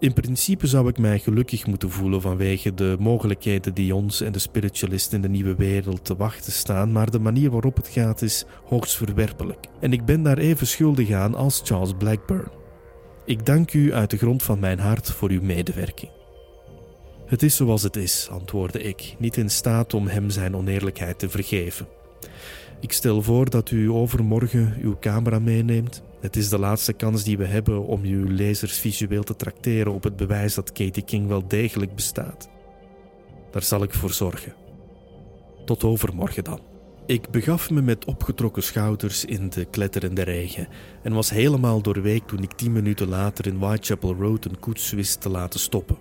In 0.00 0.12
principe 0.12 0.66
zou 0.66 0.88
ik 0.88 0.98
mij 0.98 1.18
gelukkig 1.18 1.66
moeten 1.66 1.90
voelen 1.90 2.20
vanwege 2.20 2.74
de 2.74 2.96
mogelijkheden 2.98 3.74
die 3.74 3.94
ons 3.94 4.20
en 4.20 4.32
de 4.32 4.38
spiritualisten 4.38 5.16
in 5.16 5.22
de 5.22 5.28
nieuwe 5.28 5.54
wereld 5.54 6.04
te 6.04 6.16
wachten 6.16 6.52
staan, 6.52 6.92
maar 6.92 7.10
de 7.10 7.18
manier 7.18 7.50
waarop 7.50 7.76
het 7.76 7.88
gaat 7.88 8.22
is 8.22 8.44
hoogst 8.64 8.96
verwerpelijk. 8.96 9.66
En 9.80 9.92
ik 9.92 10.04
ben 10.04 10.22
daar 10.22 10.38
even 10.38 10.66
schuldig 10.66 11.10
aan 11.10 11.34
als 11.34 11.60
Charles 11.64 11.92
Blackburn. 11.98 12.50
Ik 13.24 13.46
dank 13.46 13.72
u 13.72 13.92
uit 13.92 14.10
de 14.10 14.16
grond 14.16 14.42
van 14.42 14.58
mijn 14.58 14.78
hart 14.78 15.10
voor 15.10 15.30
uw 15.30 15.42
medewerking. 15.42 16.10
Het 17.26 17.42
is 17.42 17.56
zoals 17.56 17.82
het 17.82 17.96
is, 17.96 18.28
antwoordde 18.30 18.82
ik, 18.82 19.14
niet 19.18 19.36
in 19.36 19.50
staat 19.50 19.94
om 19.94 20.06
hem 20.06 20.30
zijn 20.30 20.56
oneerlijkheid 20.56 21.18
te 21.18 21.28
vergeven. 21.28 21.86
Ik 22.80 22.92
stel 22.92 23.22
voor 23.22 23.50
dat 23.50 23.70
u 23.70 23.90
overmorgen 23.90 24.74
uw 24.80 24.96
camera 25.00 25.38
meeneemt. 25.38 26.02
Het 26.20 26.36
is 26.36 26.48
de 26.48 26.58
laatste 26.58 26.92
kans 26.92 27.24
die 27.24 27.38
we 27.38 27.44
hebben 27.44 27.86
om 27.86 28.02
uw 28.02 28.26
lezers 28.26 28.78
visueel 28.78 29.22
te 29.22 29.36
trakteren 29.36 29.92
op 29.92 30.02
het 30.02 30.16
bewijs 30.16 30.54
dat 30.54 30.72
Katie 30.72 31.04
King 31.04 31.28
wel 31.28 31.48
degelijk 31.48 31.94
bestaat. 31.94 32.48
Daar 33.50 33.62
zal 33.62 33.82
ik 33.82 33.94
voor 33.94 34.12
zorgen. 34.12 34.54
Tot 35.64 35.84
overmorgen 35.84 36.44
dan. 36.44 36.60
Ik 37.06 37.30
begaf 37.30 37.70
me 37.70 37.82
met 37.82 38.04
opgetrokken 38.04 38.62
schouders 38.62 39.24
in 39.24 39.48
de 39.48 39.64
kletterende 39.64 40.22
regen 40.22 40.68
en 41.02 41.12
was 41.12 41.30
helemaal 41.30 41.82
doorweek 41.82 42.26
toen 42.26 42.42
ik 42.42 42.52
tien 42.52 42.72
minuten 42.72 43.08
later 43.08 43.46
in 43.46 43.58
Whitechapel 43.58 44.14
Road 44.14 44.44
een 44.44 44.58
koets 44.58 44.90
wist 44.90 45.20
te 45.20 45.28
laten 45.28 45.60
stoppen. 45.60 45.96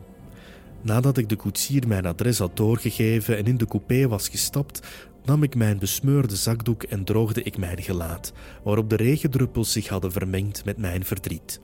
Nadat 0.81 1.17
ik 1.17 1.29
de 1.29 1.35
koetsier 1.35 1.87
mijn 1.87 2.05
adres 2.05 2.39
had 2.39 2.57
doorgegeven 2.57 3.37
en 3.37 3.45
in 3.45 3.57
de 3.57 3.65
coupé 3.65 4.07
was 4.07 4.29
gestapt, 4.29 4.87
nam 5.27 5.43
ik 5.43 5.55
mijn 5.55 5.79
besmeurde 5.79 6.35
zakdoek 6.35 6.83
en 6.83 7.03
droogde 7.03 7.43
ik 7.43 7.57
mijn 7.57 7.81
gelaat, 7.81 8.33
waarop 8.63 8.89
de 8.89 8.95
regendruppels 8.95 9.71
zich 9.71 9.87
hadden 9.87 10.11
vermengd 10.11 10.65
met 10.65 10.77
mijn 10.77 11.05
verdriet. 11.05 11.61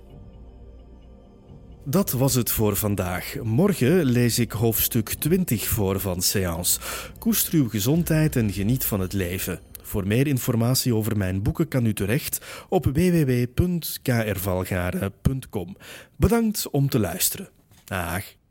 Dat 1.86 2.12
was 2.12 2.34
het 2.34 2.52
voor 2.52 2.76
vandaag. 2.76 3.36
Morgen 3.44 4.04
lees 4.04 4.40
ik 4.40 4.52
hoofdstuk 4.52 5.10
20 5.10 5.68
voor 5.68 6.00
van 6.00 6.22
Seance. 6.22 6.80
Koester 7.20 7.54
uw 7.54 7.70
gezondheid 7.70 8.36
en 8.36 8.52
geniet 8.52 8.86
van 8.86 9.00
het 9.00 9.14
leven. 9.14 9.60
Voor 9.82 10.08
meer 10.08 10.28
informatie 10.28 10.96
over 10.96 11.18
mijn 11.18 11.42
boeken 11.42 11.68
kan 11.68 11.86
u 11.86 11.94
terecht 11.94 12.66
op 12.70 12.86
www.krvalgaren.com. 12.86 15.78
Bedankt 16.16 16.70
om 16.70 16.90
te 16.90 17.00
luisteren. 17.00 17.50
Dag. 17.86 18.43